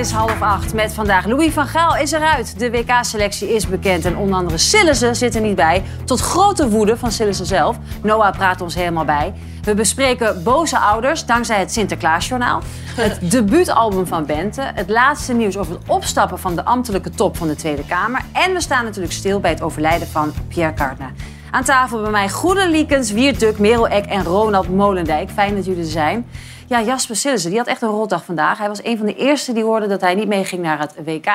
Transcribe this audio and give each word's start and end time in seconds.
is 0.00 0.10
half 0.10 0.42
acht 0.42 0.74
met 0.74 0.92
vandaag. 0.94 1.26
Louis 1.26 1.52
van 1.52 1.66
Gaal 1.66 1.96
is 1.96 2.12
eruit. 2.12 2.58
De 2.58 2.70
WK-selectie 2.70 3.54
is 3.54 3.68
bekend 3.68 4.04
en 4.04 4.16
onder 4.16 4.36
andere 4.36 4.58
Sillissen 4.58 5.16
zit 5.16 5.34
er 5.34 5.40
niet 5.40 5.54
bij. 5.56 5.82
Tot 6.04 6.20
grote 6.20 6.68
woede 6.68 6.96
van 6.96 7.12
Sillissen 7.12 7.46
zelf. 7.46 7.76
Noah 8.02 8.36
praat 8.36 8.60
ons 8.60 8.74
helemaal 8.74 9.04
bij. 9.04 9.34
We 9.62 9.74
bespreken 9.74 10.42
boze 10.42 10.78
ouders 10.78 11.26
dankzij 11.26 11.58
het 11.58 11.72
Sinterklaasjournaal. 11.72 12.62
Het 12.96 13.18
debuutalbum 13.32 14.06
van 14.06 14.26
Bente. 14.26 14.70
Het 14.74 14.88
laatste 14.88 15.32
nieuws 15.32 15.56
over 15.56 15.72
het 15.72 15.88
opstappen 15.88 16.38
van 16.38 16.54
de 16.54 16.64
ambtelijke 16.64 17.10
top 17.10 17.36
van 17.36 17.48
de 17.48 17.56
Tweede 17.56 17.86
Kamer. 17.86 18.22
En 18.32 18.52
we 18.52 18.60
staan 18.60 18.84
natuurlijk 18.84 19.12
stil 19.12 19.40
bij 19.40 19.50
het 19.50 19.62
overlijden 19.62 20.08
van 20.08 20.32
Pierre 20.48 20.74
Cardin. 20.74 21.38
Aan 21.50 21.64
tafel 21.64 22.00
bij 22.02 22.10
mij 22.10 22.28
Goede 22.28 22.68
Liekens, 22.68 23.12
Wiert 23.12 23.40
Duk, 23.40 23.58
Merel 23.58 23.88
Eck 23.88 24.04
en 24.04 24.24
Ronald 24.24 24.68
Molendijk. 24.68 25.30
Fijn 25.30 25.54
dat 25.54 25.64
jullie 25.64 25.82
er 25.82 25.88
zijn. 25.90 26.26
Ja, 26.66 26.82
Jasper 26.82 27.16
Sillissen, 27.16 27.50
die 27.50 27.58
had 27.58 27.68
echt 27.68 27.82
een 27.82 27.88
rotdag 27.88 28.24
vandaag. 28.24 28.58
Hij 28.58 28.68
was 28.68 28.84
een 28.84 28.96
van 28.96 29.06
de 29.06 29.14
eerste 29.16 29.52
die 29.52 29.64
hoorde 29.64 29.86
dat 29.86 30.00
hij 30.00 30.14
niet 30.14 30.28
meeging 30.28 30.62
naar 30.62 30.78
het 30.78 30.94
WK. 31.04 31.26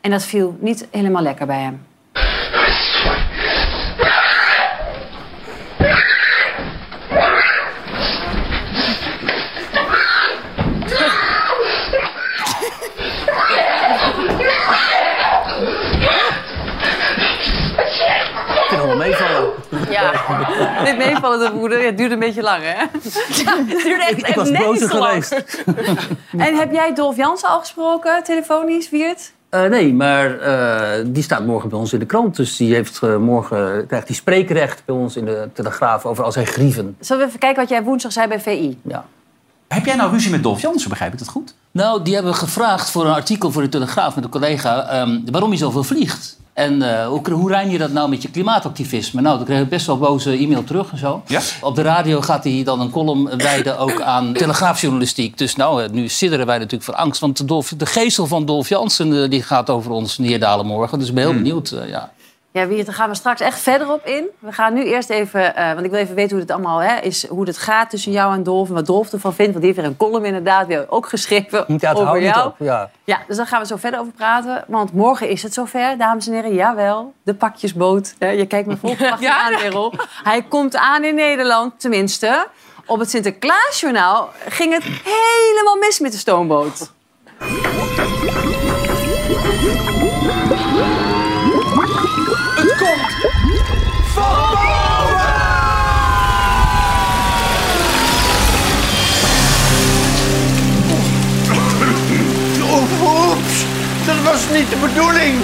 En 0.00 0.10
dat 0.10 0.22
viel 0.24 0.56
niet 0.60 0.88
helemaal 0.90 1.22
lekker 1.22 1.46
bij 1.46 1.60
hem. 1.60 1.86
Ik 18.70 18.76
kan 18.76 18.86
wel 18.86 18.96
meevallen. 18.96 19.52
Ja, 19.90 20.12
dit 20.84 20.96
meevallende 20.96 21.52
woede, 21.52 21.76
het 21.76 21.98
duurde 21.98 22.14
een 22.14 22.20
beetje 22.20 22.42
lang, 22.42 22.62
hè? 22.62 22.80
Ja, 23.42 23.56
het 23.56 23.82
duurde 23.82 24.04
echt, 24.04 24.18
Ik, 24.18 24.28
ik 24.28 24.34
was 24.34 24.50
lang. 24.50 24.90
geweest. 24.90 25.44
En 26.46 26.56
heb 26.56 26.72
jij 26.72 26.94
Dolf 26.94 27.16
Jansen 27.16 27.48
al 27.48 27.58
gesproken, 27.60 28.22
telefonisch, 28.22 28.90
Wiert? 28.90 29.32
Eh, 29.48 29.64
nee, 29.64 29.94
maar 29.94 30.38
eh, 30.38 31.04
die 31.06 31.22
staat 31.22 31.46
morgen 31.46 31.68
bij 31.68 31.78
ons 31.78 31.92
in 31.92 31.98
de 31.98 32.06
krant. 32.06 32.36
Dus 32.36 32.56
die 32.56 32.74
heeft 32.74 33.02
eh, 33.02 33.16
morgen 33.16 33.86
krijgt 33.86 34.06
die 34.06 34.16
spreekrecht 34.16 34.82
bij 34.84 34.94
ons 34.94 35.16
in 35.16 35.24
de 35.24 35.48
Telegraaf 35.52 36.06
over 36.06 36.24
al 36.24 36.32
zijn 36.32 36.46
grieven. 36.46 36.96
Zullen 37.00 37.22
we 37.22 37.28
even 37.28 37.40
kijken 37.40 37.60
wat 37.60 37.70
jij 37.70 37.82
woensdag 37.82 38.12
zei 38.12 38.28
bij 38.28 38.40
VI? 38.40 38.78
Ja. 38.82 39.04
Heb 39.68 39.84
jij 39.86 39.96
nou 39.96 40.10
ruzie 40.10 40.30
met 40.30 40.42
Dolf 40.42 40.60
Jansen, 40.60 40.88
begrijp 40.90 41.12
ik 41.12 41.18
dat 41.18 41.28
goed? 41.28 41.54
Nou, 41.70 42.02
die 42.02 42.14
hebben 42.14 42.34
gevraagd 42.34 42.90
voor 42.90 43.04
een 43.06 43.12
artikel 43.12 43.50
voor 43.50 43.62
de 43.62 43.68
Telegraaf 43.68 44.14
met 44.14 44.24
een 44.24 44.30
collega... 44.30 44.88
ehm, 44.88 45.20
waarom 45.30 45.50
je 45.50 45.56
zoveel 45.56 45.84
vliegt. 45.84 46.39
En 46.52 46.82
eh, 46.82 47.06
hoe, 47.06 47.30
hoe 47.30 47.68
je 47.70 47.78
dat 47.78 47.92
nou 47.92 48.08
met 48.08 48.22
je 48.22 48.30
klimaatactivisme? 48.30 49.20
Nou, 49.20 49.36
dan 49.36 49.46
kreeg 49.46 49.60
ik 49.60 49.68
best 49.68 49.86
wel 49.86 49.98
boze 49.98 50.30
e-mail 50.30 50.64
terug 50.64 50.92
en 50.92 50.98
zo. 50.98 51.22
Ja? 51.26 51.40
Op 51.60 51.74
de 51.74 51.82
radio 51.82 52.20
gaat 52.20 52.44
hij 52.44 52.62
dan 52.64 52.80
een 52.80 52.90
column 52.90 53.36
wijden 53.36 53.78
ook 53.78 54.00
aan 54.00 54.32
telegraafjournalistiek. 54.32 55.38
Dus 55.38 55.56
nou, 55.56 55.82
eh, 55.82 55.90
nu 55.90 56.08
sidderen 56.08 56.46
wij 56.46 56.56
natuurlijk 56.58 56.84
van 56.84 56.94
angst. 56.94 57.20
Want 57.20 57.36
de, 57.36 57.44
Dolf, 57.44 57.72
de 57.76 57.86
geestel 57.86 58.26
van 58.26 58.44
Dolf 58.44 58.68
Jansen 58.68 59.22
eh, 59.22 59.30
die 59.30 59.42
gaat 59.42 59.70
over 59.70 59.90
ons 59.90 60.18
neerdalen 60.18 60.66
morgen. 60.66 60.98
Dus 60.98 61.08
ik 61.08 61.14
ben 61.14 61.24
heel 61.24 61.34
benieuwd, 61.34 61.70
eh, 61.70 61.88
ja. 61.88 62.12
Ja, 62.52 62.66
daar 62.66 62.94
gaan 62.94 63.08
we 63.08 63.14
straks 63.14 63.40
echt 63.40 63.60
verder 63.60 63.92
op 63.92 64.06
in. 64.06 64.28
We 64.38 64.52
gaan 64.52 64.74
nu 64.74 64.84
eerst 64.84 65.10
even, 65.10 65.56
eh, 65.56 65.72
want 65.72 65.84
ik 65.84 65.90
wil 65.90 66.00
even 66.00 66.14
weten 66.14 66.30
hoe 66.30 66.40
het 66.40 66.50
allemaal 66.50 66.78
hè, 66.78 66.96
is, 67.00 67.26
hoe 67.28 67.46
het 67.46 67.58
gaat 67.58 67.90
tussen 67.90 68.12
jou 68.12 68.34
en 68.34 68.42
Dolf 68.42 68.68
en 68.68 68.74
wat 68.74 68.86
Dolf 68.86 69.12
ervan 69.12 69.34
vindt. 69.34 69.52
Want 69.52 69.64
die 69.64 69.72
heeft 69.74 69.76
weer 69.78 69.90
een 69.90 69.96
column 69.96 70.24
inderdaad 70.24 70.66
weer 70.66 70.84
ook 70.88 71.08
geschreven 71.08 71.64
Ja, 71.66 71.74
het 71.74 71.84
over 71.84 72.04
houdt 72.04 72.20
niet 72.22 72.34
jou. 72.34 72.46
op. 72.46 72.54
Ja. 72.58 72.90
Ja, 73.04 73.20
dus 73.26 73.36
daar 73.36 73.46
gaan 73.46 73.60
we 73.60 73.66
zo 73.66 73.76
verder 73.76 74.00
over 74.00 74.12
praten. 74.12 74.64
Want 74.66 74.92
morgen 74.92 75.28
is 75.28 75.42
het 75.42 75.54
zover, 75.54 75.98
dames 75.98 76.26
en 76.26 76.32
heren. 76.32 76.54
Jawel, 76.54 77.12
de 77.22 77.34
pakjesboot. 77.34 78.14
Hè, 78.18 78.28
Je 78.28 78.46
kijkt 78.46 78.68
me 78.68 78.76
vol 78.76 78.94
verwachting 78.96 79.30
aan, 79.30 79.52
Merel. 79.52 79.94
Hij 80.22 80.42
komt 80.42 80.76
aan 80.76 81.04
in 81.04 81.14
Nederland, 81.14 81.80
tenminste. 81.80 82.46
Op 82.86 82.98
het 82.98 83.10
Sinterklaasjournaal 83.10 84.30
ging 84.48 84.72
het 84.72 84.82
helemaal 84.84 85.76
mis 85.76 85.98
met 85.98 86.12
de 86.12 86.18
stoomboot. 86.18 86.90
Was 104.40 104.58
niet 104.58 104.70
de 104.70 104.76
bedoeling. 104.76 105.34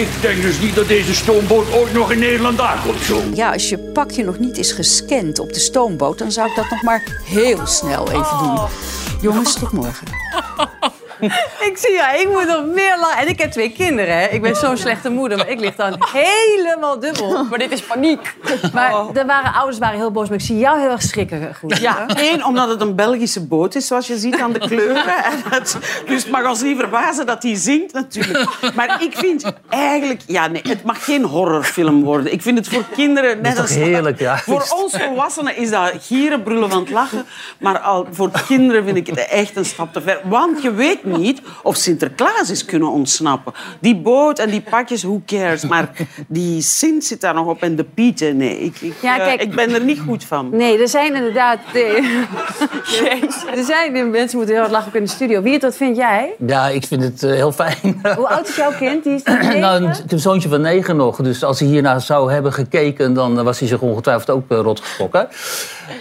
Ik 0.00 0.08
denk 0.20 0.42
dus 0.42 0.60
niet 0.60 0.74
dat 0.74 0.88
deze 0.88 1.14
stoomboot 1.14 1.72
ooit 1.72 1.92
nog 1.92 2.12
in 2.12 2.18
Nederland 2.18 2.60
aankomt, 2.60 3.00
zo. 3.00 3.22
Ja, 3.34 3.52
als 3.52 3.68
je 3.68 3.78
pakje 3.78 4.24
nog 4.24 4.38
niet 4.38 4.58
is 4.58 4.72
gescand 4.72 5.38
op 5.38 5.52
de 5.52 5.60
stoomboot, 5.60 6.18
dan 6.18 6.32
zou 6.32 6.48
ik 6.48 6.56
dat 6.56 6.70
nog 6.70 6.82
maar 6.82 7.02
heel 7.24 7.66
snel 7.66 8.08
even 8.08 8.38
doen. 8.38 8.58
Jongens, 9.20 9.54
tot 9.54 9.72
morgen. 9.72 10.06
Ik 11.68 11.78
zie 11.78 11.92
ja, 11.92 12.12
ik 12.12 12.28
moet 12.28 12.46
nog 12.46 12.64
meer 12.66 12.96
lachen. 13.00 13.18
En 13.18 13.28
ik 13.28 13.40
heb 13.40 13.50
twee 13.50 13.72
kinderen, 13.72 14.18
hè. 14.18 14.26
Ik 14.26 14.42
ben 14.42 14.56
zo'n 14.56 14.76
slechte 14.76 15.10
moeder, 15.10 15.38
maar 15.38 15.48
ik 15.48 15.60
lig 15.60 15.74
dan 15.74 15.96
helemaal 16.12 16.98
dubbel. 16.98 17.44
Maar 17.44 17.58
dit 17.58 17.70
is 17.70 17.82
paniek. 17.82 18.34
Maar 18.72 18.92
er 19.14 19.26
waren, 19.26 19.52
ouders 19.54 19.78
waren 19.78 19.98
heel 19.98 20.10
boos, 20.10 20.28
maar 20.28 20.38
ik 20.38 20.44
zie 20.44 20.58
jou 20.58 20.80
heel 20.80 20.90
erg 20.90 21.02
schrikken. 21.02 21.54
Goed. 21.54 21.78
Ja, 21.78 22.06
één, 22.06 22.44
omdat 22.44 22.68
het 22.68 22.80
een 22.80 22.94
Belgische 22.94 23.46
boot 23.46 23.74
is, 23.74 23.86
zoals 23.86 24.06
je 24.06 24.16
ziet 24.16 24.40
aan 24.40 24.52
de 24.52 24.58
kleuren. 24.58 25.24
En 25.24 25.42
het, 25.50 25.78
dus 26.06 26.22
het 26.22 26.32
mag 26.32 26.48
ons 26.48 26.62
niet 26.62 26.78
verbazen 26.78 27.26
dat 27.26 27.42
hij 27.42 27.54
zingt, 27.54 27.92
natuurlijk. 27.92 28.48
Maar 28.74 29.02
ik 29.02 29.16
vind 29.16 29.52
eigenlijk... 29.68 30.20
Ja, 30.26 30.46
nee, 30.46 30.62
het 30.68 30.84
mag 30.84 31.04
geen 31.04 31.24
horrorfilm 31.24 32.04
worden. 32.04 32.32
Ik 32.32 32.42
vind 32.42 32.58
het 32.58 32.68
voor 32.68 32.84
kinderen... 32.94 33.40
Net 33.40 33.46
is 33.46 33.52
toch 33.52 33.62
als, 33.62 33.74
heerlijk, 33.74 34.18
ja. 34.18 34.38
Voor 34.38 34.66
ons 34.76 34.96
volwassenen 34.96 35.56
is 35.56 35.70
dat 35.70 35.92
gieren, 36.00 36.42
brullen 36.42 36.70
van 36.70 36.80
het 36.80 36.90
lachen. 36.90 37.26
Maar 37.58 37.78
al, 37.78 38.06
voor 38.10 38.30
kinderen 38.46 38.84
vind 38.84 38.96
ik 38.96 39.06
het 39.06 39.28
echt 39.28 39.56
een 39.56 39.64
stap 39.64 39.92
te 39.92 40.00
ver. 40.00 40.20
Want 40.24 40.62
je 40.62 40.72
weet 40.72 41.04
niet 41.04 41.13
of 41.62 41.76
Sinterklaas 41.76 42.50
is 42.50 42.64
kunnen 42.64 42.90
ontsnappen. 42.90 43.52
Die 43.80 43.96
boot 43.96 44.38
en 44.38 44.50
die 44.50 44.60
pakjes, 44.60 45.02
who 45.02 45.22
cares? 45.26 45.62
Maar 45.62 45.90
die 46.26 46.62
Sint 46.62 47.04
zit 47.04 47.20
daar 47.20 47.34
nog 47.34 47.46
op 47.46 47.62
en 47.62 47.76
de 47.76 47.84
Pieten, 47.84 48.36
nee. 48.36 48.58
Ik, 48.58 48.80
ik, 48.80 48.94
Ja, 49.02 49.18
eh, 49.18 49.40
ik 49.40 49.54
ben 49.54 49.74
er 49.74 49.84
niet 49.84 50.00
goed 50.00 50.24
van. 50.24 50.48
Nee, 50.52 50.78
er 50.78 50.88
zijn 50.88 51.14
inderdaad... 51.14 51.58
nee. 51.72 51.96
er 53.56 53.64
zijn 53.64 54.10
mensen 54.10 54.36
moeten 54.36 54.54
heel 54.54 54.58
hard 54.58 54.70
lachen 54.70 54.88
ook 54.88 54.94
in 54.94 55.04
de 55.04 55.10
studio. 55.10 55.42
Wiert, 55.42 55.62
wat 55.62 55.76
vind 55.76 55.96
jij? 55.96 56.34
ja, 56.46 56.68
ik 56.68 56.86
vind 56.86 57.02
het 57.02 57.22
eh, 57.22 57.30
heel 57.30 57.52
fijn. 57.52 58.00
Hoe 58.16 58.28
oud 58.28 58.48
is 58.48 58.56
jouw 58.56 58.72
kind? 58.78 59.04
Die 59.04 59.14
is 59.14 59.22
nou, 59.22 59.84
een, 59.84 59.94
een 60.08 60.18
zoontje 60.18 60.48
van 60.48 60.60
negen 60.60 60.96
nog. 60.96 61.16
Dus 61.16 61.44
als 61.44 61.60
hij 61.60 61.68
hiernaar 61.68 62.00
zou 62.00 62.32
hebben 62.32 62.52
gekeken... 62.52 63.14
dan 63.14 63.42
was 63.44 63.58
hij 63.58 63.68
zich 63.68 63.80
ongetwijfeld 63.80 64.30
ook 64.30 64.44
uh, 64.48 64.58
rot 64.58 64.80
geschrokken. 64.80 65.28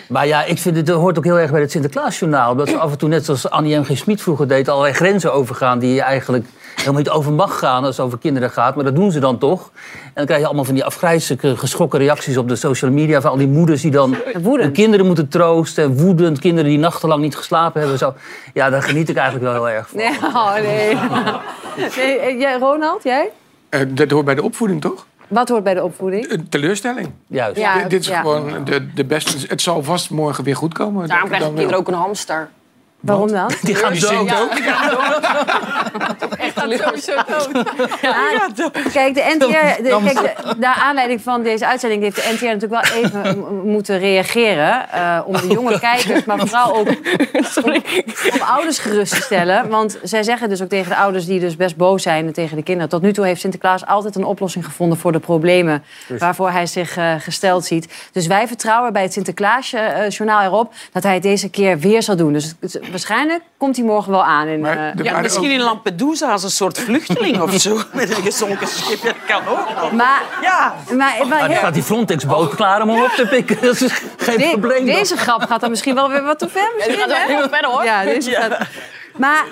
Maar 0.07 0.27
ja, 0.27 0.43
ik 0.43 0.57
vind 0.57 0.75
het 0.75 0.85
dat 0.85 0.99
hoort 0.99 1.17
ook 1.17 1.23
heel 1.23 1.39
erg 1.39 1.51
bij 1.51 1.61
het 1.61 1.71
Sinterklaasjournaal. 1.71 2.55
Dat 2.55 2.69
ze 2.69 2.77
af 2.77 2.91
en 2.91 2.97
toe, 2.97 3.09
net 3.09 3.25
zoals 3.25 3.49
Annie 3.49 3.77
M. 3.77 3.83
G. 3.83 3.97
Smit 3.97 4.21
vroeger 4.21 4.47
deed... 4.47 4.69
allerlei 4.69 4.93
grenzen 4.93 5.33
overgaan 5.33 5.79
die 5.79 5.93
je 5.93 6.01
eigenlijk 6.01 6.45
helemaal 6.75 6.97
niet 6.97 7.09
over 7.09 7.33
mag 7.33 7.59
gaan... 7.59 7.83
als 7.83 7.97
het 7.97 8.05
over 8.05 8.17
kinderen 8.17 8.49
gaat. 8.49 8.75
Maar 8.75 8.83
dat 8.83 8.95
doen 8.95 9.11
ze 9.11 9.19
dan 9.19 9.37
toch. 9.37 9.71
En 9.93 10.11
dan 10.13 10.25
krijg 10.25 10.39
je 10.39 10.45
allemaal 10.45 10.65
van 10.65 10.73
die 10.73 10.83
afgrijzelijke 10.83 11.57
geschrokken 11.57 11.99
reacties 11.99 12.37
op 12.37 12.47
de 12.47 12.55
social 12.55 12.91
media... 12.91 13.21
van 13.21 13.31
al 13.31 13.37
die 13.37 13.47
moeders 13.47 13.81
die 13.81 13.91
dan 13.91 14.15
Woedend. 14.33 14.63
hun 14.63 14.71
kinderen 14.71 15.05
moeten 15.05 15.27
troosten. 15.27 15.83
En 15.83 15.97
woedend, 15.97 16.39
kinderen 16.39 16.69
die 16.69 16.79
nachtenlang 16.79 17.21
niet 17.21 17.35
geslapen 17.35 17.81
hebben. 17.81 17.97
Zo. 17.97 18.13
Ja, 18.53 18.69
daar 18.69 18.83
geniet 18.83 19.09
ik 19.09 19.15
eigenlijk 19.15 19.51
wel 19.51 19.65
heel 19.65 19.75
erg 19.75 19.89
van. 19.89 19.97
Nee, 19.97 20.17
oh, 20.23 20.53
nee. 20.53 20.95
nee 21.97 22.19
eh, 22.19 22.39
jij, 22.39 22.57
Ronald, 22.57 23.03
jij? 23.03 23.31
Eh, 23.69 23.81
dat 23.87 24.11
hoort 24.11 24.25
bij 24.25 24.35
de 24.35 24.43
opvoeding, 24.43 24.81
toch? 24.81 25.05
Wat 25.33 25.49
hoort 25.49 25.63
bij 25.63 25.73
de 25.73 25.83
opvoeding? 25.83 26.31
Een 26.31 26.49
teleurstelling. 26.49 27.11
Juist. 27.27 27.59
Ja, 27.59 27.77
dit, 27.77 27.89
dit 27.89 28.01
is 28.01 28.07
ja. 28.07 28.19
gewoon 28.19 28.63
de, 28.65 28.93
de 28.93 29.05
beste. 29.05 29.47
Het 29.47 29.61
zal 29.61 29.83
vast 29.83 30.09
morgen 30.09 30.43
weer 30.43 30.55
goed 30.55 30.73
komen. 30.73 31.07
Daarom 31.07 31.27
krijgen 31.27 31.47
dan 31.47 31.57
kinderen 31.57 31.79
ook 31.79 31.87
een 31.87 31.93
hamster. 31.93 32.49
Waarom 33.03 33.31
dan? 33.31 33.51
Die 33.61 33.75
gaan 33.75 33.91
dood. 34.25 34.49
Echt 36.37 36.53
sowieso 36.79 37.15
dood. 37.27 37.49
Kijk, 38.93 39.13
de 39.15 39.35
NTR, 39.37 39.83
de, 39.83 39.99
kijk, 40.03 40.35
de, 40.43 40.55
naar 40.57 40.75
aanleiding 40.75 41.21
van 41.21 41.43
deze 41.43 41.67
uitzending 41.67 42.01
heeft 42.03 42.15
de 42.15 42.29
NTR 42.33 42.45
natuurlijk 42.45 42.89
wel 42.89 43.03
even 43.03 43.37
moeten 43.71 43.99
reageren. 43.99 44.89
eh, 44.91 45.19
om 45.25 45.33
de 45.37 45.47
jonge 45.47 45.79
kijkers, 45.79 46.23
maar 46.25 46.39
vooral 46.39 46.75
ook 46.75 46.87
om, 47.63 47.73
om 48.33 48.41
ouders 48.41 48.79
gerust 48.79 49.15
te 49.15 49.21
stellen. 49.21 49.69
Want 49.69 49.99
zij 50.03 50.23
zeggen 50.23 50.49
dus 50.49 50.61
ook 50.61 50.69
tegen 50.69 50.89
de 50.89 50.95
ouders 50.95 51.25
die 51.25 51.39
dus 51.39 51.55
best 51.55 51.75
boos 51.75 52.03
zijn 52.03 52.25
en 52.27 52.33
tegen 52.33 52.57
de 52.57 52.63
kinderen. 52.63 52.89
Tot 52.89 53.01
nu 53.01 53.13
toe 53.13 53.25
heeft 53.25 53.41
Sinterklaas 53.41 53.85
altijd 53.85 54.15
een 54.15 54.23
oplossing 54.25 54.65
gevonden 54.65 54.97
voor 54.97 55.11
de 55.11 55.19
problemen 55.19 55.83
waarvoor 56.19 56.49
hij 56.51 56.65
zich 56.65 56.97
eh, 56.97 57.13
gesteld 57.19 57.65
ziet. 57.65 57.93
Dus 58.11 58.27
wij 58.27 58.47
vertrouwen 58.47 58.93
bij 58.93 59.01
het 59.01 59.13
Sinterklaasjournaal 59.13 60.41
erop 60.41 60.73
dat 60.91 61.03
hij 61.03 61.13
het 61.13 61.23
deze 61.23 61.49
keer 61.49 61.79
weer 61.79 62.03
zal 62.03 62.15
doen. 62.15 62.33
Dus 62.33 62.53
het- 62.59 62.79
waarschijnlijk 62.93 63.41
komt 63.57 63.75
hij 63.75 63.85
morgen 63.85 64.11
wel 64.11 64.23
aan. 64.23 64.47
In, 64.47 64.59
Maar 64.59 64.77
eh, 64.95 65.03
Ja, 65.03 65.19
misschien 65.21 65.45
ook- 65.45 65.51
in 65.51 65.61
Lampedusa 65.61 66.31
als 66.31 66.43
een 66.43 66.49
soort 66.51 66.79
vluchteling 66.79 67.41
of 67.41 67.53
zo. 67.61 67.79
Met 67.93 68.17
een 68.17 68.23
gezonken 68.23 68.67
schip. 68.67 69.01
Dat 69.03 69.15
kan 69.27 69.41
ook 69.47 69.91
maar, 69.91 70.21
Ja. 70.41 70.75
maar, 70.91 71.27
maar 71.29 71.47
heel- 71.47 71.57
staat 71.57 71.73
die 71.73 71.83
Frontex-boot 71.83 72.55
klaar 72.55 72.81
om 72.81 72.89
hem 72.89 73.03
op 73.03 73.09
te 73.09 73.27
pikken. 73.27 73.57
Dat 73.61 73.81
is 73.81 73.91
geen 74.17 74.37
De- 74.37 74.47
probleem. 74.49 74.85
dan. 74.85 74.95
deze 74.95 75.17
grap 75.17 75.41
gaat 75.43 75.61
dan 75.61 75.69
misschien 75.69 75.95
wel 75.95 76.09
weer 76.09 76.23
wat 76.23 76.39
te 76.39 76.49
ver. 76.49 76.71
Ja, 76.77 76.83
gaat 76.93 77.01
hè? 77.01 77.27
wel 77.27 77.37
heel 77.37 77.49
verder, 77.49 77.69
hoor. 77.69 77.83
Ja, 77.83 78.03
deze 78.03 78.31
gaat... 78.31 78.57
Maar 79.17 79.43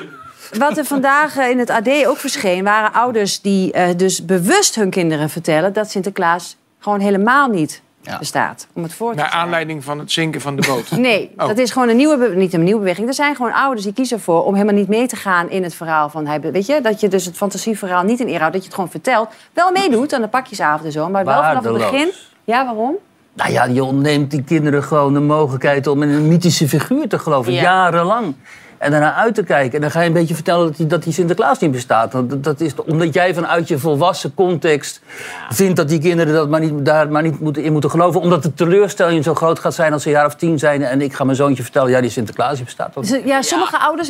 wat 0.58 0.78
er 0.78 0.86
vandaag 0.86 1.38
eh, 1.38 1.50
in 1.50 1.60
het 1.60 1.70
AD 1.70 2.06
ook 2.06 2.18
verscheen... 2.18 2.64
waren 2.64 2.94
ouders 2.94 3.42
die 3.42 3.72
eh, 3.72 3.96
dus 3.98 4.26
bewust 4.26 4.76
hun 4.76 4.90
kinderen 4.90 5.30
vertellen... 5.30 5.74
dat 5.74 5.92
Sinterklaas 5.92 6.56
gewoon 6.80 7.00
helemaal 7.00 7.48
niet 7.48 7.82
bestaat. 8.20 8.68
Om 8.74 8.84
het 8.84 8.94
voor 8.94 9.12
te 9.12 9.18
Naar 9.18 9.30
aanleiding 9.30 9.84
van 9.84 10.00
het 10.00 10.12
zinken 10.12 10.42
van 10.42 10.56
de 10.56 10.68
boot. 10.68 10.92
Nee, 10.98 11.32
Oh. 11.38 11.48
dat 11.48 11.58
is 11.58 11.72
gewoon 11.72 11.90
een 11.90 11.96
nieuwe, 11.96 12.36
niet 12.36 12.54
een 12.54 12.64
nieuwe 12.64 12.80
beweging. 12.80 13.08
Er 13.08 13.14
zijn 13.14 13.36
gewoon 13.36 13.54
ouders 13.54 13.84
die 13.84 13.94
kiezen 13.94 14.18
ervoor 14.18 14.44
om 14.46 14.54
helemaal 14.54 14.76
niet 14.76 14.88
mee 14.88 15.08
te 15.08 15.16
gaan 15.16 15.50
in 15.50 15.64
het 15.64 15.74
verhaal 15.74 16.10
van 16.10 16.26
hij. 16.28 16.42
Weet 16.42 16.66
je, 16.66 16.82
dat 16.82 17.00
je 17.00 17.08
dus 17.08 17.26
het 17.26 17.38
fantasieverhaal 17.38 18.04
niet 18.04 18.20
in 18.20 18.28
ere 18.28 18.38
houdt, 18.40 18.54
dat 18.54 18.62
je 18.62 18.68
het 18.68 18.76
gewoon 18.76 18.92
vertelt. 18.92 19.30
Wel 19.54 19.72
meedoet 19.72 20.14
aan 20.14 20.22
de 20.22 20.28
pakjesavond 20.28 20.86
en 20.86 20.92
zo, 20.92 21.10
maar 21.10 21.26
wel 21.26 21.44
vanaf 21.44 21.64
het 21.64 21.74
begin. 21.74 22.12
Ja, 22.44 22.66
waarom? 22.66 22.96
Nou 23.34 23.52
ja, 23.52 23.64
je 23.66 23.84
ontneemt 23.84 24.32
die 24.32 24.44
kinderen 24.44 24.84
gewoon 24.84 25.14
de 25.14 25.20
mogelijkheid 25.20 25.88
om 25.88 26.04
in 26.04 26.10
een 26.10 26.28
mythische 26.28 26.68
figuur 26.68 27.08
te 27.10 27.20
geloven, 27.20 27.54
Ja. 27.54 27.62
jarenlang. 27.62 28.36
En 28.82 28.92
daarna 28.92 29.14
uit 29.16 29.36
te 29.36 29.44
kijken. 29.44 29.74
En 29.76 29.82
dan 29.82 29.92
ga 29.92 30.00
je 30.02 30.08
een 30.08 30.14
beetje 30.14 30.34
vertellen 30.34 30.66
dat 30.68 30.78
die, 30.78 30.88
dat 30.88 31.04
die 31.04 31.14
Sinterklaas 31.14 31.60
niet 31.60 31.72
bestaat. 31.72 32.14
Want 32.14 32.30
dat- 32.30 32.44
dat 32.44 32.60
is 32.62 32.72
omdat 32.86 33.14
jij 33.14 33.34
vanuit 33.34 33.68
je 33.68 33.78
volwassen 33.78 34.34
context 34.34 35.02
vindt 35.50 35.76
dat 35.76 35.90
die 35.90 36.00
kinderen 36.00 36.34
dat 36.34 36.50
maar 36.50 36.60
niet, 36.60 36.86
daar 36.86 37.10
maar 37.10 37.22
niet 37.22 37.40
moeten, 37.40 37.64
in 37.64 37.72
moeten 37.72 37.90
geloven. 37.90 38.22
Omdat 38.22 38.44
de 38.44 38.54
teleurstelling 38.54 39.24
zo 39.24 39.34
groot 39.36 39.60
gaat 39.60 39.74
zijn 39.74 39.94
als 39.94 40.02
ze 40.04 40.08
een 40.10 40.16
jaar 40.16 40.26
of 40.26 40.36
tien 40.36 40.60
zijn. 40.60 40.84
En 40.84 41.02
ik 41.02 41.14
ga 41.14 41.24
mijn 41.24 41.36
zoontje 41.38 41.64
vertellen, 41.64 41.90
ja, 41.90 42.02
die 42.02 42.10
Sinterklaas 42.10 42.56
die 42.56 42.64
bestaat. 42.66 42.98
ook. 42.98 43.08
Dus, 43.08 43.20
ja, 43.26 43.42
sommige 43.42 43.78
ouders 43.80 44.10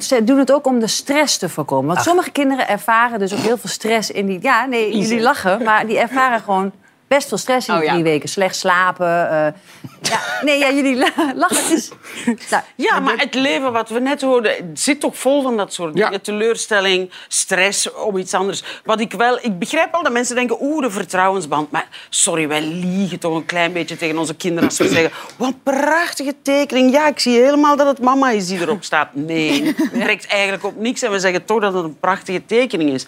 ze 0.00 0.24
doen 0.24 0.38
het 0.38 0.52
ook 0.52 0.66
om 0.66 0.78
de 0.80 0.86
stress 0.86 1.36
te 1.38 1.48
voorkomen. 1.48 1.86
Want 1.94 2.06
sommige 2.06 2.30
kinderen 2.30 2.68
ervaren 2.68 3.18
dus 3.18 3.32
ook 3.32 3.38
heel 3.38 3.58
veel 3.58 3.70
stress 3.70 4.10
in 4.10 4.26
die. 4.26 4.38
Ja, 4.42 4.66
nee, 4.66 4.98
jullie 4.98 5.20
lachen, 5.20 5.62
maar 5.62 5.86
die 5.86 5.98
ervaren 5.98 6.40
gewoon 6.40 6.72
best 7.08 7.28
veel 7.28 7.38
stress 7.38 7.68
in 7.68 7.74
die 7.74 7.82
Oh, 7.82 7.88
ja. 7.88 7.92
drie 7.92 8.04
weken. 8.04 8.28
Slecht 8.28 8.56
slapen. 8.56 9.30
eh, 9.30 9.46
ja, 10.02 10.20
nee, 10.42 10.58
ja, 10.58 10.70
jullie 10.72 10.96
la- 10.96 11.32
lachen. 11.34 11.76
Is, 11.76 11.90
nou, 12.50 12.62
Ja, 12.74 13.00
maar 13.00 13.16
het 13.16 13.34
leven 13.34 13.72
wat 13.72 13.88
we 13.88 13.98
net 14.00 14.20
hoorden 14.22 14.70
zit 14.74 15.00
toch 15.00 15.16
vol 15.16 15.42
van 15.42 15.56
dat 15.56 15.72
soort 15.72 15.96
Ja. 15.96 16.04
dingen. 16.04 16.20
Teleurstelling, 16.22 17.10
stress 17.28 17.92
om 17.92 18.16
iets 18.16 18.34
anders. 18.34 18.62
Wat 18.84 19.00
ik 19.00 19.12
wel... 19.12 19.38
Ik 19.42 19.58
begrijp 19.58 19.92
wel 19.92 20.02
dat 20.02 20.12
mensen 20.12 20.34
denken, 20.34 20.56
oeh, 20.62 20.82
de 20.82 20.90
vertrouwensband. 20.90 21.70
Maar 21.70 21.88
sorry, 22.08 22.48
wij 22.48 22.62
liegen 22.62 23.18
toch 23.18 23.34
een 23.34 23.46
klein 23.46 23.72
beetje 23.72 23.96
tegen 23.96 24.18
onze 24.18 24.34
kinderen 24.34 24.68
als 24.68 24.78
we 24.78 24.88
zeggen... 24.94 25.10
Wat 25.36 25.48
een 25.48 25.60
prachtige 25.62 26.34
tekening. 26.42 26.92
Ja, 26.92 27.06
ik 27.08 27.18
zie 27.18 27.40
helemaal 27.40 27.76
dat 27.76 27.86
het 27.86 28.00
mama 28.00 28.30
is 28.30 28.46
die 28.46 28.60
erop 28.60 28.84
staat. 28.84 29.08
Nee, 29.14 29.64
het 29.64 29.90
trekt 29.92 30.26
eigenlijk 30.26 30.64
op 30.64 30.76
niks. 30.76 31.02
En 31.02 31.10
we 31.10 31.18
zeggen 31.18 31.44
toch 31.44 31.60
dat 31.60 31.74
het 31.74 31.84
een 31.84 31.98
prachtige 31.98 32.44
tekening 32.46 32.90
is. 32.90 33.06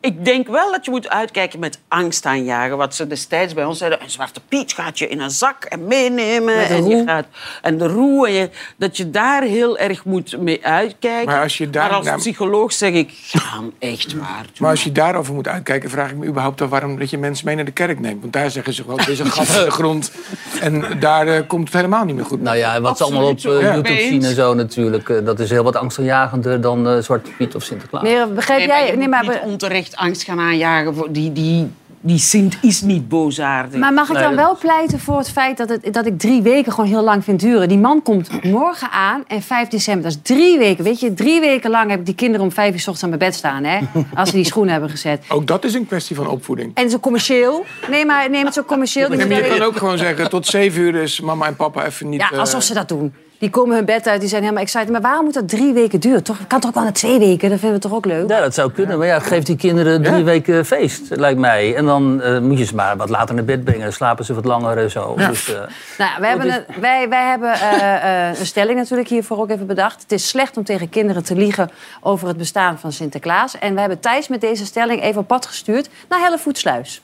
Ik 0.00 0.24
denk 0.24 0.48
wel 0.48 0.70
dat 0.72 0.84
je 0.84 0.90
moet 0.90 1.08
uitkijken 1.08 1.58
met 1.58 1.78
angst 1.88 2.26
aanjagen. 2.26 2.76
Wat 2.76 2.94
ze 2.94 3.06
destijds 3.06 3.54
bij 3.54 3.64
ons 3.64 3.78
zeiden. 3.78 4.02
Een 4.02 4.10
zwarte 4.10 4.40
piet 4.48 4.72
gaat 4.72 4.98
je 4.98 5.08
in 5.08 5.20
een 5.20 5.30
zak 5.30 5.64
en 5.64 5.86
meenemen. 5.86 6.66
En, 6.68 6.86
je 6.88 7.02
gaat, 7.06 7.26
en 7.62 7.78
de 7.78 7.86
roe. 7.86 8.26
En 8.26 8.32
je, 8.32 8.50
dat 8.76 8.96
je 8.96 9.10
daar 9.10 9.42
heel 9.42 9.78
erg 9.78 10.04
moet 10.04 10.40
mee 10.40 10.66
uitkijken. 10.66 11.26
Maar 11.26 11.42
als 11.42 11.58
je 11.58 11.70
daar- 11.70 11.86
Maar 11.88 11.96
als 11.96 12.06
nou- 12.06 12.18
psycholoog 12.18 12.72
zeg 12.72 12.92
ik, 12.92 13.10
ga 13.26 13.60
echt 13.78 14.14
waar. 14.14 14.42
doe 14.42 14.52
Maar 14.58 14.70
als 14.70 14.84
je 14.84 14.92
daarover 14.92 15.34
moet 15.34 15.48
uitkijken, 15.48 15.90
vraag 15.90 16.10
ik 16.10 16.16
me 16.16 16.26
überhaupt 16.26 16.60
af 16.60 16.68
waarom 16.68 16.98
dat 16.98 17.10
je 17.10 17.18
mensen 17.18 17.46
mee 17.46 17.54
naar 17.56 17.64
de 17.64 17.70
kerk 17.70 18.00
neemt. 18.00 18.20
Want 18.20 18.32
daar 18.32 18.50
zeggen 18.50 18.72
ze 18.72 18.82
gewoon, 18.82 18.98
er 18.98 19.08
is 19.08 19.18
een 19.18 19.30
gat 19.30 19.48
in 19.48 19.64
de 19.64 19.70
grond. 19.70 20.12
En 20.60 21.00
daar 21.00 21.26
eh, 21.26 21.42
komt 21.46 21.64
het 21.64 21.72
helemaal 21.76 22.04
niet 22.04 22.14
meer 22.16 22.24
goed. 22.24 22.42
Nou 22.42 22.56
ja, 22.56 22.74
en 22.74 22.82
wat 22.82 22.96
ze 22.96 23.04
allemaal 23.04 23.28
op 23.28 23.36
eh. 23.38 23.42
YouTube 23.42 23.88
Ja. 23.92 23.98
zien 24.08 24.24
en 24.24 24.34
zo 24.34 24.54
natuurlijk. 24.54 25.08
eh, 25.08 25.24
dat 25.24 25.40
is 25.40 25.50
heel 25.50 25.64
wat 25.64 25.76
angstaanjagender 25.76 26.60
dan 26.60 27.02
Zwarte 27.02 27.30
Piet 27.30 27.54
of 27.54 27.62
Sinterklaas. 27.62 28.02
Meer, 28.02 28.32
begrijp 28.32 28.58
Nee, 28.58 28.68
maar 28.68 28.86
jij? 28.86 28.96
Nee, 28.96 29.08
maar, 29.08 29.22
niet 29.22 29.40
onterecht 29.44 29.87
angst 29.96 30.22
gaan 30.22 30.40
aanjagen. 30.40 30.94
Voor 30.94 31.12
die, 31.12 31.32
die, 31.32 31.70
die 32.00 32.18
Sint 32.18 32.58
is 32.62 32.80
niet 32.80 33.08
boosaardig. 33.08 33.80
maar 33.80 33.92
mag 33.92 34.08
ik 34.08 34.18
dan 34.18 34.36
wel 34.36 34.56
pleiten 34.58 35.00
voor 35.00 35.18
het 35.18 35.30
feit 35.30 35.56
dat, 35.56 35.68
het, 35.68 35.92
dat 35.92 36.06
ik 36.06 36.18
drie 36.18 36.42
weken 36.42 36.72
gewoon 36.72 36.90
heel 36.90 37.02
lang 37.02 37.24
vind 37.24 37.40
duren? 37.40 37.68
Die 37.68 37.78
man 37.78 38.02
komt 38.02 38.44
morgen 38.44 38.90
aan 38.90 39.24
en 39.26 39.42
5 39.42 39.68
december, 39.68 40.02
dat 40.02 40.12
is 40.12 40.18
drie 40.22 40.58
weken. 40.58 40.84
Weet 40.84 41.00
je, 41.00 41.14
drie 41.14 41.40
weken 41.40 41.70
lang 41.70 41.90
heb 41.90 41.98
ik 41.98 42.06
die 42.06 42.14
kinderen 42.14 42.46
om 42.46 42.52
vijf 42.52 42.72
uur 42.72 42.80
's 42.80 42.88
ochtends 42.88 43.02
aan 43.02 43.08
mijn 43.08 43.20
bed 43.20 43.34
staan, 43.34 43.64
hè? 43.64 43.78
Als 44.14 44.28
ze 44.28 44.34
die 44.34 44.44
schoenen 44.44 44.72
hebben 44.72 44.90
gezet. 44.90 45.24
Ook 45.28 45.46
dat 45.46 45.64
is 45.64 45.74
een 45.74 45.86
kwestie 45.86 46.16
van 46.16 46.26
opvoeding. 46.28 46.70
En 46.74 46.90
zo 46.90 46.98
commercieel. 46.98 47.64
Nee, 47.90 48.06
maar 48.06 48.30
neem 48.30 48.44
het 48.44 48.54
zo 48.54 48.62
commercieel. 48.62 49.08
Die 49.08 49.16
Nee, 49.16 49.26
maar 49.26 49.52
je 49.52 49.56
kan 49.58 49.66
ook 49.66 49.76
gewoon 49.76 49.98
zeggen, 49.98 50.30
tot 50.30 50.46
zeven 50.46 50.80
uur 50.80 50.94
is 50.94 51.20
mama 51.20 51.46
en 51.46 51.56
papa 51.56 51.84
even 51.84 52.08
niet... 52.08 52.20
Ja, 52.20 52.30
eh, 52.30 52.38
alsof 52.38 52.62
ze 52.62 52.74
dat 52.74 52.88
doen. 52.88 53.14
Die 53.38 53.50
komen 53.50 53.76
hun 53.76 53.84
bed 53.84 54.06
uit, 54.08 54.20
die 54.20 54.28
zijn 54.28 54.42
helemaal 54.42 54.62
excited. 54.62 54.88
Maar 54.88 55.00
waarom 55.00 55.24
moet 55.24 55.34
dat 55.34 55.48
drie 55.48 55.72
weken 55.72 56.00
duren? 56.00 56.22
Toch, 56.22 56.36
kan 56.46 56.60
toch 56.60 56.70
ook 56.70 56.76
wel 56.76 56.84
na 56.84 56.92
twee 56.92 57.18
weken? 57.18 57.50
Dat 57.50 57.58
vinden 57.58 57.76
we 57.80 57.88
toch 57.88 57.96
ook 57.96 58.06
leuk? 58.06 58.28
Ja, 58.28 58.40
dat 58.40 58.54
zou 58.54 58.72
kunnen. 58.72 58.98
Maar 58.98 59.06
ja, 59.06 59.18
geef 59.18 59.44
die 59.44 59.56
kinderen 59.56 60.02
drie 60.02 60.24
weken 60.24 60.64
feest, 60.64 61.02
lijkt 61.08 61.38
mij. 61.38 61.74
En 61.74 61.84
dan 61.84 62.22
eh, 62.22 62.38
moet 62.38 62.58
je 62.58 62.64
ze 62.64 62.74
maar 62.74 62.96
wat 62.96 63.08
later 63.08 63.34
naar 63.34 63.44
bed 63.44 63.64
brengen. 63.64 63.82
Dan 63.82 63.92
slapen 63.92 64.24
ze 64.24 64.34
wat 64.34 64.44
langer 64.44 64.78
en 64.78 64.90
zo. 64.90 65.14
Dus, 65.16 65.54
eh, 65.54 65.60
Nou, 65.98 66.20
wij 66.20 66.28
hebben, 66.28 66.52
een, 66.52 66.80
wij, 66.80 67.08
wij 67.08 67.28
hebben 67.28 67.52
eh, 67.52 68.28
eh, 68.28 68.38
een 68.38 68.46
stelling 68.46 68.78
natuurlijk 68.78 69.08
hiervoor 69.08 69.38
ook 69.38 69.50
even 69.50 69.66
bedacht. 69.66 70.02
Het 70.02 70.12
is 70.12 70.28
slecht 70.28 70.56
om 70.56 70.64
tegen 70.64 70.88
kinderen 70.88 71.24
te 71.24 71.34
liegen 71.34 71.70
over 72.00 72.28
het 72.28 72.36
bestaan 72.36 72.78
van 72.78 72.92
Sinterklaas. 72.92 73.58
En 73.58 73.74
we 73.74 73.80
hebben 73.80 74.00
Thijs 74.00 74.28
met 74.28 74.40
deze 74.40 74.66
stelling 74.66 75.02
even 75.02 75.20
op 75.20 75.26
pad 75.26 75.46
gestuurd 75.46 75.88
naar 76.08 76.20
Hellevoetsluis. 76.20 77.02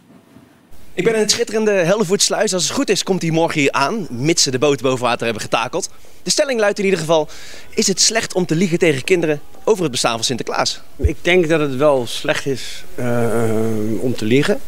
Ik 0.94 1.04
ben 1.04 1.14
in 1.14 1.20
het 1.20 1.30
schitterende 1.30 1.70
Hellevoetsluis. 1.70 2.54
Als 2.54 2.62
het 2.62 2.72
goed 2.72 2.90
is, 2.90 3.02
komt 3.02 3.22
hij 3.22 3.30
morgen 3.30 3.60
hier 3.60 3.72
aan, 3.72 4.06
mits 4.10 4.42
ze 4.42 4.50
de 4.50 4.58
boot 4.58 4.80
boven 4.80 5.04
water 5.04 5.24
hebben 5.24 5.42
getakeld. 5.42 5.90
De 6.22 6.30
stelling 6.30 6.60
luidt 6.60 6.78
in 6.78 6.84
ieder 6.84 6.98
geval: 6.98 7.28
Is 7.70 7.86
het 7.86 8.00
slecht 8.00 8.34
om 8.34 8.46
te 8.46 8.54
liegen 8.54 8.78
tegen 8.78 9.04
kinderen 9.04 9.40
over 9.64 9.82
het 9.82 9.92
bestaan 9.92 10.14
van 10.14 10.24
Sinterklaas? 10.24 10.80
Ik 10.96 11.16
denk 11.22 11.48
dat 11.48 11.60
het 11.60 11.76
wel 11.76 12.06
slecht 12.06 12.46
is 12.46 12.84
eh, 12.94 13.44
eh, 13.44 14.02
om 14.02 14.14
te 14.16 14.24
liegen. 14.24 14.60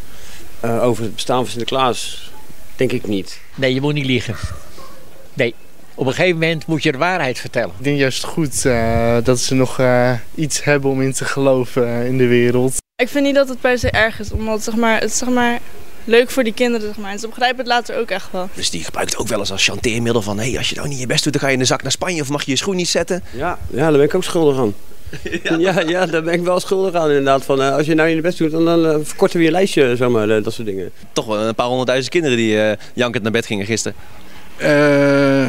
Eh, 0.61 0.83
over 0.83 1.03
het 1.03 1.15
bestaan 1.15 1.39
van 1.39 1.49
Sinterklaas 1.49 2.31
denk 2.77 2.93
ik 2.93 3.07
niet. 3.07 3.41
Nee, 3.55 3.75
je 3.75 3.81
moet 3.81 3.95
niet 3.95 4.07
liegen. 4.07 4.37
Nee. 5.35 5.55
Op 5.95 6.07
een 6.07 6.13
gegeven 6.13 6.39
moment 6.39 6.67
moet 6.67 6.83
je 6.83 6.93
de 6.93 6.99
waarheid 6.99 7.39
vertellen. 7.39 7.75
Ik 7.79 7.85
denk 7.85 7.99
juist 7.99 8.25
goed 8.25 8.65
eh, 8.65 9.17
dat 9.23 9.41
ze 9.41 9.55
nog 9.55 9.79
eh, 9.79 10.13
iets 10.35 10.65
hebben 10.65 10.91
om 10.91 11.03
in 11.03 11.13
te 11.13 11.25
geloven 11.25 12.07
in 12.07 12.19
de 12.19 12.27
wereld. 12.27 12.75
Ik 12.97 13.09
vind 13.09 13.25
niet 13.25 13.35
dat 13.35 13.49
het 13.49 13.61
per 13.61 13.79
se 13.79 13.91
erg 13.91 14.21
is, 14.21 14.33
omdat 14.33 14.63
zeg 14.63 14.77
maar, 14.77 15.01
het 15.01 15.13
zeg 15.13 15.29
maar, 15.29 15.61
leuk 16.07 16.31
voor 16.31 16.45
die 16.45 16.53
kinderen. 16.53 16.87
Zeg 16.87 16.97
maar. 16.97 17.11
En 17.11 17.19
ze 17.19 17.29
begrijpen 17.29 17.59
het 17.59 17.67
later 17.67 17.99
ook 17.99 18.11
echt 18.11 18.29
wel. 18.33 18.49
Dus 18.55 18.71
die 18.71 18.85
gebruikt 18.85 19.11
het 19.11 19.21
ook 19.21 19.29
wel 19.29 19.39
eens 19.39 19.53
als 19.53 19.65
chanteermiddel 19.65 20.23
van... 20.23 20.39
Hey, 20.39 20.59
als 20.59 20.69
je 20.69 20.77
nou 20.77 20.89
niet 20.89 21.01
je 21.01 21.07
best 21.07 21.25
doet, 21.25 21.33
dan 21.33 21.43
ga 21.43 21.49
je 21.49 21.55
in 21.55 21.59
de 21.59 21.65
zak 21.65 21.83
naar 21.83 21.93
Spanje... 21.93 22.21
of 22.21 22.29
mag 22.29 22.45
je 22.45 22.51
je 22.51 22.57
schoen 22.57 22.77
niet 22.77 22.89
zetten. 22.89 23.25
Ja, 23.33 23.59
ja 23.71 23.83
daar 23.83 23.93
ben 23.93 24.03
ik 24.03 24.15
ook 24.15 24.25
schuldig 24.25 24.59
aan. 24.59 24.75
Ja, 25.59 25.81
ja, 25.81 26.07
daar 26.07 26.23
ben 26.23 26.35
ik 26.35 26.41
wel 26.41 26.61
schuldig 26.61 26.95
aan 26.95 27.09
inderdaad. 27.09 27.45
Van, 27.45 27.63
eh, 27.63 27.75
als 27.75 27.87
je 27.87 27.95
nou 27.95 28.09
niet 28.09 28.17
je 28.17 28.23
best 28.23 28.39
doet, 28.39 28.51
dan, 28.51 28.65
dan 28.65 28.87
eh, 28.87 28.97
verkorten 29.03 29.39
we 29.39 29.45
je 29.45 29.51
lijstje, 29.51 29.97
zomaar, 29.97 30.31
eh, 30.31 30.43
dat 30.43 30.53
soort 30.53 30.67
dingen. 30.67 30.91
Toch 31.13 31.27
wel 31.27 31.39
een 31.39 31.55
paar 31.55 31.67
honderdduizend 31.67 32.11
kinderen 32.11 32.37
die 32.37 32.61
eh 32.61 32.77
jankend 32.95 33.23
naar 33.23 33.33
bed 33.33 33.47
gingen 33.47 33.67
gisteren. 33.67 33.97
Eh, 34.57 35.47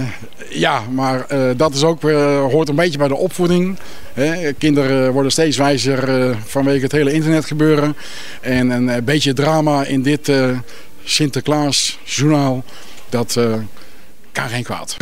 ja, 0.49 0.81
maar 0.91 1.25
eh, 1.27 1.39
dat 1.57 1.73
is 1.73 1.83
ook, 1.83 2.01
weer- 2.01 2.39
hoort 2.39 2.69
een 2.69 2.75
beetje 2.75 2.97
bij 2.97 3.07
de 3.07 3.15
opvoeding. 3.15 3.77
Hè. 4.13 4.53
Kinderen 4.53 5.11
worden 5.11 5.31
steeds 5.31 5.57
wijzer 5.57 6.21
eh, 6.29 6.35
vanwege 6.45 6.83
het 6.83 6.91
hele 6.91 7.13
internet 7.13 7.45
gebeuren. 7.45 7.95
En 8.41 8.69
een 8.69 8.89
eh, 8.89 9.01
beetje 9.03 9.33
drama 9.33 9.83
in 9.83 10.01
dit 10.01 10.29
eh 10.29 10.49
Sinterklaas-journaal, 11.03 12.63
dat 13.09 13.35
eh, 13.35 13.53
kan 14.31 14.49
geen 14.49 14.63
kwaad. 14.63 14.97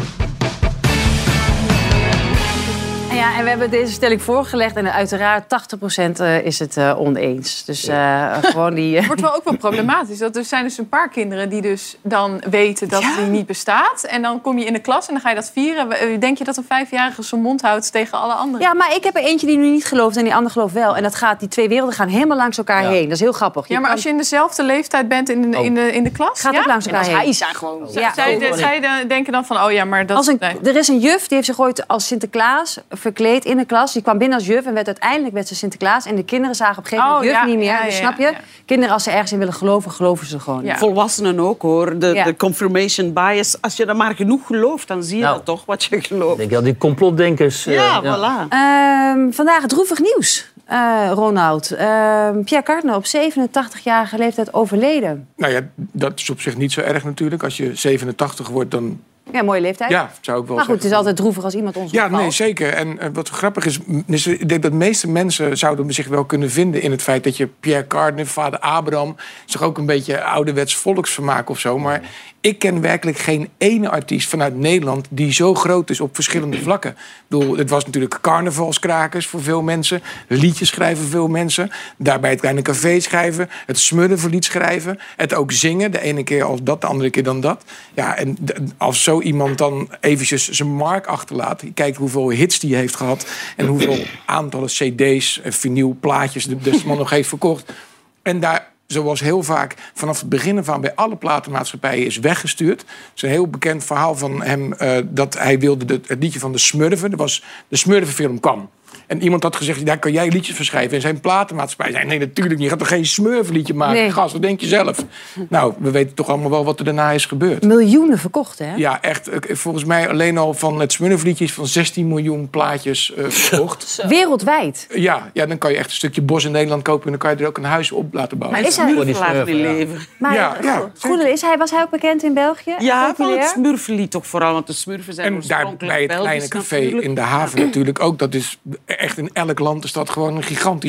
Ja, 3.25 3.37
en 3.37 3.43
we 3.43 3.49
hebben 3.49 3.69
deze 3.69 3.91
stelling 3.91 4.21
voorgelegd. 4.21 4.75
En 4.75 4.93
uiteraard 4.93 5.43
80% 5.43 6.19
eh, 6.19 6.45
is 6.45 6.59
het 6.59 6.77
eh, 6.77 6.99
oneens. 6.99 7.65
Dus 7.65 7.87
eh, 7.87 8.37
gewoon 8.41 8.73
die... 8.73 8.95
Het 8.95 9.05
wordt 9.11 9.21
wel 9.21 9.35
ook 9.35 9.43
wel 9.43 9.57
problematisch. 9.57 10.17
Dat 10.17 10.35
er 10.35 10.45
zijn 10.45 10.63
dus 10.63 10.77
een 10.77 10.89
paar 10.89 11.09
kinderen 11.09 11.49
die 11.49 11.61
dus 11.61 11.97
dan 12.01 12.41
weten 12.49 12.89
dat 12.89 13.03
die 13.17 13.25
niet 13.25 13.45
bestaat. 13.45 14.03
En 14.03 14.21
dan 14.21 14.41
kom 14.41 14.57
je 14.57 14.65
in 14.65 14.73
de 14.73 14.79
klas 14.79 15.07
en 15.07 15.13
dan 15.13 15.21
ga 15.21 15.29
je 15.29 15.35
dat 15.35 15.51
vieren. 15.53 16.19
Denk 16.19 16.37
je 16.37 16.43
dat 16.43 16.57
een 16.57 16.65
vijfjarige 16.67 17.21
zijn 17.21 17.41
mond 17.41 17.61
houdt 17.61 17.91
tegen 17.91 18.17
alle 18.17 18.33
anderen? 18.33 18.67
Ja, 18.67 18.73
maar 18.73 18.95
ik 18.95 19.03
heb 19.03 19.15
er 19.15 19.23
eentje 19.23 19.47
die 19.47 19.57
nu 19.57 19.69
niet 19.69 19.85
gelooft 19.85 20.17
en 20.17 20.23
die 20.23 20.35
ander 20.35 20.51
gelooft 20.51 20.73
wel. 20.73 20.95
En 20.95 21.03
dat 21.03 21.15
gaat, 21.15 21.39
die 21.39 21.49
twee 21.49 21.67
werelden 21.67 21.95
gaan 21.95 22.07
helemaal 22.07 22.37
langs 22.37 22.57
elkaar 22.57 22.83
Ja. 22.83 22.89
heen. 22.89 23.03
Dat 23.03 23.11
is 23.11 23.19
heel 23.19 23.31
grappig. 23.31 23.67
Ja, 23.67 23.79
maar 23.79 23.91
als 23.91 24.03
je 24.03 24.09
in 24.09 24.17
dezelfde 24.17 24.63
leeftijd 24.63 25.07
bent 25.07 25.29
in 25.29 25.51
de, 25.51 25.63
in 25.63 25.73
de, 25.73 25.91
in 25.91 26.03
de 26.03 26.11
klas... 26.11 26.41
Gaat 26.41 26.53
ja? 26.53 26.59
ook 26.59 26.65
langs 26.65 26.85
elkaar 26.85 27.05
heen. 27.05 27.15
hij 27.15 27.33
zijn 27.33 27.55
gewoon... 27.55 27.87
Ja. 27.91 28.13
Zij, 28.13 28.37
zij, 28.39 28.57
zij 28.57 28.79
de- 28.79 29.07
denken 29.07 29.33
dan 29.33 29.45
van, 29.45 29.63
oh 29.63 29.71
ja, 29.71 29.85
maar 29.85 30.05
dat... 30.05 30.17
Als 30.17 30.27
een, 30.27 30.37
nee. 30.39 30.59
er 30.63 30.75
is 30.75 30.87
een 30.87 30.99
juf, 30.99 31.27
die 31.27 31.35
heeft 31.35 31.45
zich 31.45 31.59
ooit 31.59 31.87
als 31.87 32.07
Sinterklaas 32.07 32.77
verkleed 33.15 33.45
in 33.45 33.57
de 33.57 33.65
klas. 33.65 33.93
Die 33.93 34.01
kwam 34.01 34.17
binnen 34.17 34.37
als 34.37 34.47
juf 34.47 34.65
en 34.65 34.73
werd 34.73 34.85
uiteindelijk 34.87 35.33
werd 35.33 35.47
ze 35.47 35.55
Sinterklaas. 35.55 36.05
En 36.05 36.15
de 36.15 36.23
kinderen 36.23 36.55
zagen 36.55 36.77
op 36.77 36.83
een 36.83 36.89
gegeven 36.89 37.09
moment 37.11 37.25
Oh, 37.27 37.31
juf 37.31 37.41
ja, 37.41 37.47
niet 37.49 37.57
meer. 37.57 37.65
ja, 37.79 37.83
dus 37.85 37.93
ja, 37.97 37.99
snap 37.99 38.17
je? 38.17 38.23
ja. 38.23 38.33
Kinderen, 38.65 38.93
als 38.93 39.03
ze 39.03 39.11
ergens 39.11 39.31
in 39.31 39.37
willen 39.37 39.53
geloven, 39.53 39.91
geloven 39.91 40.27
ze 40.27 40.39
gewoon. 40.39 40.63
Volwassenen 40.75 41.39
ook 41.39 41.61
hoor. 41.61 41.99
De, 41.99 42.07
Ja. 42.07 42.23
de 42.23 42.35
confirmation 42.35 43.13
bias. 43.13 43.61
Als 43.61 43.75
je 43.75 43.85
er 43.85 43.95
maar 43.95 44.15
genoeg 44.15 44.45
gelooft, 44.47 44.87
dan 44.87 45.03
zie 45.03 45.17
je 45.17 45.23
Nou. 45.23 45.35
dat 45.35 45.45
toch 45.45 45.65
wat 45.65 45.83
je 45.83 46.01
gelooft. 46.01 46.37
denk 46.37 46.49
je 46.49 46.55
al, 46.57 46.63
die 46.63 46.77
complotdenkers... 46.77 47.65
eh, 47.65 47.73
Ja, 47.73 48.01
voilà. 48.03 48.47
Ehm, 48.49 49.31
vandaag 49.31 49.65
droevig 49.65 49.99
nieuws, 49.99 50.51
eh, 50.65 51.11
Ronald. 51.13 51.71
Ehm, 51.71 52.43
Pierre 52.43 52.65
Cardin 52.65 52.93
op 52.93 53.05
87-jarige 53.05 54.17
leeftijd 54.17 54.53
overleden. 54.53 55.27
Nou 55.35 55.53
ja, 55.53 55.61
dat 55.75 56.19
is 56.19 56.29
op 56.29 56.41
zich 56.41 56.57
niet 56.57 56.71
zo 56.71 56.81
erg 56.81 57.03
natuurlijk. 57.03 57.43
Als 57.43 57.57
je 57.57 57.75
87 57.75 58.47
wordt, 58.47 58.71
dan... 58.71 58.99
Ja, 59.31 59.43
mooie 59.43 59.61
leeftijd. 59.61 59.91
Ja, 59.91 60.11
zou 60.21 60.41
ik 60.41 60.47
wel 60.47 60.55
maar 60.55 60.65
goed, 60.65 60.73
zeggen. 60.73 60.73
het 60.73 60.83
is 60.91 60.91
altijd 60.97 61.15
droevig 61.15 61.43
als 61.43 61.53
iemand 61.55 61.75
ons 61.75 61.91
Ja, 61.91 62.03
opvalt. 62.03 62.21
nee, 62.21 62.31
zeker. 62.31 62.73
En 62.73 62.99
eh, 62.99 63.09
wat 63.13 63.29
grappig 63.29 63.65
is, 63.65 63.79
is, 64.07 64.27
ik 64.27 64.49
denk 64.49 64.61
dat 64.61 64.71
de 64.71 64.77
meeste 64.77 65.09
mensen 65.09 65.57
zouden 65.57 65.93
zich 65.93 66.07
wel 66.07 66.25
kunnen 66.25 66.51
vinden 66.51 66.81
in 66.81 66.91
het 66.91 67.01
feit 67.01 67.23
dat 67.23 67.37
je 67.37 67.47
Pierre 67.59 67.87
Cardin, 67.87 68.25
vader 68.25 68.59
Abraham, 68.59 69.15
is 69.45 69.51
toch 69.51 69.61
ook 69.61 69.77
een 69.77 69.85
beetje 69.85 70.23
ouderwets 70.23 70.75
volksvermaak 70.75 71.49
of 71.49 71.59
zo. 71.59 71.79
Maar 71.79 72.01
ik 72.45 72.59
ken 72.59 72.81
werkelijk 72.81 73.17
geen 73.17 73.49
ene 73.57 73.89
artiest 73.89 74.29
vanuit 74.29 74.55
Nederland 74.55 75.07
die 75.09 75.33
zo 75.33 75.53
groot 75.53 75.89
is 75.89 75.99
op 75.99 76.15
verschillende 76.15 76.61
vlakken. 76.67 76.91
Ik 76.91 76.97
bedoel, 77.27 77.57
het 77.57 77.69
was 77.69 77.85
natuurlijk 77.85 78.17
carnavalskrakers 78.21 79.27
voor 79.27 79.43
veel 79.43 79.61
mensen. 79.61 80.01
Liedjes 80.27 80.69
schrijven 80.69 81.05
veel 81.05 81.27
mensen. 81.27 81.71
Daarbij 81.97 82.29
het 82.29 82.39
kleine 82.39 82.61
café 82.61 82.99
schrijven. 82.99 83.49
Het 83.65 83.79
smurrenverlied 83.79 84.45
schrijven. 84.45 84.99
Het 85.15 85.33
ook 85.33 85.51
zingen. 85.51 85.91
De 85.91 86.01
ene 86.01 86.23
keer 86.23 86.43
als 86.43 86.63
dat, 86.63 86.81
de 86.81 86.87
andere 86.87 87.09
keer 87.09 87.23
dan 87.23 87.41
dat. 87.41 87.63
Ja, 87.93 88.17
en 88.17 88.37
als 88.77 89.03
zo 89.03 89.21
iemand 89.21 89.57
dan 89.57 89.89
eventjes 89.99 90.49
zijn 90.49 90.69
mark 90.69 91.05
achterlaat. 91.05 91.61
Je 91.61 91.73
kijkt 91.73 91.97
hoeveel 91.97 92.29
hits 92.29 92.59
die 92.59 92.75
heeft 92.75 92.95
gehad. 92.95 93.27
En 93.55 93.65
hoeveel 93.65 93.97
aantallen 94.25 94.69
cd's, 94.69 95.41
en 95.41 95.53
vinyl, 95.53 95.97
plaatjes 95.99 96.45
de 96.45 96.81
man 96.85 96.97
nog 96.97 97.09
heeft 97.09 97.29
verkocht. 97.29 97.73
En 98.21 98.39
daar, 98.39 98.73
zoals 98.87 99.19
heel 99.19 99.43
vaak 99.43 99.75
vanaf 99.93 100.19
het 100.19 100.29
begin 100.29 100.63
van 100.63 100.81
bij 100.81 100.95
alle 100.95 101.15
platenmaatschappijen 101.15 102.05
is 102.05 102.17
weggestuurd. 102.17 102.79
Het 102.81 102.89
is 103.15 103.21
een 103.21 103.29
heel 103.29 103.47
bekend 103.47 103.83
verhaal 103.83 104.15
van 104.15 104.41
hem 104.43 104.73
eh, 104.73 104.97
dat 105.05 105.37
hij 105.37 105.59
wilde 105.59 105.85
de- 105.85 106.01
het 106.07 106.23
liedje 106.23 106.39
van 106.39 106.51
de 106.51 106.57
Smurfen. 106.57 107.11
Er 107.11 107.17
was, 107.17 107.43
de 107.67 107.75
Smurfenfilm 107.77 108.39
kwam. 108.39 108.69
En 109.07 109.21
iemand 109.23 109.43
had 109.43 109.55
gezegd, 109.55 109.85
daar 109.85 109.99
kan 109.99 110.11
jij 110.11 110.29
liedjes 110.29 110.55
van 110.55 110.65
schrijven. 110.65 110.95
En 110.95 111.01
zijn 111.01 111.19
platenmaatschappij 111.19 111.91
zei, 111.91 112.05
nee 112.05 112.19
natuurlijk 112.19 112.55
niet. 112.55 112.63
Je 112.63 112.69
gaat 112.69 112.79
toch 112.79 112.87
geen 112.87 113.05
smurfliedje 113.05 113.73
maken? 113.73 113.95
Nee. 113.95 114.11
Gast, 114.11 114.33
wat 114.33 114.41
denk 114.41 114.59
je 114.59 114.67
zelf? 114.67 115.05
Nou, 115.49 115.73
we 115.77 115.91
weten 115.91 116.13
toch 116.15 116.27
allemaal 116.29 116.49
wel 116.49 116.65
wat 116.65 116.79
er 116.79 116.85
daarna 116.85 117.11
is 117.11 117.25
gebeurd. 117.25 117.63
Miljoenen 117.63 118.17
verkocht, 118.17 118.59
hè? 118.59 118.75
Ja, 118.75 119.01
echt. 119.01 119.27
eh, 119.27 119.55
Volgens 119.55 119.83
mij 119.85 120.09
alleen 120.09 120.37
al 120.37 120.53
van 120.53 120.79
het 120.79 120.91
Smurfliedje 120.91 121.43
is 121.45 121.53
van 121.53 121.67
16 121.67 122.07
miljoen 122.07 122.49
plaatjes 122.49 123.13
eh, 123.13 123.25
verkocht. 123.29 124.03
Wereldwijd. 124.07 124.87
Ja, 124.93 125.29
ja, 125.33 125.45
dan 125.45 125.57
kan 125.57 125.71
je 125.71 125.77
echt 125.77 125.89
een 125.89 125.95
stukje 125.95 126.21
bos 126.21 126.43
in 126.45 126.51
Nederland 126.51 126.81
kopen... 126.83 127.03
en 127.03 127.09
dan 127.09 127.19
kan 127.19 127.31
je 127.31 127.37
er 127.37 127.47
ook 127.47 127.57
een 127.57 127.63
huis 127.63 127.91
op 127.91 128.13
laten 128.13 128.37
bouwen. 128.37 128.59
Maar 128.61 128.69
is 128.69 128.77
hij- 128.77 128.89
Smurfen 128.91 129.13
laten 129.19 129.45
die 129.45 129.55
leven. 129.55 129.97
Maar 130.19 130.33
Ja, 130.33 130.57
ja, 130.61 130.91
Goedele, 130.99 131.29
is 131.29 131.41
hij, 131.41 131.57
was 131.57 131.71
hij 131.71 131.81
ook 131.81 131.89
bekend 131.89 132.23
in 132.23 132.33
België? 132.33 132.75
Ja, 132.79 133.13
van 133.15 133.31
het 133.31 133.47
smurfenlied 133.47 134.11
toch 134.11 134.27
vooral, 134.27 134.53
want 134.53 134.67
de 134.67 134.73
smurfen 134.73 135.13
zijn 135.13 135.33
En 135.33 135.41
daar 135.47 135.73
bij 135.77 136.01
het 136.01 136.15
kleine 136.15 136.47
café 136.47 136.75
natuurlijk. 136.75 137.03
in 137.07 137.15
de 137.15 137.21
haven 137.21 137.59
natuurlijk 137.59 137.99
ook. 137.99 138.19
Dat 138.19 138.33
is 138.33 138.59
echt 138.97 139.17
in 139.17 139.29
elk 139.33 139.59
land 139.59 139.83
is 139.83 139.91
dat 139.91 140.09
gewoon 140.09 140.43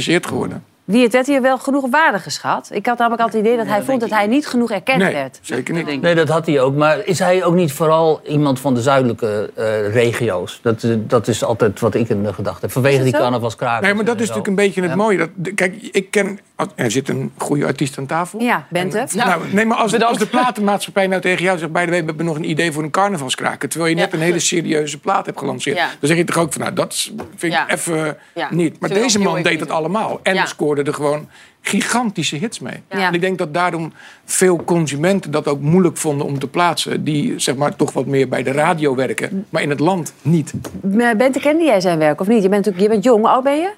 hit 0.06 0.26
geworden. 0.26 0.64
Wie 0.86 1.02
het 1.02 1.12
werd 1.12 1.26
hier 1.26 1.42
wel 1.42 1.58
genoeg 1.58 1.90
waarde 1.90 2.18
geschat. 2.18 2.68
Ik 2.72 2.86
had 2.86 2.98
namelijk 2.98 3.22
altijd 3.22 3.42
het 3.42 3.52
idee 3.52 3.64
dat 3.64 3.74
hij 3.74 3.82
vond 3.84 4.00
dat 4.00 4.10
hij 4.10 4.26
niet 4.26 4.46
genoeg 4.46 4.70
erkend 4.70 4.98
Nee, 5.02 5.12
werd. 5.12 5.38
zeker 5.42 5.74
niet. 5.74 6.00
Nee, 6.00 6.14
dat 6.14 6.28
had 6.28 6.46
hij 6.46 6.60
ook. 6.60 6.74
Maar 6.74 7.04
is 7.04 7.18
hij 7.18 7.44
ook 7.44 7.54
niet 7.54 7.72
vooral 7.72 8.20
iemand 8.26 8.60
van 8.60 8.74
de 8.74 8.82
zuidelijke 8.82 9.50
eh, 9.54 9.92
regio's? 9.92 10.58
Dat, 10.62 10.82
eh, 10.82 10.90
dat 10.98 11.28
is 11.28 11.44
altijd 11.44 11.80
wat 11.80 11.94
ik 11.94 12.08
in 12.08 12.22
de 12.22 12.32
gedachte 12.32 12.60
heb. 12.60 12.70
Vanwege 12.72 12.94
het 12.96 13.04
die 13.04 13.14
zo? 13.14 13.20
carnavalskrakers. 13.20 13.86
Nee, 13.86 13.94
maar 13.94 14.04
dat 14.04 14.20
is 14.20 14.26
zo. 14.26 14.34
natuurlijk 14.34 14.48
een 14.60 14.66
beetje 14.66 14.80
het 14.80 14.90
Ja. 14.90 14.96
mooie. 14.96 15.18
Dat, 15.18 15.54
kijk, 15.54 15.74
ik 15.90 16.10
ken... 16.10 16.38
Er 16.74 16.90
zit 16.90 17.08
een 17.08 17.32
goede 17.36 17.66
artiest 17.66 17.98
aan 17.98 18.06
tafel. 18.06 18.40
Ja, 18.40 18.66
Bente. 18.70 19.06
Nou, 19.14 19.42
nee, 19.52 19.64
maar 19.66 19.76
als, 19.76 20.02
als 20.02 20.18
de 20.18 20.26
platenmaatschappij 20.26 21.06
nou 21.06 21.20
tegen 21.20 21.44
jou 21.44 21.58
zegt... 21.58 21.72
bij 21.72 21.84
de 21.84 21.90
week, 21.90 22.00
we 22.00 22.06
hebben 22.06 22.26
nog 22.26 22.36
een 22.36 22.50
idee 22.50 22.72
voor 22.72 22.82
een 22.82 22.90
carnavalskraker... 22.90 23.68
terwijl 23.68 23.90
je 23.90 23.96
net 24.00 24.12
een 24.12 24.20
hele 24.20 24.38
serieuze 24.38 24.98
plaat 25.00 25.26
hebt 25.26 25.38
gelanceerd... 25.38 25.76
Ja. 25.76 25.86
dan 26.00 26.08
zeg 26.08 26.16
je 26.16 26.24
toch 26.24 26.38
ook 26.38 26.52
van, 26.52 26.62
nou, 26.62 26.74
dat 26.74 26.94
vind 27.36 27.42
ik 27.42 27.50
Ja. 27.50 27.68
even 27.68 28.16
Ja. 28.34 28.48
niet. 28.50 28.80
Maar 28.80 28.88
deze 28.88 29.18
man 29.18 29.42
deed 29.42 29.60
het 29.60 29.70
allemaal. 29.70 30.20
En 30.22 30.34
Ja. 30.34 30.46
Scoorde 30.76 30.90
er 30.90 30.96
gewoon 30.96 31.28
gigantische 31.60 32.36
hits 32.36 32.58
mee. 32.60 32.82
Ja. 32.90 33.06
En 33.06 33.14
ik 33.14 33.20
denk 33.20 33.38
dat 33.38 33.54
daarom 33.54 33.92
veel 34.24 34.64
consumenten 34.64 35.30
dat 35.30 35.46
ook 35.48 35.60
moeilijk 35.60 35.96
vonden 35.96 36.26
om 36.26 36.38
te 36.38 36.46
plaatsen... 36.48 37.04
die 37.04 37.38
zeg 37.38 37.56
maar 37.56 37.76
toch 37.76 37.92
wat 37.92 38.06
meer 38.06 38.28
bij 38.28 38.42
de 38.42 38.52
radio 38.52 38.94
werken, 38.94 39.46
maar 39.48 39.62
in 39.62 39.70
het 39.70 39.80
land 39.80 40.12
niet. 40.22 40.52
Maar 40.80 41.16
Bente, 41.16 41.40
kende 41.40 41.64
jij 41.64 41.80
zijn 41.80 41.98
werk 41.98 42.20
of 42.20 42.26
niet? 42.26 42.42
Je 42.42 42.48
bent, 42.48 42.64
natuurlijk, 42.64 42.82
je 42.82 42.88
bent 42.88 43.04
jong, 43.04 43.18
hoe 43.20 43.28
oud 43.28 43.44
ben 43.44 43.56
je? 43.56 43.70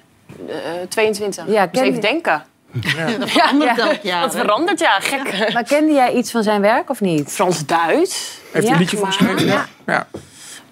Eh, 0.47 0.55
22. 0.89 1.47
Ja, 1.47 1.67
dus 1.67 1.81
even 1.81 1.93
je- 1.95 2.01
denken. 2.01 2.43
Dat 3.19 3.29
verandert 3.29 3.75
Ja. 3.75 3.89
elk 3.89 4.01
jaar. 4.01 4.21
Dat 4.21 4.33
hè? 4.33 4.39
verandert, 4.39 4.79
ja, 4.79 4.99
gek. 4.99 5.53
Maar 5.53 5.63
kende 5.63 5.93
jij 5.93 6.13
iets 6.13 6.31
van 6.31 6.43
zijn 6.43 6.61
werk 6.61 6.89
of 6.89 7.01
niet? 7.01 7.29
Frans-Duits. 7.31 8.39
Heeft 8.51 8.67
Ja, 8.67 8.73
een 8.73 8.79
liedje 8.79 8.97
voor 8.97 9.05
maar- 9.07 9.15
geschreven? 9.15 9.45
Ja. 9.45 9.65
ja. 9.85 10.07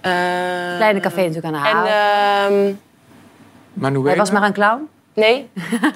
Eh, 0.02 0.76
Kleine 0.78 1.00
café 1.00 1.28
natuurlijk 1.28 1.46
aan 1.46 1.54
de 1.54 1.70
En, 1.70 1.76
haal. 1.76 1.86
ehm, 2.52 2.74
Manuela? 3.74 4.08
hij 4.10 4.18
was 4.18 4.32
maar 4.32 4.44
een 4.44 4.54
clown? 4.54 4.88
Nee. 5.26 5.50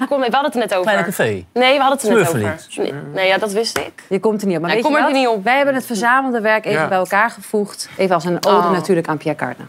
Kom, 0.08 0.20
we 0.20 0.28
hadden 0.30 0.42
het 0.44 0.54
er 0.54 0.58
net 0.60 0.70
over. 0.74 0.82
Kleine 0.82 1.04
café. 1.04 1.44
Nee, 1.52 1.72
we 1.76 1.80
hadden 1.82 1.98
het 1.98 2.02
er 2.02 2.14
net 2.14 2.28
over. 2.28 2.82
Nee, 2.82 2.92
nee, 3.14 3.26
ja, 3.26 3.38
dat 3.38 3.52
wist 3.52 3.78
ik. 3.78 3.92
Je 4.08 4.20
komt 4.20 4.40
er 4.40 4.46
niet 4.46 4.56
op. 4.56 4.62
Maar 4.62 4.70
weet 4.74 4.82
kom 4.82 4.92
je 4.92 4.98
er 4.98 5.04
wat? 5.04 5.12
niet 5.12 5.28
op. 5.28 5.44
Wij 5.44 5.56
hebben 5.56 5.74
het 5.74 5.86
verzamelde 5.86 6.40
werk 6.40 6.64
even 6.64 6.80
Ja. 6.80 6.88
bij 6.88 6.98
elkaar 6.98 7.30
gevoegd. 7.30 7.88
Even 7.96 8.14
als 8.14 8.24
een 8.24 8.44
ode 8.46 8.56
Oh. 8.56 8.70
natuurlijk 8.70 9.08
aan 9.08 9.16
Pierre 9.16 9.38
Cardin. 9.40 9.66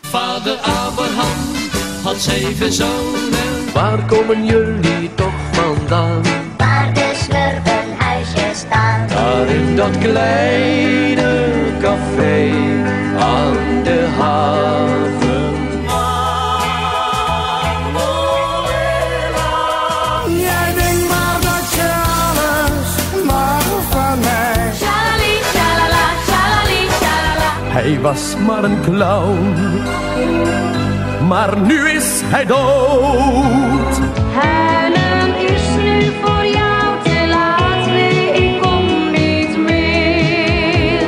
Vader 0.00 0.56
Abraham 0.56 1.36
had 2.02 2.16
zeven 2.16 2.72
zonen. 2.72 3.72
Waar 3.74 4.04
komen 4.06 4.44
jullie 4.44 5.14
toch 5.14 5.32
vandaan? 5.52 6.22
Waar 6.56 6.94
de 6.94 7.10
smurfenhuisjes 7.14 8.58
staan. 8.58 9.06
Daar 9.08 9.46
in 9.48 9.76
dat 9.76 9.98
kleine 9.98 11.50
café 11.80 12.50
aan 13.18 13.82
de 13.82 14.08
haven. 14.18 15.01
Hij 27.72 28.00
was 28.00 28.36
maar 28.46 28.64
een 28.64 28.80
clown, 28.80 29.54
maar 31.28 31.60
nu 31.60 31.88
is 31.88 32.20
hij 32.24 32.44
dood. 32.46 33.98
Huilen 34.34 35.36
is 35.36 35.62
nu 35.82 36.12
voor 36.22 36.46
jou 36.46 37.02
te 37.02 37.26
laat. 37.28 37.86
Nee, 37.86 38.32
ik 38.32 38.62
kom 38.62 39.10
niet 39.10 39.56
meer. 39.58 41.02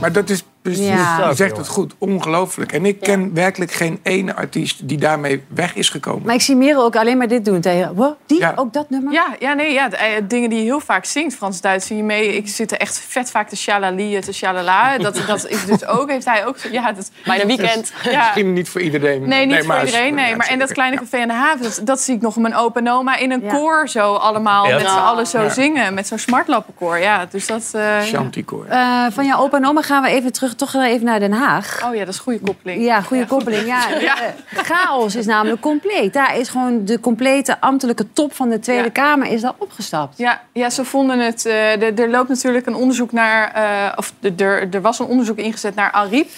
Maar 0.00 0.12
dat 0.12 0.30
is 0.30 0.44
precies, 0.62 0.86
Ja. 0.86 1.28
je 1.28 1.34
zegt 1.34 1.56
het 1.56 1.68
goed, 1.68 1.94
ongelooflijk. 1.98 2.72
En 2.72 2.84
ik 2.86 3.00
ken 3.00 3.34
werkelijk 3.34 3.72
geen 3.72 4.00
ene 4.02 4.34
artiest 4.34 4.88
die 4.88 4.98
daarmee 4.98 5.42
weg 5.48 5.74
is 5.74 5.88
gekomen. 5.88 6.22
Maar 6.26 6.34
ik 6.34 6.40
zie 6.40 6.56
Merel 6.56 6.84
ook 6.84 6.96
alleen 6.96 7.18
maar 7.18 7.28
dit 7.28 7.44
doen 7.44 7.60
tegen... 7.60 7.94
Wow, 7.94 8.12
die? 8.26 8.38
Ja. 8.38 8.52
Ook 8.56 8.72
dat 8.72 8.90
nummer? 8.90 9.12
Ja, 9.12 9.26
ja, 9.38 9.52
nee, 9.52 9.72
ja, 9.72 9.88
de, 9.88 9.96
eh, 9.96 10.22
dingen 10.28 10.50
die 10.50 10.58
je 10.58 10.64
heel 10.64 10.80
vaak 10.80 11.04
zingt, 11.04 11.36
Frans-Duits, 11.36 11.86
zie 11.86 11.96
je 11.96 12.02
mee. 12.02 12.36
Ik 12.36 12.48
zit 12.48 12.72
er 12.72 12.78
echt 12.78 12.98
vet 13.08 13.30
vaak 13.30 13.48
te 13.48 13.56
shalali, 13.56 14.20
te 14.20 14.32
shalala. 14.32 14.98
Dat, 14.98 15.22
dat 15.26 15.48
is 15.48 15.64
dus 15.64 15.86
ook, 15.86 16.10
heeft 16.10 16.24
hij 16.24 16.46
ook... 16.46 16.56
Ja, 16.70 16.92
dat, 16.92 17.10
Bijna 17.24 17.46
weekend. 17.46 17.92
Ja. 18.02 18.18
Misschien 18.22 18.52
niet 18.52 18.68
voor 18.68 18.80
iedereen. 18.80 19.28
Nee, 19.28 19.46
niet 19.46 19.66
maar 19.66 19.76
voor 19.78 19.86
iedereen. 19.86 20.14
Nee. 20.14 20.36
Maar 20.36 20.46
en 20.46 20.58
dat 20.58 20.72
kleine 20.72 20.96
café 20.96 21.20
aan 21.22 21.28
de 21.28 21.34
haven, 21.34 21.62
dat, 21.62 21.80
dat 21.84 22.00
zie 22.00 22.14
ik 22.14 22.20
nog 22.20 22.36
mijn 22.36 22.54
opa 22.56 22.80
en 22.80 22.90
oma 22.90 23.16
in 23.16 23.30
een 23.32 23.40
Ja. 23.42 23.52
koor 23.52 23.88
zo 23.88 24.14
allemaal. 24.14 24.66
Ja. 24.68 24.74
Met 24.76 24.88
z'n 24.88 24.96
allen 24.96 25.26
zo 25.26 25.42
Ja. 25.42 25.48
zingen. 25.48 25.94
Met 25.94 26.06
zo'n 26.06 26.18
smartlappenkoor. 26.18 26.98
Ja, 26.98 27.26
dus 27.30 27.46
dat... 27.46 27.68
eh, 27.72 27.82
ja. 27.82 28.00
Chanticoor. 28.02 28.64
Eh, 28.68 29.06
van 29.10 29.26
jouw 29.26 29.38
opa 29.40 29.56
en 29.56 29.66
oma 29.66 29.82
gaan 29.82 30.02
we 30.02 30.08
even 30.08 30.32
terug, 30.32 30.49
toch 30.54 30.74
even 30.74 31.04
naar 31.06 31.20
Den 31.20 31.32
Haag. 31.32 31.80
Oh 31.86 31.94
ja, 31.94 31.98
dat 32.04 32.08
is 32.08 32.16
een 32.16 32.22
goede 32.22 32.40
koppeling. 32.40 32.82
Ja, 32.84 33.00
goede 33.00 33.26
koppeling. 33.26 33.66
Ja, 33.66 33.88
Ja. 34.00 34.16
chaos 34.50 35.16
is 35.16 35.26
namelijk 35.26 35.60
compleet. 35.60 36.12
Daar 36.12 36.36
is 36.38 36.48
gewoon 36.48 36.84
de 36.84 37.00
complete 37.00 37.60
ambtelijke 37.60 38.12
top 38.12 38.34
van 38.34 38.48
de 38.48 38.58
Tweede 38.58 38.84
Ja. 38.84 38.90
Kamer 38.90 39.26
is 39.26 39.40
daar 39.40 39.52
opgestapt. 39.58 40.18
Ja, 40.18 40.40
ja, 40.52 40.70
ze 40.70 40.84
vonden 40.84 41.18
het. 41.18 41.46
eh, 41.46 41.98
er- 41.98 42.08
loopt 42.10 42.28
natuurlijk 42.28 42.66
een 42.66 42.74
onderzoek 42.74 43.12
naar. 43.12 43.52
eh, 43.52 43.92
of 43.96 44.12
er, 44.36 44.68
er 44.74 44.80
was 44.80 44.98
een 44.98 45.06
onderzoek 45.06 45.36
ingezet 45.38 45.74
naar 45.74 45.90
Ariep. 45.90 46.28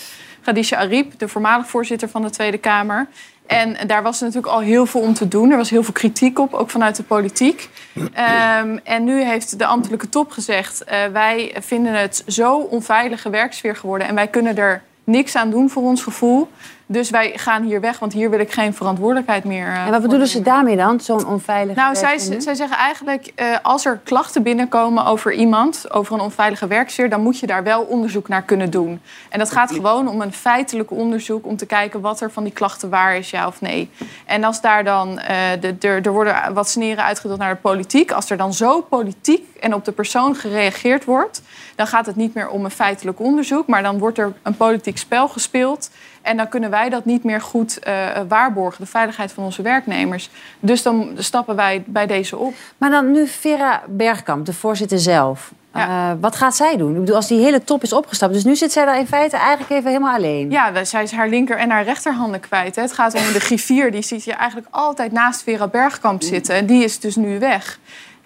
Khadija 0.42 0.78
Ariep, 0.78 1.18
de 1.18 1.28
voormalig 1.28 1.66
voorzitter 1.66 2.08
van 2.08 2.22
de 2.22 2.30
Tweede 2.30 2.58
Kamer. 2.58 3.06
En 3.46 3.86
daar 3.86 4.02
was 4.02 4.20
natuurlijk 4.20 4.52
al 4.52 4.60
heel 4.60 4.86
veel 4.86 5.00
om 5.00 5.14
te 5.14 5.28
doen. 5.28 5.50
Er 5.50 5.56
was 5.56 5.70
heel 5.70 5.82
veel 5.82 5.92
kritiek 5.92 6.38
op, 6.38 6.54
ook 6.54 6.70
vanuit 6.70 6.96
de 6.96 7.02
politiek. 7.02 7.68
Ehm, 8.12 8.78
en 8.84 9.04
nu 9.04 9.22
heeft 9.22 9.58
de 9.58 9.66
ambtelijke 9.66 10.08
top 10.08 10.30
gezegd: 10.30 10.84
eh, 10.84 11.04
wij 11.12 11.56
vinden 11.60 11.94
het 11.94 12.22
zo 12.26 12.56
onveilige 12.56 13.30
werksfeer 13.30 13.76
geworden 13.76 14.08
en 14.08 14.14
wij 14.14 14.28
kunnen 14.28 14.56
er 14.56 14.82
niks 15.04 15.36
aan 15.36 15.50
doen 15.50 15.70
voor 15.70 15.82
ons 15.82 16.02
gevoel. 16.02 16.48
Dus 16.92 17.10
wij 17.10 17.32
gaan 17.36 17.62
hier 17.62 17.80
weg, 17.80 17.98
want 17.98 18.12
hier 18.12 18.30
wil 18.30 18.38
ik 18.40 18.52
geen 18.52 18.74
verantwoordelijkheid 18.74 19.44
meer. 19.44 19.66
eh, 19.66 19.84
En 19.86 19.90
wat 19.90 20.02
bedoelen 20.02 20.26
ze 20.28 20.42
daarmee 20.42 20.76
dan? 20.76 21.00
Zo'n 21.00 21.26
onveilige 21.26 21.80
Nou, 21.80 21.96
zij, 21.96 22.18
zij 22.18 22.54
zeggen 22.54 22.76
eigenlijk, 22.76 23.32
eh, 23.34 23.46
als 23.62 23.84
er 23.84 24.00
klachten 24.04 24.42
binnenkomen 24.42 25.04
over 25.06 25.32
iemand, 25.32 25.92
over 25.92 26.14
een 26.14 26.20
onveilige 26.20 26.66
werksfeer, 26.66 27.08
dan 27.10 27.20
moet 27.22 27.38
je 27.38 27.46
daar 27.46 27.62
wel 27.62 27.82
onderzoek 27.82 28.28
naar 28.28 28.42
kunnen 28.42 28.70
doen. 28.70 29.00
En 29.28 29.38
dat 29.38 29.50
gaat 29.52 29.72
gewoon 29.72 30.08
om 30.08 30.20
een 30.20 30.32
feitelijk 30.32 30.90
onderzoek 30.90 31.46
om 31.46 31.56
te 31.56 31.66
kijken 31.66 32.00
wat 32.00 32.20
er 32.20 32.30
van 32.30 32.44
die 32.44 32.52
klachten 32.52 32.90
waar 32.90 33.16
is, 33.16 33.30
ja 33.30 33.46
of 33.46 33.60
nee. 33.60 33.90
En 34.26 34.44
als 34.44 34.60
daar 34.60 34.84
dan, 34.84 35.18
eh, 35.18 35.36
de, 35.60 35.74
er, 35.80 36.06
er 36.06 36.12
worden 36.12 36.54
wat 36.54 36.68
sneren 36.68 37.04
uitgedeeld 37.04 37.38
naar 37.38 37.54
de 37.54 37.60
politiek, 37.60 38.12
als 38.12 38.30
er 38.30 38.36
dan 38.36 38.52
zo 38.54 38.80
politiek 38.80 39.46
en 39.60 39.74
op 39.74 39.84
de 39.84 39.92
persoon 39.92 40.34
gereageerd 40.36 41.04
wordt, 41.04 41.42
dan 41.82 41.90
gaat 41.90 42.06
het 42.06 42.16
niet 42.16 42.34
meer 42.34 42.48
om 42.48 42.64
een 42.64 42.70
feitelijk 42.70 43.20
onderzoek, 43.20 43.66
maar 43.66 43.82
dan 43.82 43.98
wordt 43.98 44.18
er 44.18 44.32
een 44.42 44.56
politiek 44.56 44.98
spel 44.98 45.28
gespeeld. 45.28 45.90
En 46.22 46.36
dan 46.36 46.48
kunnen 46.48 46.70
wij 46.70 46.88
dat 46.88 47.04
niet 47.04 47.24
meer 47.24 47.40
goed 47.40 47.78
eh, 47.78 47.94
waarborgen, 48.28 48.84
de 48.84 48.90
veiligheid 48.90 49.32
van 49.32 49.44
onze 49.44 49.62
werknemers. 49.62 50.30
Dus 50.60 50.82
dan 50.82 51.10
stappen 51.16 51.56
wij 51.56 51.82
bij 51.86 52.06
deze 52.06 52.36
op. 52.36 52.54
Maar 52.78 52.90
dan 52.90 53.10
nu 53.10 53.26
Vera 53.26 53.82
Bergkamp, 53.88 54.46
de 54.46 54.52
voorzitter 54.52 54.98
zelf. 54.98 55.52
Ja. 55.74 56.10
Eh, 56.10 56.16
wat 56.20 56.36
gaat 56.36 56.56
zij 56.56 56.76
doen? 56.76 56.92
Ik 56.92 57.00
bedoel, 57.00 57.16
als 57.16 57.26
die 57.26 57.40
hele 57.40 57.64
top 57.64 57.82
is 57.82 57.92
opgestapt. 57.92 58.32
Dus 58.32 58.44
nu 58.44 58.56
zit 58.56 58.72
zij 58.72 58.84
daar 58.84 58.98
in 58.98 59.06
feite 59.06 59.36
eigenlijk 59.36 59.70
even 59.70 59.90
helemaal 59.90 60.14
alleen. 60.14 60.50
Ja, 60.50 60.84
zij 60.84 61.02
is 61.02 61.12
haar 61.12 61.28
linker 61.28 61.56
en 61.56 61.70
haar 61.70 61.84
rechterhanden 61.84 62.40
kwijt. 62.40 62.76
Hè. 62.76 62.82
Het 62.82 62.92
gaat 62.92 63.14
om 63.14 63.32
de 63.32 63.40
griffier. 63.40 63.90
Die 63.90 64.02
ziet 64.02 64.24
je 64.24 64.32
eigenlijk 64.32 64.68
altijd 64.70 65.12
naast 65.12 65.42
Vera 65.42 65.68
Bergkamp 65.68 66.22
zitten. 66.22 66.54
En 66.54 66.66
die 66.66 66.84
is 66.84 67.00
dus 67.00 67.16
nu 67.16 67.38
weg. 67.38 67.78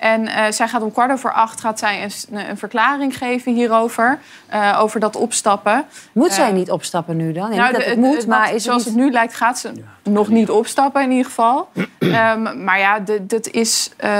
En 0.06 0.26
eh, 0.26 0.52
zij 0.52 0.68
gaat 0.68 0.82
om 0.82 0.92
kwart 0.92 1.10
over 1.12 1.32
acht 1.32 1.60
gaat 1.60 1.78
zij 1.78 2.02
een, 2.02 2.48
een 2.48 2.58
verklaring 2.58 3.18
geven 3.18 3.54
hierover. 3.54 4.18
eh, 4.48 4.78
over 4.80 5.00
dat 5.00 5.16
opstappen. 5.16 5.84
Moet 6.12 6.32
zij 6.32 6.48
Eh, 6.48 6.52
niet 6.54 6.70
opstappen 6.70 7.16
nu 7.16 7.32
dan? 7.32 7.48
Nee, 7.48 7.58
nou, 7.58 7.70
niet 7.72 7.80
dat 7.80 7.88
het 7.90 7.98
moet, 7.98 8.26
maar 8.26 8.54
is 8.54 8.62
zoals 8.62 8.84
het 8.84 8.94
het 8.94 9.02
nu 9.02 9.10
lijkt, 9.10 9.34
gaat 9.34 9.58
ze 9.58 9.72
nog 10.02 10.28
niet 10.28 10.50
opstappen 10.50 11.02
in 11.02 11.10
ieder 11.10 11.24
geval. 11.24 11.68
Ehm, 11.98 12.64
maar 12.64 12.78
ja, 12.78 12.98
dat 13.22 13.48
is 13.48 13.90
eh, 13.96 14.10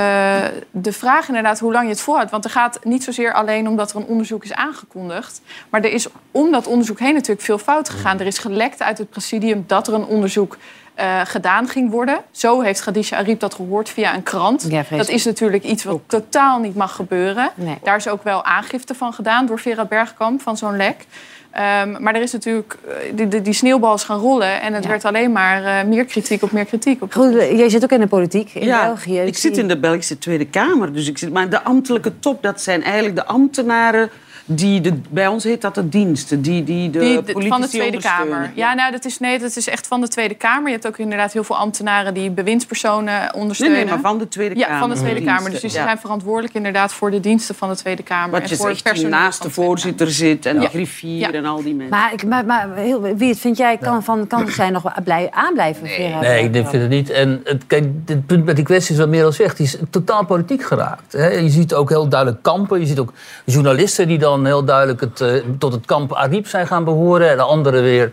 de 0.71 0.91
vraag 0.93 1.27
inderdaad 1.27 1.59
hoe 1.59 1.71
lang 1.71 1.83
je 1.85 1.91
het 1.91 2.01
volhoudt. 2.01 2.31
Want 2.31 2.45
er 2.45 2.49
gaat 2.51 2.79
niet 2.83 3.03
zozeer 3.03 3.33
alleen 3.33 3.67
omdat 3.67 3.89
er 3.91 3.95
een 3.97 4.05
onderzoek 4.05 4.43
is 4.43 4.53
aangekondigd. 4.53 5.41
Maar 5.69 5.81
er 5.81 5.91
is 5.91 6.07
om 6.31 6.51
dat 6.51 6.67
onderzoek 6.67 6.99
heen 6.99 7.13
natuurlijk 7.13 7.41
veel 7.45 7.57
fout 7.57 7.89
gegaan. 7.89 8.19
Er 8.19 8.25
is 8.25 8.37
gelekt 8.37 8.81
uit 8.81 8.97
het 8.97 9.09
presidium 9.09 9.63
dat 9.67 9.87
er 9.87 9.93
een 9.93 10.05
onderzoek 10.05 10.57
eh, 10.97 11.21
gedaan 11.23 11.67
ging 11.67 11.91
worden. 11.91 12.19
Zo 12.31 12.61
heeft 12.61 12.81
Khadija 12.81 13.17
Ariep 13.17 13.39
dat 13.39 13.53
gehoord 13.53 13.89
via 13.89 14.15
een 14.15 14.23
krant. 14.23 14.65
Ja, 14.69 14.83
dat 14.89 15.09
is 15.09 15.25
natuurlijk 15.25 15.63
iets 15.63 15.83
wat 15.83 15.99
totaal 16.07 16.59
niet 16.59 16.75
mag 16.75 16.95
gebeuren. 16.95 17.49
Nee. 17.55 17.77
Daar 17.83 17.95
is 17.95 18.07
ook 18.07 18.23
wel 18.23 18.43
aangifte 18.43 18.95
van 18.95 19.13
gedaan 19.13 19.45
door 19.45 19.59
Vera 19.59 19.85
Bergkamp 19.85 20.41
van 20.41 20.57
zo'n 20.57 20.75
lek. 20.75 21.05
Ehm, 21.51 21.95
maar 21.99 22.15
er 22.15 22.21
is 22.21 22.31
natuurlijk, 22.31 22.77
eh, 22.87 22.93
die, 23.15 23.27
die, 23.27 23.41
die 23.41 23.53
sneeuwbal 23.53 23.93
is 23.93 24.03
gaan 24.03 24.19
rollen 24.19 24.61
en 24.61 24.73
het 24.73 24.85
werd 24.85 25.05
alleen 25.05 25.31
maar 25.31 25.63
eh, 25.63 25.87
meer 25.87 26.05
kritiek 26.05 26.43
op 26.43 26.51
meer 26.51 26.65
kritiek. 26.65 27.01
Op 27.01 27.13
Goed, 27.13 27.33
jij 27.33 27.69
zit 27.69 27.83
ook 27.83 27.91
in 27.91 27.99
de 27.99 28.07
politiek 28.07 28.53
in 28.53 28.65
ja, 28.65 28.85
België. 28.85 29.19
ik 29.19 29.37
zit 29.37 29.57
in 29.57 29.67
de 29.67 29.79
Belgische 29.79 30.17
Tweede 30.17 30.45
Kamer. 30.45 30.93
Dus 30.93 31.07
ik 31.07 31.17
zit, 31.17 31.33
maar 31.33 31.49
de 31.49 31.61
ambtelijke 31.63 32.19
top, 32.19 32.43
dat 32.43 32.61
zijn 32.61 32.83
eigenlijk 32.83 33.15
de 33.15 33.25
ambtenaren 33.25 34.09
die... 34.47 34.81
De, 34.81 34.93
bij 35.09 35.27
ons 35.27 35.43
heet 35.43 35.61
dat 35.61 35.75
de 35.75 35.89
diensten, 35.89 36.41
die, 36.41 36.63
die 36.63 36.89
de 36.89 36.99
Die- 36.99 37.15
de- 37.15 37.21
politici 37.21 37.47
van 37.49 37.61
de 37.61 37.67
Tweede. 37.67 37.97
Kamer. 37.97 38.51
Ja, 38.53 38.73
nou, 38.73 38.91
dat 38.91 39.05
is, 39.05 39.19
nee, 39.19 39.39
dat 39.39 39.55
is 39.55 39.67
echt 39.69 39.87
van 39.87 40.01
de 40.01 40.07
Tweede 40.07 40.33
Kamer. 40.35 40.65
Je 40.65 40.71
hebt 40.73 40.87
ook 40.87 40.97
inderdaad 40.97 41.33
heel 41.33 41.43
veel 41.43 41.57
ambtenaren 41.57 42.13
die 42.13 42.29
bewindspersonen 42.31 43.33
ondersteunen. 43.33 43.77
Nee, 43.77 43.85
nee, 43.85 43.93
maar 43.93 44.09
van 44.11 44.17
de 44.19 44.27
Tweede 44.27 44.55
Ja, 44.55 44.65
Kamer. 44.65 44.79
van 44.79 44.89
de 44.89 44.95
Tweede 44.95 45.13
Diensten, 45.15 45.35
Kamer. 45.37 45.51
Dus 45.51 45.61
die 45.61 45.71
ja. 45.79 45.83
zijn 45.85 45.97
verantwoordelijk 45.97 46.53
inderdaad 46.53 46.93
voor 46.93 47.11
de 47.11 47.19
diensten 47.19 47.55
van 47.55 47.69
de 47.69 47.75
Tweede 47.75 48.03
Kamer. 48.03 48.31
Wat 48.31 48.41
en 48.41 48.47
je 48.49 48.55
voor 48.55 48.65
zegt, 48.65 48.75
het 48.77 48.83
die 48.83 48.93
personeel 48.93 49.19
naast 49.19 49.41
de 49.43 49.49
voorzitter 49.49 50.11
zit 50.11 50.45
en 50.45 50.59
de 50.59 50.67
griffier 50.67 51.35
en 51.35 51.45
al 51.45 51.63
die 51.63 51.73
mensen. 51.75 51.97
Maar, 51.97 52.13
ik- 52.13 52.25
maar, 52.25 52.45
maar 52.45 52.75
heel, 52.75 53.01
wie 53.01 53.29
het 53.29 53.39
vind 53.39 53.57
jij, 53.57 53.77
kan, 53.77 54.03
van, 54.03 54.27
kan 54.27 54.47
zij 54.59 54.69
nog 54.69 54.81
wel 54.83 54.93
blij, 55.03 55.27
aanblijven? 55.31 55.87
Vera 55.87 56.19
Nee, 56.19 56.43
ik 56.49 56.67
vind 56.67 56.81
het 56.81 56.89
niet. 56.89 57.09
En 57.09 57.41
het, 57.43 57.63
kijk, 57.67 57.85
het 58.05 58.25
punt 58.25 58.45
met 58.45 58.55
die 58.55 58.65
kwestie 58.65 58.93
is 58.93 58.99
wat 58.99 59.09
Merel 59.09 59.31
zegt. 59.31 59.57
Die 59.57 59.65
is 59.65 59.77
totaal 59.89 60.25
politiek 60.25 60.63
geraakt. 60.63 61.11
Hè. 61.13 61.27
Je 61.27 61.49
ziet 61.49 61.73
ook 61.73 61.89
heel 61.89 62.07
duidelijk 62.07 62.43
kampen. 62.43 62.79
Je 62.79 62.85
ziet 62.85 62.99
ook 62.99 63.13
journalisten 63.45 64.07
die 64.07 64.17
dan 64.17 64.36
heel 64.45 64.63
duidelijk 64.63 65.01
het, 65.01 65.21
eh, 65.21 65.33
tot 65.57 65.73
het 65.73 65.85
kamp 65.85 66.13
Ariep 66.13 66.47
zijn 66.47 66.67
gaan 66.67 66.83
behoren. 66.83 67.29
En 67.29 67.37
de 67.37 67.43
anderen 67.43 67.83
weer 67.83 68.11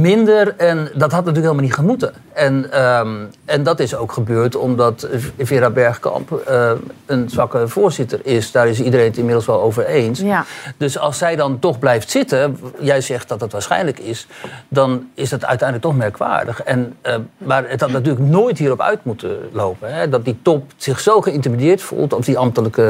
minder. 0.00 0.54
En 0.56 0.76
dat 0.94 1.12
had 1.12 1.24
natuurlijk 1.24 1.36
helemaal 1.36 1.62
niet 1.64 1.74
gemoeten. 1.74 2.12
En, 2.32 2.72
ehm, 2.72 3.16
en 3.44 3.62
dat 3.62 3.80
is 3.80 3.96
ook 3.96 4.12
gebeurd 4.12 4.56
omdat 4.56 5.08
Vera 5.38 5.70
Bergkamp 5.70 6.32
eh, 6.32 6.70
een 7.06 7.30
zwakke 7.30 7.68
voorzitter 7.68 8.20
is. 8.22 8.52
Daar 8.52 8.68
is 8.68 8.80
iedereen 8.80 9.06
het 9.06 9.16
inmiddels 9.16 9.46
wel 9.46 9.60
over 9.62 9.86
eens. 9.86 10.20
Ja. 10.20 10.44
Dus 10.76 10.98
als 10.98 11.18
zij 11.18 11.36
dan 11.36 11.58
toch 11.58 11.78
blijft 11.78 12.10
zitten, 12.10 12.58
jij 12.80 13.00
zegt 13.00 13.28
dat 13.28 13.40
het 13.40 13.52
waarschijnlijk 13.52 13.98
is, 13.98 14.26
dan 14.68 15.08
is 15.14 15.28
dat 15.30 15.44
uiteindelijk 15.44 15.88
toch 15.88 15.96
merkwaardig. 15.96 16.62
En, 16.62 16.96
eh, 17.00 17.14
maar 17.38 17.68
het 17.68 17.80
had 17.80 17.90
natuurlijk 17.90 18.26
nooit 18.26 18.58
hierop 18.58 18.80
uit 18.80 19.04
moeten 19.04 19.38
lopen. 19.52 19.94
Hè? 19.94 20.08
Dat 20.08 20.24
die 20.24 20.38
top 20.42 20.72
zich 20.76 21.00
zo 21.00 21.20
geïntimideerd 21.20 21.82
voelt, 21.82 22.12
of 22.12 22.24
die 22.24 22.38
ambtelijke 22.38 22.84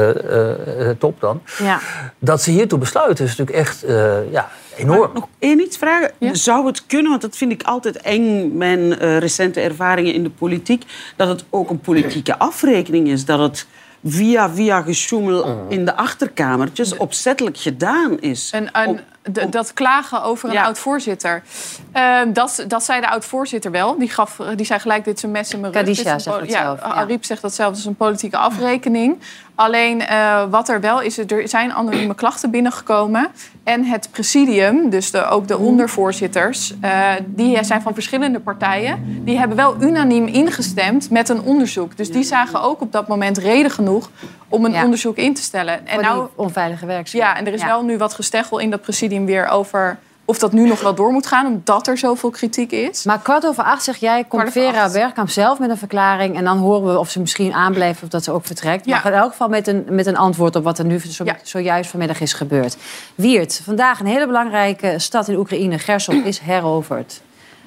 eh, 0.77 0.89
top 0.99 1.19
dan, 1.19 1.41
Ja. 1.57 1.79
dat 2.19 2.41
ze 2.41 2.51
hiertoe 2.51 2.79
besluiten 2.79 3.25
is 3.25 3.35
natuurlijk 3.35 3.67
echt 3.67 3.85
ja, 4.31 4.47
enorm. 4.77 5.11
Nog 5.13 5.27
één 5.39 5.59
iets 5.59 5.77
vragen. 5.77 6.11
Zou 6.31 6.65
het 6.65 6.85
kunnen, 6.85 7.09
want 7.09 7.21
dat 7.21 7.37
vind 7.37 7.51
ik 7.51 7.63
altijd 7.63 7.97
eng, 8.01 8.57
mijn 8.57 8.99
eh, 8.99 9.17
recente 9.17 9.61
ervaringen 9.61 10.13
in 10.13 10.23
de 10.23 10.29
politiek, 10.29 10.83
dat 11.15 11.27
het 11.27 11.43
ook 11.49 11.69
een 11.69 11.79
politieke 11.79 12.37
afrekening 12.39 13.07
is. 13.07 13.25
Dat 13.25 13.39
het 13.39 13.67
via, 14.05 14.49
via 14.49 14.81
gesjoemel 14.81 15.65
in 15.69 15.85
de 15.85 15.95
achterkamertjes 15.95 16.97
opzettelijk 16.97 17.57
gedaan 17.57 18.19
is. 18.19 18.53
Een, 18.53 18.99
d- 19.33 19.51
dat 19.51 19.73
klagen 19.73 20.23
over 20.23 20.49
een 20.49 20.55
Ja. 20.55 20.63
oud-voorzitter. 20.65 21.43
Ehm, 21.91 22.33
dat, 22.33 22.65
dat 22.67 22.83
zei 22.83 23.01
de 23.01 23.09
oud-voorzitter 23.09 23.71
wel. 23.71 23.97
Die, 23.97 24.09
gaf, 24.09 24.39
die 24.55 24.65
zei 24.65 24.79
gelijk, 24.79 25.05
dit 25.05 25.17
is 25.17 25.23
een 25.23 25.31
mes 25.31 25.53
in 25.53 25.59
mijn 25.59 25.73
rug. 25.73 25.87
Een 25.87 25.95
zegt 25.95 26.23
dat 26.25 26.49
ja, 26.49 26.61
zelf, 26.61 26.79
ja. 26.79 26.85
Ariep 26.87 27.25
zegt 27.25 27.41
dat 27.41 27.53
zelf. 27.53 27.69
Het 27.69 27.79
is 27.79 27.85
een 27.85 27.95
politieke 27.95 28.37
afrekening. 28.37 29.17
Alleen 29.57 30.01
eh, 30.05 30.43
wat 30.49 30.69
er 30.69 30.79
wel 30.81 31.01
is, 31.01 31.17
er 31.17 31.47
zijn 31.47 31.73
anonieme 31.73 32.15
klachten 32.15 32.51
binnengekomen. 32.51 33.27
En 33.63 33.83
het 33.85 34.09
presidium, 34.11 34.89
dus 34.89 35.11
de, 35.11 35.25
ook 35.25 35.47
de 35.47 35.57
ondervoorzitters... 35.57 36.73
eh, 36.81 37.09
die 37.25 37.63
zijn 37.63 37.81
van 37.81 37.93
verschillende 37.93 38.39
partijen. 38.39 39.21
Die 39.25 39.37
hebben 39.37 39.57
wel 39.57 39.75
unaniem 39.81 40.27
ingestemd 40.27 41.09
met 41.09 41.29
een 41.29 41.41
onderzoek. 41.41 41.97
Dus 41.97 42.11
die 42.11 42.23
zagen 42.23 42.61
ook 42.61 42.81
op 42.81 42.91
dat 42.91 43.07
moment 43.07 43.37
reden 43.37 43.71
genoeg... 43.71 44.09
om 44.49 44.65
een 44.65 44.71
Ja. 44.71 44.83
onderzoek 44.83 45.17
in 45.17 45.33
te 45.33 45.41
stellen. 45.41 45.87
En 45.87 46.01
nou, 46.01 46.27
onveilige 46.35 46.85
werkzaam. 46.85 47.21
ja, 47.21 47.35
en 47.37 47.47
er 47.47 47.53
is 47.53 47.61
Ja. 47.61 47.67
wel 47.67 47.83
nu 47.83 47.97
wat 47.97 48.13
gesteggel 48.13 48.57
in 48.59 48.69
dat 48.69 48.81
presidium 48.81 49.25
weer 49.25 49.47
over 49.47 49.97
of 50.29 50.39
dat 50.39 50.51
nu 50.51 50.67
nog 50.67 50.81
wel 50.81 50.95
door 50.95 51.11
moet 51.11 51.27
gaan, 51.27 51.45
omdat 51.45 51.87
er 51.87 51.97
zoveel 51.97 52.29
kritiek 52.29 52.71
is. 52.71 53.03
Maar 53.03 53.19
kwart 53.19 53.45
over 53.45 53.63
acht 53.63 53.83
zeg 53.83 53.97
jij, 53.97 54.23
komt 54.23 54.51
Vera. 54.51 54.91
Bergkamp 54.91 55.29
zelf 55.29 55.59
met 55.59 55.69
een 55.69 55.77
verklaring... 55.77 56.35
en 56.35 56.43
dan 56.43 56.57
horen 56.57 56.93
we 56.93 56.99
of 56.99 57.09
ze 57.09 57.19
misschien 57.19 57.53
aanblijft 57.53 58.03
of 58.03 58.09
dat 58.09 58.23
ze 58.23 58.31
ook 58.31 58.45
vertrekt. 58.45 58.85
Ja. 58.85 59.01
Maar 59.03 59.11
in 59.11 59.19
elk 59.19 59.31
geval 59.31 59.47
met 59.47 59.67
een, 59.67 59.85
met 59.89 60.05
een 60.05 60.17
antwoord 60.17 60.55
op 60.55 60.63
wat 60.63 60.79
er 60.79 60.85
nu 60.85 60.99
zo, 60.99 61.25
zojuist 61.43 61.89
vanmiddag 61.89 62.19
is 62.19 62.33
gebeurd. 62.33 62.77
Wiert, 63.15 63.61
vandaag 63.63 63.99
een 63.99 64.05
hele 64.05 64.25
belangrijke 64.25 64.93
stad 64.97 65.27
in 65.27 65.35
Oekraïne, 65.35 65.79
Gerson, 65.79 66.25
is 66.31 66.39
heroverd. 66.39 67.21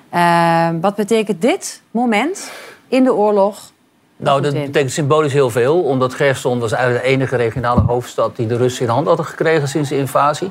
Eh, 0.08 0.68
wat 0.80 0.94
betekent 0.94 1.42
dit 1.42 1.80
moment 1.90 2.50
in 2.88 3.04
de 3.04 3.14
oorlog? 3.14 3.70
Nou, 4.16 4.42
dat 4.42 4.52
betekent 4.52 4.92
symbolisch 4.92 5.32
heel 5.32 5.50
veel. 5.50 5.82
Omdat 5.82 6.14
Gerson 6.14 6.58
was 6.58 6.72
eigenlijk 6.72 7.04
de 7.04 7.10
enige 7.10 7.36
regionale 7.36 7.80
hoofdstad... 7.80 8.36
die 8.36 8.46
de 8.46 8.56
Russen 8.56 8.86
in 8.86 8.92
hand 8.92 9.06
hadden 9.06 9.26
gekregen 9.26 9.68
sinds 9.68 9.88
de 9.88 9.96
invasie. 9.96 10.50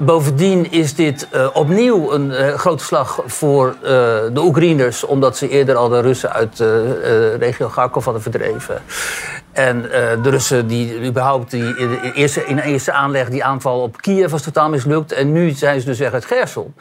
Bovendien 0.00 0.70
is 0.70 0.94
dit 0.94 1.28
eh, 1.30 1.48
opnieuw 1.52 2.12
een 2.12 2.32
eh, 2.32 2.54
grote 2.54 2.84
slag 2.84 3.22
voor 3.26 3.68
eh, 3.82 3.90
de 4.32 4.40
Oekraïners... 4.40 5.04
omdat 5.04 5.36
ze 5.36 5.48
eerder 5.48 5.76
al 5.76 5.88
de 5.88 6.00
Russen 6.00 6.32
uit 6.32 6.56
de 6.56 7.34
regio 7.34 7.68
Kharkov 7.68 8.04
hadden 8.04 8.22
verdreven. 8.22 8.82
En 9.52 9.82
de 10.22 10.30
Russen 10.30 10.66
die 10.66 11.04
überhaupt 11.06 11.50
die, 11.50 11.76
in, 11.76 11.88
de 11.88 12.12
eerste, 12.14 12.44
in 12.44 12.58
eerste 12.58 12.92
aanleg... 12.92 13.28
die 13.28 13.44
aanval 13.44 13.80
op 13.80 14.00
Kiev 14.00 14.30
was 14.30 14.42
totaal 14.42 14.68
mislukt. 14.68 15.12
En 15.12 15.32
nu 15.32 15.50
zijn 15.50 15.80
ze 15.80 15.86
dus 15.86 15.98
weg 15.98 16.12
uit 16.12 16.24
Gerson. 16.24 16.74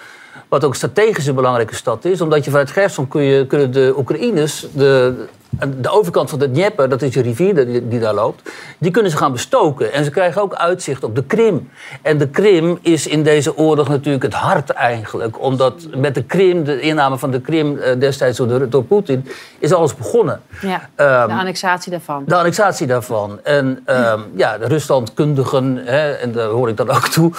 Wat 0.48 0.64
ook 0.64 0.76
strategisch 0.76 1.28
een 1.28 1.36
belangrijke 1.36 1.76
stad 1.76 2.06
is. 2.06 2.22
Omdat 2.22 2.46
je 2.46 2.52
vanuit 2.52 2.72
Gerson 2.72 3.08
kun 3.08 3.22
je, 3.22 3.48
kunnen 3.48 3.72
de 3.72 3.94
Oekraïners... 3.98 4.68
De, 4.72 5.26
de 5.60 5.90
overkant 5.90 6.30
van 6.30 6.40
de 6.40 6.52
Dnieper, 6.52 6.90
dat 6.90 7.02
is 7.02 7.12
de 7.12 7.22
rivier 7.22 7.66
die, 7.66 7.88
die 7.88 8.00
daar 8.00 8.14
loopt... 8.14 8.52
die 8.78 8.92
kunnen 8.92 9.12
ze 9.12 9.18
gaan 9.18 9.32
bestoken. 9.32 9.94
En 9.94 10.04
ze 10.04 10.12
krijgen 10.12 10.42
ook 10.42 10.54
uitzicht 10.54 11.04
op 11.04 11.16
de 11.16 11.24
Krim. 11.24 11.70
En 12.02 12.18
de 12.18 12.28
Krim 12.28 12.80
is 12.82 13.08
in 13.08 13.24
deze 13.24 13.58
oorlog 13.58 13.88
natuurlijk 13.88 14.24
het 14.24 14.34
hart 14.34 14.70
eigenlijk. 14.70 15.42
Omdat 15.42 15.88
met 15.96 16.16
de 16.16 16.24
Krim, 16.24 16.64
de 16.64 16.80
inname 16.80 17.18
van 17.18 17.32
de 17.32 17.42
Krim 17.42 17.78
eh, 17.78 18.00
destijds 18.00 18.38
door, 18.38 18.70
door 18.70 18.84
Poetin... 18.84 19.28
is 19.60 19.74
alles 19.74 19.96
begonnen. 19.96 20.42
Ja, 20.62 20.90
Ehm, 20.96 21.28
de 21.28 21.34
annexatie 21.34 21.92
daarvan. 21.92 22.24
De 22.26 22.36
annexatie 22.36 22.88
daarvan. 22.88 23.40
En 23.44 23.82
ehm, 23.86 24.20
ja, 24.36 24.58
de 24.58 24.66
Ruslandkundigen, 24.68 25.82
hè, 25.86 26.12
en 26.12 26.32
daar 26.32 26.48
hoor 26.48 26.70
ik 26.70 26.78
dan 26.78 26.90
ook 26.90 27.08
toe... 27.08 27.32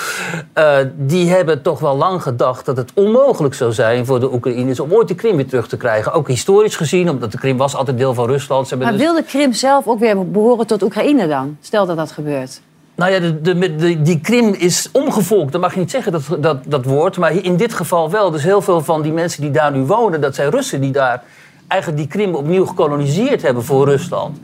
eh, 0.53 0.77
die 0.95 1.31
hebben 1.31 1.63
toch 1.63 1.81
wel 1.81 1.97
lang 1.97 2.23
gedacht 2.23 2.65
dat 2.65 2.77
het 2.77 2.91
onmogelijk 2.95 3.55
zou 3.55 3.73
zijn 3.73 4.07
voor 4.07 4.21
de 4.21 4.33
Oekraïners... 4.33 4.81
om 4.81 4.93
ooit 4.93 5.09
de 5.09 5.15
Krim 5.15 5.37
weer 5.37 5.47
terug 5.47 5.69
te 5.69 5.77
krijgen. 5.77 6.13
Ook 6.13 6.29
historisch 6.29 6.77
gezien, 6.77 7.11
omdat 7.11 7.33
de 7.33 7.39
Krim 7.39 7.57
was 7.57 7.77
altijd 7.77 7.97
deel 8.03 8.15
van 8.15 8.27
Rusland. 8.27 8.69
Ze 8.69 8.77
Maar 8.77 8.93
dus- 8.93 9.01
wil 9.01 9.15
de 9.15 9.23
Krim 9.23 9.53
zelf 9.53 9.87
ook 9.87 9.99
weer 9.99 10.31
behoren 10.31 10.67
tot 10.67 10.83
Oekraïne 10.83 11.29
dan? 11.29 11.57
Stel 11.61 11.87
dat 11.87 11.97
dat 11.97 12.11
gebeurt. 12.13 12.61
Nou 12.95 13.13
ja, 13.13 13.19
de, 13.21 13.41
de, 13.41 13.75
de- 13.77 14.03
die 14.03 14.21
Krim 14.21 14.55
is 14.55 14.89
omgevolkt. 14.93 15.53
Dat 15.53 15.61
mag 15.61 15.75
je 15.75 15.81
niet 15.81 15.91
zeggen, 15.91 16.13
dat, 16.13 16.23
dat, 16.39 16.59
dat 16.67 16.85
woord. 16.85 17.17
Maar 17.19 17.33
in 17.33 17.57
dit 17.57 17.73
geval 17.75 18.11
wel. 18.11 18.31
Dus 18.31 18.43
heel 18.43 18.61
veel 18.63 18.81
van 18.81 19.03
die 19.03 19.13
mensen 19.13 19.43
die 19.43 19.51
daar 19.51 19.73
nu 19.73 19.81
wonen... 19.81 20.21
dat 20.21 20.35
zijn 20.35 20.51
Russen 20.51 20.81
die 20.81 20.91
daar 20.93 21.23
eigenlijk 21.69 22.01
die 22.03 22.11
Krim 22.11 22.35
opnieuw 22.35 22.67
gekoloniseerd 22.67 23.43
hebben 23.43 23.65
voor 23.65 23.89
Rusland. 23.89 24.39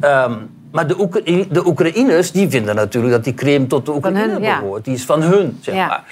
Ehm, 0.00 0.32
maar 0.72 0.86
de, 0.86 1.00
Oekra- 1.00 1.44
de 1.50 1.66
Oekraïners 1.66 2.30
die 2.32 2.48
vinden 2.50 2.74
natuurlijk 2.74 3.12
dat 3.12 3.24
die 3.24 3.34
Krim 3.34 3.68
tot 3.68 3.86
de 3.86 3.94
Oekraïne 3.94 4.28
hun, 4.32 4.42
ja. 4.42 4.60
behoort. 4.60 4.84
Die 4.84 4.94
is 4.94 5.04
van 5.04 5.22
hun, 5.22 5.58
zeg 5.60 5.74
Ja. 5.74 5.86
maar. 5.86 6.04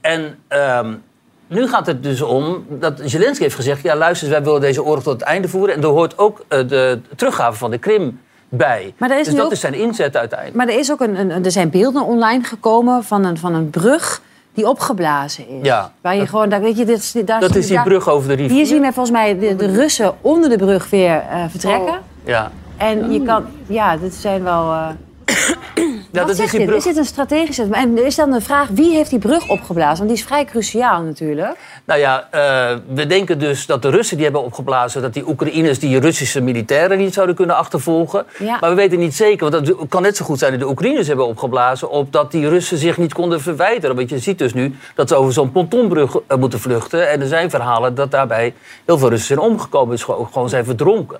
En 0.00 0.38
ehm, 0.48 0.92
nu 1.54 1.68
gaat 1.68 1.86
het 1.86 2.02
dus 2.02 2.22
om 2.22 2.64
dat 2.68 3.00
Zelensky 3.04 3.42
heeft 3.42 3.54
gezegd... 3.54 3.82
ja, 3.82 3.96
luister, 3.96 4.26
eens, 4.26 4.36
wij 4.36 4.44
willen 4.44 4.60
deze 4.60 4.84
oorlog 4.84 5.02
tot 5.02 5.12
het 5.12 5.22
einde 5.22 5.48
voeren... 5.48 5.74
en 5.74 5.82
er 5.82 5.88
hoort 5.88 6.18
ook 6.18 6.44
eh, 6.48 6.68
de 6.68 7.00
teruggave 7.16 7.58
van 7.58 7.70
de 7.70 7.78
Krim 7.78 8.20
bij. 8.48 8.94
Maar 8.98 9.10
er 9.10 9.18
is 9.18 9.26
dus 9.26 9.34
dat 9.34 9.44
ook- 9.44 9.52
is 9.52 9.60
zijn 9.60 9.74
inzet 9.74 10.16
uiteindelijk. 10.16 10.58
Maar 10.58 10.68
er, 10.68 10.78
is 10.78 10.92
ook 10.92 11.00
een, 11.00 11.18
een, 11.30 11.44
er 11.44 11.50
zijn 11.50 11.70
beelden 11.70 12.02
online 12.04 12.42
gekomen 12.44 13.04
van 13.04 13.24
een, 13.24 13.38
van 13.38 13.54
een 13.54 13.70
brug 13.70 14.22
die 14.54 14.68
opgeblazen 14.68 15.48
is. 15.48 15.66
Ja. 15.66 15.92
Waar 16.00 16.16
je 16.16 16.26
gewoon, 16.26 16.48
daar, 16.48 16.60
weet 16.60 16.76
je, 16.78 16.84
dit, 16.84 17.26
daar 17.26 17.40
Dat 17.40 17.54
is 17.54 17.66
die 17.66 17.74
daar- 17.76 17.84
brug 17.84 18.08
over 18.08 18.28
de 18.28 18.34
rivier. 18.34 18.56
Hier 18.56 18.66
zien 18.66 18.80
we 18.82 18.92
volgens 18.92 19.10
mij 19.10 19.38
de, 19.38 19.56
de 19.56 19.66
Russen 19.66 20.14
onder 20.20 20.50
de 20.50 20.56
brug 20.56 20.90
weer 20.90 21.22
eh, 21.30 21.44
vertrekken. 21.48 21.98
Ja. 22.24 22.50
En 22.76 23.12
je 23.12 23.22
kan, 23.22 23.44
ja, 23.66 23.96
dit 23.96 24.14
zijn 24.14 24.42
wel. 24.42 24.72
eh, 24.72 24.88
Wat 26.20 26.26
dat 26.26 26.38
is 26.38 26.50
die 26.50 26.58
dit? 26.58 26.68
brug. 26.68 26.78
Is 26.78 26.84
dit 26.84 26.96
een 26.96 27.04
strategische... 27.04 27.68
En 27.70 27.98
er 27.98 28.06
is 28.06 28.14
dan 28.14 28.30
de 28.30 28.40
vraag, 28.40 28.68
wie 28.68 28.94
heeft 28.94 29.10
die 29.10 29.18
brug 29.18 29.48
opgeblazen? 29.48 29.96
Want 29.96 30.08
die 30.08 30.18
is 30.18 30.24
vrij 30.24 30.44
cruciaal 30.44 31.02
natuurlijk. 31.02 31.56
Nou 31.84 32.00
ja, 32.00 32.28
eh, 32.30 32.76
we 32.94 33.06
denken 33.06 33.38
dus 33.38 33.66
dat 33.66 33.82
de 33.82 33.88
Russen 33.88 34.16
die 34.16 34.24
hebben 34.24 34.44
opgeblazen... 34.44 35.02
dat 35.02 35.14
die 35.14 35.28
Oekraïners 35.28 35.78
die 35.78 35.98
Russische 36.00 36.40
militairen 36.40 36.98
niet 36.98 37.14
zouden 37.14 37.34
kunnen 37.34 37.56
achtervolgen. 37.56 38.24
Ja. 38.38 38.58
Maar 38.60 38.70
we 38.70 38.76
weten 38.76 38.98
niet 38.98 39.14
zeker, 39.14 39.50
want 39.50 39.66
het 39.68 39.76
kan 39.88 40.02
net 40.02 40.16
zo 40.16 40.24
goed 40.24 40.38
zijn... 40.38 40.50
dat 40.50 40.60
de 40.60 40.68
Oekraïners 40.68 41.06
hebben 41.06 41.26
opgeblazen... 41.26 41.90
op 41.90 42.12
dat 42.12 42.30
die 42.30 42.48
Russen 42.48 42.78
zich 42.78 42.98
niet 42.98 43.12
konden 43.12 43.40
verwijderen. 43.40 43.96
Want 43.96 44.10
je 44.10 44.18
ziet 44.18 44.38
dus 44.38 44.54
nu 44.54 44.74
dat 44.94 45.08
ze 45.08 45.14
over 45.14 45.32
zo'n 45.32 45.52
pontonbrug 45.52 46.16
eh, 46.26 46.38
moeten 46.38 46.60
vluchten. 46.60 47.10
En 47.10 47.20
er 47.20 47.28
zijn 47.28 47.50
verhalen 47.50 47.94
dat 47.94 48.10
daarbij 48.10 48.54
heel 48.84 48.98
veel 48.98 49.08
Russen 49.08 49.26
zijn 49.26 49.50
omgekomen. 49.50 49.90
Dus 49.90 50.02
gewoon, 50.04 50.48
zijn 50.48 50.64
verdronken. 50.64 51.18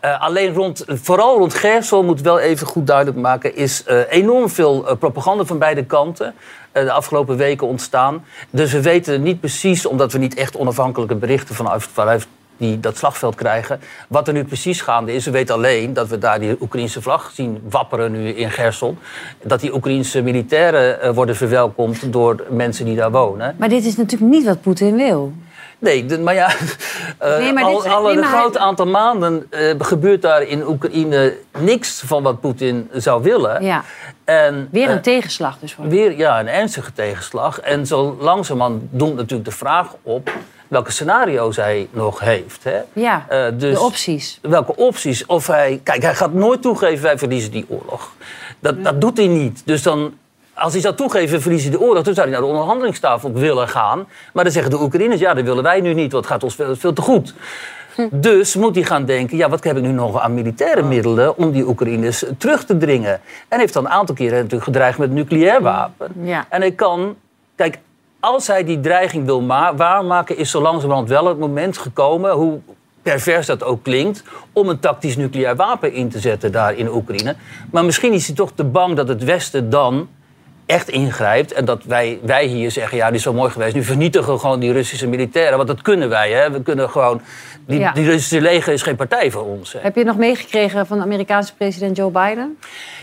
Eh, 0.00 0.20
alleen 0.20 0.54
rond, 0.54 0.84
vooral 0.86 1.38
rond 1.38 1.54
Gersel, 1.54 2.02
moet 2.02 2.20
wel 2.20 2.38
even 2.38 2.66
goed 2.66 2.86
duidelijk 2.86 3.18
maken... 3.18 3.55
is 3.56 3.84
eh, 3.84 4.00
enorm 4.08 4.48
veel 4.48 4.88
eh, 4.88 4.96
propaganda 4.96 5.44
van 5.44 5.58
beide 5.58 5.84
kanten 5.84 6.34
eh, 6.72 6.82
de 6.82 6.92
afgelopen 6.92 7.36
weken 7.36 7.66
ontstaan. 7.66 8.24
Dus 8.50 8.72
we 8.72 8.82
weten 8.82 9.22
niet 9.22 9.40
precies, 9.40 9.86
omdat 9.86 10.12
we 10.12 10.18
niet 10.18 10.34
echt 10.34 10.56
onafhankelijke 10.56 11.14
berichten 11.14 11.54
vanuit, 11.78 12.26
die, 12.56 12.80
dat 12.80 12.96
slagveld 12.96 13.34
krijgen, 13.34 13.80
wat 14.08 14.28
er 14.28 14.34
nu 14.34 14.44
precies 14.44 14.80
gaande 14.80 15.14
is. 15.14 15.24
We 15.24 15.30
weten 15.30 15.54
alleen 15.54 15.92
dat 15.92 16.08
we 16.08 16.18
daar 16.18 16.40
die 16.40 16.56
Oekraïnse 16.60 17.02
vlag 17.02 17.30
zien 17.34 17.62
wapperen 17.70 18.12
nu 18.12 18.28
in 18.28 18.50
Gerson. 18.50 18.98
Dat 19.42 19.60
die 19.60 19.74
Oekraïnse 19.74 20.22
militairen 20.22 21.14
worden 21.14 21.36
verwelkomd 21.36 22.12
door 22.12 22.44
mensen 22.50 22.84
die 22.84 22.96
daar 22.96 23.10
wonen. 23.10 23.54
Maar 23.58 23.68
dit 23.68 23.84
is 23.84 23.96
natuurlijk 23.96 24.32
niet 24.32 24.44
wat 24.44 24.60
Poetin 24.60 24.96
wil. 24.96 25.32
Nee, 25.78 26.06
de- 26.06 26.18
maar 26.18 26.34
ja, 26.34 26.48
eh, 27.18 27.38
Nee, 27.38 27.52
maar 27.52 27.64
al, 27.64 27.82
dit- 27.82 27.92
al 27.92 28.02
nee, 28.02 28.12
een 28.12 28.20
maar 28.20 28.28
groot 28.38 28.58
aantal 28.58 28.86
maanden 28.86 29.46
eh, 29.50 29.74
gebeurt 29.78 30.22
daar 30.22 30.42
in 30.42 30.66
Oekraïne 30.66 31.34
niks 31.58 32.02
van 32.06 32.22
wat 32.22 32.40
Poetin 32.40 32.90
zou 32.92 33.22
willen. 33.22 33.64
Ja. 33.64 33.84
En, 34.24 34.68
Weer 34.70 34.88
een 34.90 34.96
eh, 34.96 35.02
tegenslag 35.02 35.58
dus. 35.58 35.72
Voor 35.74 35.88
Weer 35.88 36.16
ja, 36.16 36.40
een 36.40 36.48
ernstige 36.48 36.92
tegenslag. 36.92 37.60
En 37.60 37.86
zo 37.86 38.16
langzamerhand 38.20 38.82
doemt 38.90 39.16
natuurlijk 39.16 39.48
de 39.48 39.56
vraag 39.56 39.94
op 40.02 40.30
welke 40.68 40.92
scenario's 40.92 41.56
hij 41.56 41.88
nog 41.90 42.20
heeft. 42.20 42.64
Hè? 42.64 42.78
Ja, 42.92 43.26
dus 43.50 43.74
de 43.74 43.80
opties. 43.80 44.38
Welke 44.42 44.76
opties? 44.76 45.26
Of 45.26 45.46
hij, 45.46 45.80
kijk, 45.82 46.02
hij 46.02 46.14
gaat 46.14 46.32
nooit 46.32 46.62
toegeven, 46.62 47.02
wij 47.02 47.18
verliezen 47.18 47.50
die 47.50 47.66
oorlog. 47.68 48.12
Dat, 48.58 48.84
dat 48.84 49.00
doet 49.00 49.16
hij 49.16 49.26
niet. 49.26 49.62
Dus 49.64 49.82
dan, 49.82 50.14
als 50.56 50.72
hij 50.72 50.82
zou 50.82 50.94
toegeven, 50.94 51.42
verliezen 51.42 51.70
die 51.70 51.80
oorlog... 51.80 52.02
dan 52.02 52.14
zou 52.14 52.26
hij 52.26 52.36
naar 52.36 52.46
de 52.46 52.52
onderhandelingstafel 52.52 53.32
willen 53.32 53.68
gaan. 53.68 54.06
Maar 54.32 54.44
dan 54.44 54.52
zeggen 54.52 54.70
de 54.70 54.80
Oekraïners, 54.80 55.20
ja, 55.20 55.34
dat 55.34 55.44
willen 55.44 55.62
wij 55.62 55.80
nu 55.80 55.94
niet... 55.94 56.12
want 56.12 56.24
het 56.24 56.32
gaat 56.32 56.42
ons 56.42 56.54
veel, 56.54 56.76
veel 56.76 56.92
te 56.92 57.02
goed. 57.02 57.34
Dus 58.10 58.54
moet 58.54 58.74
hij 58.74 58.84
gaan 58.84 59.04
denken, 59.04 59.36
ja, 59.36 59.48
wat 59.48 59.64
heb 59.64 59.76
ik 59.76 59.82
nu 59.82 59.92
nog 59.92 60.20
aan 60.20 60.34
militaire 60.34 60.82
middelen... 60.82 61.38
om 61.38 61.52
die 61.52 61.66
Oekraïners 61.66 62.24
terug 62.38 62.64
te 62.64 62.76
dringen? 62.76 63.20
En 63.48 63.58
heeft 63.58 63.72
dan 63.72 63.84
een 63.84 63.90
aantal 63.90 64.14
keren 64.14 64.34
natuurlijk 64.36 64.64
gedreigd 64.64 64.98
met 64.98 65.10
nucleair 65.10 65.62
wapen. 65.62 66.12
Ja. 66.22 66.46
En 66.48 66.60
hij 66.60 66.72
kan... 66.72 67.16
Kijk, 67.54 67.78
als 68.20 68.46
hij 68.46 68.64
die 68.64 68.80
dreiging 68.80 69.24
wil 69.24 69.40
ma- 69.40 69.74
waarmaken... 69.74 70.36
is 70.36 70.50
zo 70.50 70.60
langzamerhand 70.60 71.08
wel 71.08 71.26
het 71.26 71.38
moment 71.38 71.78
gekomen... 71.78 72.32
hoe 72.32 72.58
pervers 73.02 73.46
dat 73.46 73.62
ook 73.64 73.82
klinkt... 73.82 74.22
om 74.52 74.68
een 74.68 74.78
tactisch 74.78 75.16
nucleair 75.16 75.56
wapen 75.56 75.92
in 75.92 76.08
te 76.08 76.18
zetten 76.18 76.52
daar 76.52 76.74
in 76.74 76.88
Oekraïne. 76.88 77.34
Maar 77.70 77.84
misschien 77.84 78.12
is 78.12 78.26
hij 78.26 78.36
toch 78.36 78.52
te 78.54 78.64
bang 78.64 78.96
dat 78.96 79.08
het 79.08 79.24
Westen 79.24 79.70
dan 79.70 80.08
echt 80.66 80.88
ingrijpt... 80.88 81.52
en 81.52 81.64
dat 81.64 81.84
wij, 81.84 82.18
wij 82.22 82.46
hier 82.46 82.70
zeggen, 82.70 82.96
ja, 82.96 83.06
dit 83.06 83.14
is 83.16 83.22
zo 83.22 83.32
mooi 83.32 83.50
geweest... 83.50 83.74
nu 83.74 83.82
vernietigen 83.84 84.32
we 84.32 84.38
gewoon 84.38 84.60
die 84.60 84.72
Russische 84.72 85.06
militairen. 85.06 85.56
Want 85.56 85.68
dat 85.68 85.82
kunnen 85.82 86.08
wij, 86.08 86.32
hè. 86.32 86.50
We 86.50 86.62
kunnen 86.62 86.90
gewoon... 86.90 87.20
Die, 87.66 87.78
Ja. 87.78 87.92
die 87.92 88.04
Russische 88.04 88.40
leger 88.40 88.72
is 88.72 88.82
geen 88.82 88.96
partij 88.96 89.30
voor 89.30 89.42
ons. 89.44 89.72
Hè. 89.72 89.78
Heb 89.82 89.96
je 89.96 90.04
nog 90.04 90.16
meegekregen 90.16 90.86
van 90.86 90.96
de 90.98 91.04
Amerikaanse 91.04 91.54
president 91.54 91.96
Joe 91.96 92.10
Biden? 92.10 92.56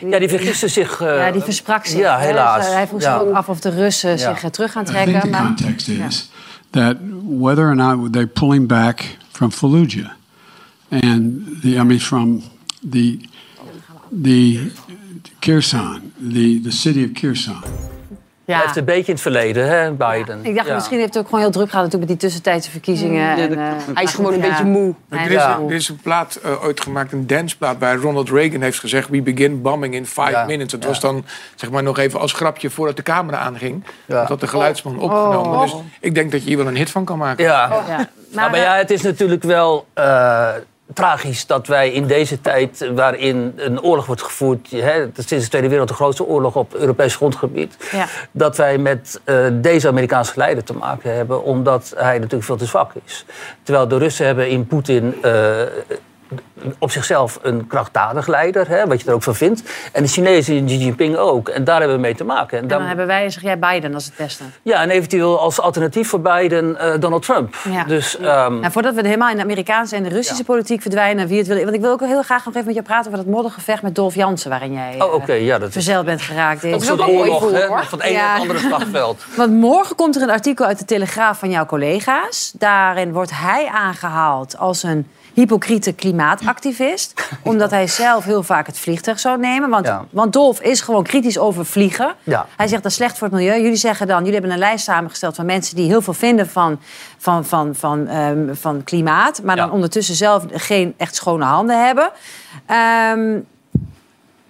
Ja, 0.10 0.20
die 0.20 0.30
vergiste 0.30 0.68
zich... 0.68 1.02
eh, 1.02 1.18
ja, 1.18 1.32
die 1.32 1.42
versprak 1.42 1.86
zich. 1.86 2.00
Ja, 2.00 2.18
helaas. 2.18 2.66
Dus, 2.66 2.74
hij 2.74 2.88
vroeg 2.88 3.02
Ja. 3.02 3.18
zich 3.20 3.28
ook 3.28 3.34
af 3.36 3.50
of 3.50 3.60
de 3.60 3.70
Russen 3.70 4.10
Ja. 4.10 4.18
zich 4.18 4.44
eh, 4.44 4.50
terug 4.50 4.72
gaan 4.72 4.84
trekken. 4.86 5.20
the 5.22 5.28
Maar, 5.28 5.42
context 5.46 5.88
is 5.88 6.32
that 6.70 6.96
whether 7.40 7.64
or 7.68 7.76
not 7.76 8.14
they're 8.14 8.28
pulling 8.28 8.68
back 8.68 9.18
from 9.32 9.52
Fallujah, 9.52 10.10
and 10.90 11.34
the, 11.62 11.68
I 11.70 11.84
mean 11.84 12.00
from 12.00 12.44
the 12.92 13.18
the 14.24 14.72
The 15.44 16.60
the 16.64 16.72
city 16.72 17.04
of 17.04 17.12
Kherson. 17.22 17.56
Hij 18.46 18.62
heeft 18.62 18.76
een 18.76 18.86
beetje 18.86 19.06
in 19.08 19.14
het 19.14 19.22
verleden, 19.22 19.68
hè, 19.68 19.92
Biden. 19.92 20.46
ik 20.46 20.56
dacht, 20.56 20.68
Ja. 20.68 20.74
misschien 20.74 20.98
heeft 20.98 21.14
het 21.14 21.18
ook 21.24 21.26
gewoon 21.26 21.40
heel 21.40 21.52
druk 21.52 21.70
gehad 21.70 21.84
natuurlijk 21.84 22.12
met 22.12 22.20
die 22.20 22.30
tussentijdse 22.30 22.72
verkiezingen. 22.72 23.38
en, 23.38 23.52
eh, 23.58 23.72
Hij 23.94 24.04
is 24.04 24.14
gewoon 24.14 24.34
een 24.34 24.40
ja. 24.40 24.48
beetje 24.50 24.64
moe. 24.64 24.94
Hij 25.10 25.26
Er 25.26 25.72
is 25.72 25.88
er 25.88 25.94
een 25.94 26.02
plaat 26.02 26.36
eh, 26.36 26.64
ooit 26.64 26.82
gemaakt, 26.82 27.12
een 27.12 27.28
danceplaat, 27.28 27.78
waar 27.80 27.96
Ronald 27.98 28.30
Reagan 28.30 28.62
heeft 28.62 28.80
gezegd: 28.80 29.10
We 29.10 29.22
begin 29.22 29.62
bombing 29.62 29.94
in 29.94 30.06
five 30.06 30.32
Ja, 30.32 30.46
minutes. 30.46 30.72
Het 30.72 30.82
ja. 30.82 30.88
was 30.88 31.00
dan 31.00 31.26
zeg 31.56 31.70
maar 31.72 31.84
nog 31.84 31.98
even 31.98 32.20
als 32.20 32.34
grapje 32.34 32.70
voordat 32.70 32.96
de 32.96 33.04
camera 33.04 33.38
aanging. 33.38 33.84
Ja. 34.06 34.20
Dat 34.20 34.28
had 34.28 34.40
de 34.40 34.48
geluidsman 34.48 35.00
opgenomen. 35.00 35.52
Oh. 35.52 35.62
Dus 35.62 35.74
ik 36.00 36.16
denk 36.16 36.32
dat 36.32 36.42
je 36.42 36.48
hier 36.48 36.58
wel 36.58 36.68
een 36.68 36.76
hit 36.76 36.90
van 36.90 37.06
kan 37.06 37.18
maken. 37.18 37.44
Ja. 37.44 37.84
Ja. 37.88 38.10
Maar, 38.50 38.58
ja, 38.58 38.76
het 38.76 38.92
is 38.92 39.02
natuurlijk 39.02 39.44
wel 39.44 39.88
eh, 39.94 40.50
tragisch 40.94 41.46
dat 41.46 41.68
wij 41.68 41.92
in 41.92 42.08
deze 42.08 42.42
tijd 42.42 42.90
waarin 42.96 43.54
een 43.56 43.82
oorlog 43.82 44.06
wordt 44.06 44.22
gevoerd, 44.22 44.72
hè, 44.72 45.06
sinds 45.16 45.44
de 45.44 45.50
Tweede 45.50 45.68
Wereld 45.70 45.88
de 45.88 45.94
grootste 45.94 46.26
oorlog 46.26 46.56
op 46.56 46.74
Europees 46.74 47.16
grondgebied, 47.16 47.78
Ja. 47.92 48.06
dat 48.32 48.58
wij 48.58 48.78
met 48.78 49.22
eh, 49.24 49.46
deze 49.52 49.88
Amerikaanse 49.88 50.34
leider 50.36 50.64
te 50.64 50.74
maken 50.74 51.16
hebben, 51.16 51.44
omdat 51.44 51.94
hij 51.98 52.16
natuurlijk 52.16 52.44
veel 52.44 52.56
te 52.58 52.66
zwak 52.66 52.92
is. 53.06 53.26
Terwijl 53.64 53.88
de 53.88 53.98
Russen 53.98 54.26
hebben 54.26 54.50
in 54.50 54.68
Poetin 54.68 55.16
eh, 55.22 55.62
op 56.80 56.92
zichzelf 56.92 57.40
een 57.42 57.68
krachtdadig 57.68 58.28
leider, 58.28 58.68
hè, 58.68 58.88
wat 58.88 59.02
je 59.02 59.08
er 59.08 59.14
ook 59.14 59.24
van 59.24 59.36
vindt. 59.36 59.64
En 59.92 60.04
de 60.04 60.10
Chinezen 60.10 60.56
in 60.56 60.66
Xi 60.66 60.78
Jinping 60.78 61.16
ook. 61.18 61.50
En 61.50 61.64
daar 61.64 61.78
hebben 61.80 61.96
we 61.96 62.02
mee 62.02 62.16
te 62.16 62.24
maken. 62.24 62.58
En 62.58 62.64
En 62.64 62.70
dan- 62.70 62.78
dan 62.78 62.88
hebben 62.88 63.08
wij, 63.08 63.30
zeg 63.30 63.42
jij, 63.44 63.60
Biden 63.60 63.94
als 63.94 64.06
het 64.06 64.14
beste. 64.18 64.44
ja, 64.62 64.82
en 64.82 64.90
eventueel 64.90 65.40
als 65.40 65.60
alternatief 65.62 66.10
voor 66.10 66.22
Biden 66.22 66.80
eh, 66.80 67.00
Donald 67.00 67.22
Trump. 67.26 67.56
Ja. 67.70 67.84
Dus, 67.84 68.18
ehm, 68.18 68.60
Nou, 68.60 68.72
voordat 68.72 68.94
we 68.96 69.02
helemaal 69.06 69.30
in 69.30 69.36
de 69.36 69.42
Amerikaanse 69.44 69.96
en 69.96 70.04
de 70.04 70.10
Russische 70.10 70.44
politiek 70.44 70.82
verdwijnen, 70.82 71.28
wie 71.28 71.38
het 71.38 71.48
wil. 71.48 71.58
Want 71.64 71.74
ik 71.76 71.82
wil 71.82 71.92
ook 71.92 72.00
heel 72.02 72.22
graag 72.24 72.46
nog 72.46 72.54
even 72.54 72.66
met 72.68 72.76
je 72.76 72.82
praten 72.82 73.12
over 73.12 73.24
dat 73.26 73.34
moddergevecht 73.34 73.82
met 73.82 73.96
Dolf 73.96 74.16
Jansen, 74.16 74.50
waarin 74.50 74.74
jij 74.74 74.96
Oh, 75.00 75.14
oké, 75.14 75.34
ja, 75.34 75.58
dat 75.60 75.68
is 75.68 75.74
verzeild 75.74 76.06
bent 76.06 76.22
geraakt. 76.22 76.62
dat 76.62 76.82
is 76.82 76.88
een 76.88 76.94
ook 76.94 77.00
mooi 77.08 77.18
oorlog, 77.18 77.40
voor, 77.42 77.52
hè? 77.54 77.66
hoor. 77.68 77.86
Van 77.86 78.00
het 78.00 78.08
ene 78.08 78.18
naar 78.18 78.32
het 78.34 78.42
andere 78.42 78.60
slagveld. 78.60 79.24
Want 79.38 79.52
morgen 79.54 79.96
komt 79.96 80.16
er 80.16 80.22
een 80.22 80.30
artikel 80.30 80.66
uit 80.66 80.80
de 80.80 80.86
Telegraaf 80.86 81.40
van 81.40 81.50
jouw 81.50 81.66
collega's. 81.66 82.54
Daarin 82.58 83.12
wordt 83.14 83.32
hij 83.34 83.68
aangehaald 83.74 84.58
als 84.58 84.84
een 84.84 85.08
hypocriete 85.34 85.94
klimaatactivist. 85.94 87.28
omdat 87.44 87.72
hij 87.72 87.88
zelf 87.88 88.24
heel 88.24 88.44
vaak 88.44 88.68
het 88.68 88.78
vliegtuig 88.80 89.20
zou 89.20 89.40
nemen. 89.40 89.70
Want, 89.70 89.86
Ja. 89.86 90.06
want 90.10 90.34
Dolf 90.34 90.62
is 90.62 90.82
gewoon 90.82 91.04
kritisch 91.04 91.38
over 91.38 91.66
vliegen. 91.66 92.16
Ja. 92.24 92.46
Hij 92.58 92.68
zegt 92.68 92.84
dat 92.84 92.92
is 92.92 92.98
slecht 92.98 93.18
voor 93.18 93.28
het 93.28 93.36
milieu. 93.36 93.62
Jullie 93.62 93.76
zeggen 93.76 94.08
dan, 94.08 94.18
jullie 94.18 94.34
hebben 94.34 94.52
een 94.52 94.58
lijst 94.58 94.84
samengesteld 94.84 95.36
van 95.36 95.46
mensen 95.46 95.76
die 95.76 95.88
heel 95.88 96.02
veel 96.02 96.14
vinden 96.14 96.50
van, 96.50 96.80
van, 97.18 97.46
van, 97.46 97.76
van, 97.76 98.08
ehm, 98.08 98.54
van 98.56 98.84
klimaat. 98.84 99.42
Maar 99.44 99.56
dan 99.56 99.72
ondertussen 99.72 100.16
zelf 100.16 100.44
geen 100.52 100.94
echt 100.98 101.16
schone 101.16 101.46
handen 101.46 101.86
hebben. 101.86 102.12
Ehm, 102.66 103.38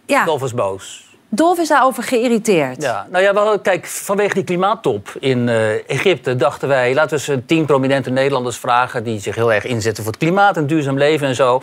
ja, 0.05 0.25
Dolf 0.25 0.43
is 0.43 0.53
boos. 0.53 1.02
Dolf 1.35 1.59
is 1.59 1.67
daarover 1.67 2.03
geïrriteerd. 2.03 2.81
Ja, 2.81 3.07
nou 3.09 3.23
ja, 3.23 3.33
wel, 3.33 3.59
kijk, 3.59 3.85
vanwege 3.85 4.33
die 4.33 4.43
klimaattop 4.43 5.13
in 5.19 5.49
eh, 5.49 5.89
Egypte 5.89 6.35
dachten 6.35 6.67
wij... 6.67 6.93
laten 6.93 7.17
we 7.17 7.31
eens 7.31 7.41
tien 7.45 7.65
prominente 7.65 8.09
Nederlanders 8.09 8.57
vragen... 8.57 9.03
die 9.03 9.19
zich 9.19 9.35
heel 9.35 9.53
erg 9.53 9.65
inzetten 9.65 10.03
voor 10.03 10.11
het 10.11 10.21
klimaat 10.21 10.57
en 10.57 10.67
duurzaam 10.67 10.97
leven 10.97 11.27
en 11.27 11.35
zo... 11.35 11.61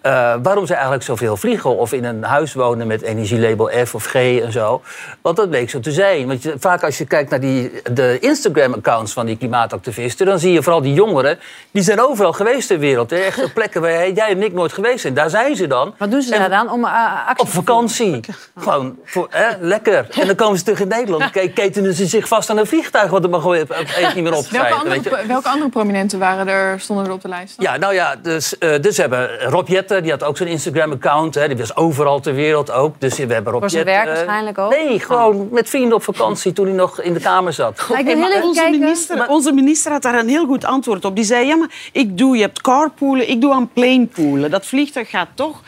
eh, 0.00 0.34
waarom 0.42 0.66
ze 0.66 0.72
eigenlijk 0.72 1.02
zoveel 1.02 1.36
vliegen 1.36 1.76
of 1.76 1.92
in 1.92 2.04
een 2.04 2.22
huis 2.22 2.54
wonen 2.54 2.86
met 2.86 3.02
energielabel 3.02 3.70
F 3.86 3.94
of 3.94 4.04
G 4.04 4.14
en 4.14 4.52
zo. 4.52 4.82
Want 5.20 5.36
dat 5.36 5.50
bleek 5.50 5.70
zo 5.70 5.80
te 5.80 5.92
zijn. 5.92 6.26
Want 6.26 6.42
je, 6.42 6.54
vaak 6.58 6.82
als 6.82 6.98
je 6.98 7.04
kijkt 7.04 7.30
naar 7.30 7.40
die, 7.40 7.72
de 7.92 8.18
Instagram-accounts 8.20 9.12
van 9.12 9.26
die 9.26 9.36
klimaatactivisten... 9.36 10.26
dan 10.26 10.38
zie 10.38 10.52
je 10.52 10.62
vooral 10.62 10.82
die 10.82 10.94
jongeren, 10.94 11.38
die 11.70 11.82
zijn 11.82 12.00
overal 12.00 12.32
geweest 12.32 12.68
ter 12.68 12.78
wereld. 12.78 13.10
Hè? 13.10 13.16
Echt 13.16 13.44
op 13.44 13.50
plekken 13.54 13.80
waar 13.80 14.10
jij 14.10 14.28
en 14.28 14.42
ik 14.42 14.52
nooit 14.52 14.72
geweest 14.72 15.00
zijn. 15.00 15.14
Daar 15.14 15.30
zijn 15.30 15.56
ze 15.56 15.66
dan. 15.66 15.94
Wat 15.98 16.10
doen 16.10 16.22
ze 16.22 16.30
daar 16.30 16.50
dan 16.50 16.70
om 16.70 16.84
uh, 16.84 17.28
actie 17.28 17.46
Op 17.46 17.48
vakantie. 17.52 18.20
Gewoon 18.58 18.96
voor, 19.06 19.26
hè, 19.30 19.48
lekker. 19.60 20.06
En 20.20 20.26
dan 20.26 20.36
komen 20.36 20.58
ze 20.58 20.64
terug 20.64 20.80
in 20.80 20.88
Nederland. 20.88 21.30
Ke- 21.30 21.48
Ketenen 21.48 21.94
ze 21.94 22.06
zich 22.06 22.28
vast 22.28 22.50
aan 22.50 22.58
een 22.58 22.66
vliegtuig, 22.66 23.10
wat 23.10 23.24
er 23.24 23.30
maar 23.30 23.40
gewoon 23.40 23.56
even 23.56 23.74
niet 24.14 24.24
meer 24.24 24.34
op 24.34 24.46
Welke 24.50 24.66
zijn. 24.68 24.72
andere, 24.72 24.88
Weet 25.00 25.04
je? 25.04 25.26
welke 25.26 25.48
andere 25.48 25.70
prominenten 25.70 26.18
waren 26.18 26.48
er, 26.48 26.80
stonden 26.80 27.06
er 27.06 27.12
op 27.12 27.22
de 27.22 27.28
lijst? 27.28 27.54
Ja, 27.58 27.76
nou 27.76 27.94
ja, 27.94 28.14
dus, 28.22 28.58
eh, 28.58 28.80
dus 28.80 28.94
we 28.96 29.00
hebben 29.00 29.40
Rob 29.40 29.68
Jetten, 29.68 30.02
die 30.02 30.10
had 30.10 30.22
ook 30.24 30.36
zo'n 30.36 30.46
Instagram-account. 30.46 31.34
hè, 31.34 31.48
Die 31.48 31.56
was 31.56 31.76
overal 31.76 32.20
ter 32.20 32.34
wereld 32.34 32.70
ook. 32.70 32.94
Dus 33.00 33.16
we 33.16 33.32
hebben 33.32 33.52
Rob 33.52 33.60
Voor 33.60 33.70
zijn 33.70 33.84
Jetten, 33.84 34.04
werk 34.04 34.18
eh, 34.18 34.24
waarschijnlijk 34.24 34.58
ook? 34.58 34.70
Nee, 34.70 35.00
gewoon 35.00 35.48
met 35.50 35.68
vrienden 35.68 35.94
op 35.94 36.02
vakantie 36.02 36.52
toen 36.52 36.66
hij 36.66 36.74
nog 36.74 37.00
in 37.00 37.12
de 37.12 37.20
kamer 37.20 37.52
zat. 37.52 37.80
Ik 37.98 38.04
wil 38.06 38.42
onze, 38.42 38.60
kijken. 38.60 38.80
minister, 38.80 39.28
onze 39.28 39.52
minister 39.52 39.92
had 39.92 40.02
daar 40.02 40.18
een 40.18 40.28
heel 40.28 40.46
goed 40.46 40.64
antwoord 40.64 41.04
op. 41.04 41.14
Die 41.16 41.24
zei, 41.24 41.46
ja, 41.46 41.56
maar 41.56 41.68
ik 41.92 42.18
doe, 42.18 42.36
je 42.36 42.42
hebt 42.42 42.60
carpoolen, 42.60 43.28
ik 43.30 43.40
doe 43.40 43.52
aan 43.52 43.70
planepoolen. 43.72 44.50
Dat 44.50 44.66
vliegtuig 44.66 45.10
gaat 45.10 45.28
toch? 45.34 45.60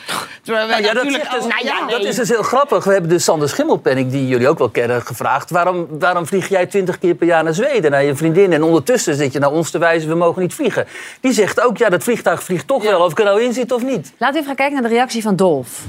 Terwijl 0.43 0.67
wij 0.69 0.81
Nou 0.81 0.89
ja, 0.89 0.95
dat, 0.95 1.05
natuurlijk 1.05 1.33
is, 1.35 1.43
al- 1.43 1.49
nou 1.49 1.65
ja, 1.65 1.87
dat 1.99 2.05
is 2.05 2.17
dus 2.17 2.29
heel 2.29 2.43
grappig. 2.43 2.85
We 2.85 2.93
hebben 2.93 3.11
de 3.11 3.19
Sander 3.29 3.49
Schimmelpenning, 3.49 4.11
die 4.11 4.29
jullie 4.29 4.49
ook 4.49 4.59
wel 4.59 4.69
kennen, 4.69 5.03
gevraagd. 5.03 5.51
Waarom, 5.51 5.87
waarom 5.99 6.27
vlieg 6.27 6.49
jij 6.49 6.67
twintig 6.67 6.99
keer 6.99 7.15
per 7.15 7.27
jaar 7.27 7.45
naar 7.45 7.55
Zweden, 7.55 7.91
naar 7.91 8.05
je 8.05 8.15
vriendin? 8.15 8.53
En 8.53 8.63
ondertussen 8.63 9.15
zit 9.15 9.33
je 9.33 9.39
naar 9.39 9.53
ons 9.53 9.71
te 9.71 9.79
wijzen, 9.79 10.09
we 10.09 10.15
mogen 10.15 10.43
niet 10.43 10.55
vliegen. 10.55 10.87
Die 11.21 11.33
zegt 11.33 11.61
ook, 11.61 11.77
ja, 11.77 11.89
dat 11.89 12.03
vliegtuig 12.03 12.43
vliegt 12.43 12.67
toch 12.67 12.83
wel, 12.83 13.01
of 13.01 13.11
ik 13.11 13.19
er 13.19 13.25
nou 13.25 13.43
in 13.43 13.53
zit 13.53 13.73
of 13.73 13.83
niet. 13.83 14.13
Laten 14.19 14.35
we 14.35 14.41
even 14.41 14.45
gaan 14.45 14.55
kijken 14.55 14.81
naar 14.81 14.91
de 14.91 14.97
reactie 14.97 15.23
van 15.23 15.37
Dolf. 15.37 15.85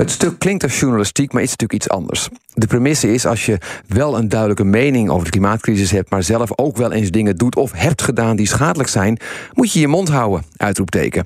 Het 0.00 0.10
stuk 0.10 0.38
klinkt 0.38 0.62
als 0.62 0.80
journalistiek, 0.80 1.32
maar 1.32 1.42
is 1.42 1.50
natuurlijk 1.50 1.82
iets 1.82 1.88
anders. 1.88 2.28
De 2.54 2.66
premisse 2.66 3.12
is 3.12 3.26
als 3.26 3.46
je 3.46 3.58
wel 3.86 4.18
een 4.18 4.28
duidelijke 4.28 4.64
mening 4.64 5.10
over 5.10 5.24
de 5.24 5.30
klimaatcrisis 5.30 5.90
hebt, 5.90 6.10
maar 6.10 6.22
zelf 6.22 6.58
ook 6.58 6.76
wel 6.76 6.92
eens 6.92 7.10
dingen 7.10 7.36
doet 7.36 7.56
of 7.56 7.72
hebt 7.72 8.02
gedaan 8.02 8.36
die 8.36 8.46
schadelijk 8.46 8.88
zijn, 8.88 9.18
moet 9.52 9.72
je 9.72 9.80
je 9.80 9.88
mond 9.88 10.08
houden. 10.08 10.44
Uitroepteken. 10.56 11.24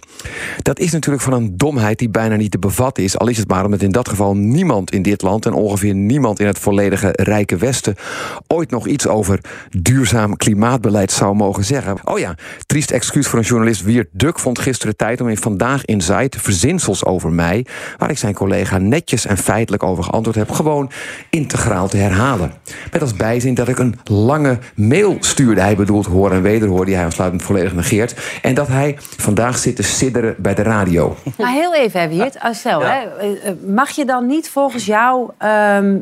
Dat 0.63 0.79
is 0.79 0.93
natuurlijk 0.93 1.25
van 1.25 1.33
een 1.33 1.57
domheid 1.57 1.99
die 1.99 2.09
bijna 2.09 2.37
niet 2.37 2.51
te 2.51 2.59
bevatten 2.59 3.05
is, 3.05 3.19
al 3.19 3.29
is 3.29 3.39
het 3.39 3.49
maar 3.49 3.65
omdat 3.65 3.83
in 3.83 3.91
dat 3.91 4.09
geval 4.09 4.37
niemand 4.37 4.91
in 4.91 5.03
dit 5.03 5.23
land 5.23 5.47
en 5.47 5.53
ongeveer 5.53 5.95
niemand 5.95 6.41
in 6.41 6.47
het 6.47 6.59
volledige 6.59 7.09
rijke 7.13 7.57
Westen 7.57 7.95
ooit 8.47 8.71
nog 8.71 8.87
iets 8.87 9.07
over 9.07 9.41
duurzaam 9.71 10.37
klimaatbeleid 10.37 11.13
zou 11.13 11.35
mogen 11.35 11.65
zeggen. 11.65 11.97
Oh 12.05 12.19
ja, 12.19 12.35
triest 12.67 12.91
excuus 12.91 13.27
voor 13.27 13.39
een 13.39 13.45
journalist 13.45 13.83
Wiert 13.83 14.09
Duk 14.13 14.39
vond 14.39 14.59
gisteren 14.59 14.97
tijd 14.97 15.21
om 15.21 15.29
in 15.29 15.37
Vandaag 15.37 15.85
Insight 15.85 16.37
verzinsels 16.41 17.05
over 17.05 17.33
mij, 17.33 17.67
waar 17.99 18.11
ik 18.11 18.19
zijn 18.19 18.35
collega 18.35 18.63
netjes 18.73 19.27
en 19.27 19.37
feitelijk 19.37 19.83
over 19.83 20.05
geantwoord 20.05 20.37
heb, 20.37 20.51
gewoon 20.51 20.91
integraal 21.31 21.89
te 21.89 21.97
herhalen. 21.97 22.53
Met 22.93 23.01
als 23.01 23.15
bijzin 23.15 23.55
dat 23.55 23.69
ik 23.69 23.79
een 23.79 23.99
lange 24.05 24.59
mail 24.75 25.17
stuurde, 25.21 25.61
hij 25.61 25.77
bedoelt 25.77 26.07
hoor 26.07 26.33
en 26.33 26.43
wederhoor, 26.43 26.85
die 26.85 26.95
hij 26.95 27.05
aansluitend 27.05 27.43
volledig 27.43 27.75
negeert, 27.75 28.15
en 28.43 28.55
dat 28.55 28.69
hij 28.69 28.97
vandaag 28.99 29.59
zit 29.59 29.77
te 29.77 29.83
sidderen 29.83 30.35
bij 30.39 30.55
de 30.55 30.63
radio. 30.63 31.17
Maar 31.39 31.53
heel 31.53 31.75
even, 31.75 32.09
Wiert. 32.09 32.41
Als 32.41 32.59
Stel, 32.59 32.81
hè, 32.81 33.19
eh, 33.19 33.49
eh, 33.49 33.55
mag 33.67 33.91
je 33.91 34.05
dan 34.05 34.27
niet 34.27 34.49
volgens 34.49 34.87
jou... 34.87 35.31
ehm, 35.39 35.97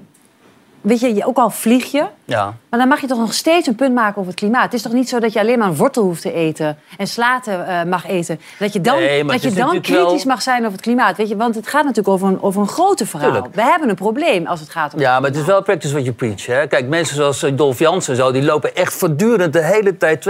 weet 0.83 1.01
je, 1.01 1.15
je- 1.15 1.27
ook 1.27 1.37
al 1.37 1.51
vlieg 1.51 1.91
je... 1.91 2.05
Ja. 2.25 2.55
Maar 2.71 2.81
dan 2.81 2.89
mag 2.89 3.01
je 3.01 3.07
toch 3.07 3.19
nog 3.19 3.35
steeds 3.35 3.67
een 3.67 3.75
punt 3.75 3.95
maken 3.95 4.17
over 4.17 4.31
het 4.31 4.41
klimaat. 4.41 4.65
Het 4.65 4.75
is 4.75 4.83
toch 4.83 4.93
niet 4.93 5.09
zo 5.09 5.19
dat 5.21 5.33
je 5.33 5.41
alleen 5.41 5.59
maar 5.59 5.69
een 5.69 5.77
wortel 5.77 6.03
hoeft 6.03 6.23
te 6.23 6.33
eten... 6.33 6.79
en 6.99 7.07
slaten 7.07 7.67
eh, 7.67 7.85
mag 7.85 8.07
eten. 8.09 8.41
Dat 8.59 8.73
je 8.73 8.81
dan, 8.81 8.97
Nee, 8.97 9.25
dat 9.25 9.43
je 9.43 9.53
dan 9.53 9.81
kritisch 9.81 9.95
wel- 10.25 10.33
mag 10.35 10.43
zijn 10.43 10.59
over 10.61 10.73
het 10.73 10.81
klimaat. 10.81 11.17
Weet 11.17 11.29
je? 11.29 11.37
Want 11.37 11.55
het 11.55 11.67
gaat 11.67 11.83
natuurlijk 11.85 12.09
over 12.15 12.29
een, 12.29 12.43
over 12.43 12.61
een 12.61 12.69
grote 12.69 13.07
verhaal. 13.07 13.31
Tuurlijk. 13.33 13.55
We 13.55 13.63
hebben 13.63 13.89
een 13.89 13.95
probleem 13.95 14.47
als 14.47 14.61
het 14.61 14.71
gaat 14.71 14.95
om... 14.95 15.01
Ja, 15.01 15.21
maar 15.21 15.31
het 15.31 15.39
is 15.39 15.45
wel 15.47 15.63
practice 15.63 15.93
what 15.93 16.05
you 16.05 16.17
preach. 16.17 16.47
Hè? 16.47 16.67
Kijk, 16.67 16.89
mensen 16.89 17.17
zoals 17.17 17.43
eh, 17.43 17.53
Dolph 17.57 17.79
Jansen 17.79 18.13
en 18.13 18.19
zo, 18.19 18.33
die 18.33 18.43
lopen 18.43 18.77
echt 18.77 18.93
voortdurend 18.95 19.53
de 19.53 19.63
hele 19.65 19.97
tijd 19.97 20.29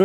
24-7 0.00 0.04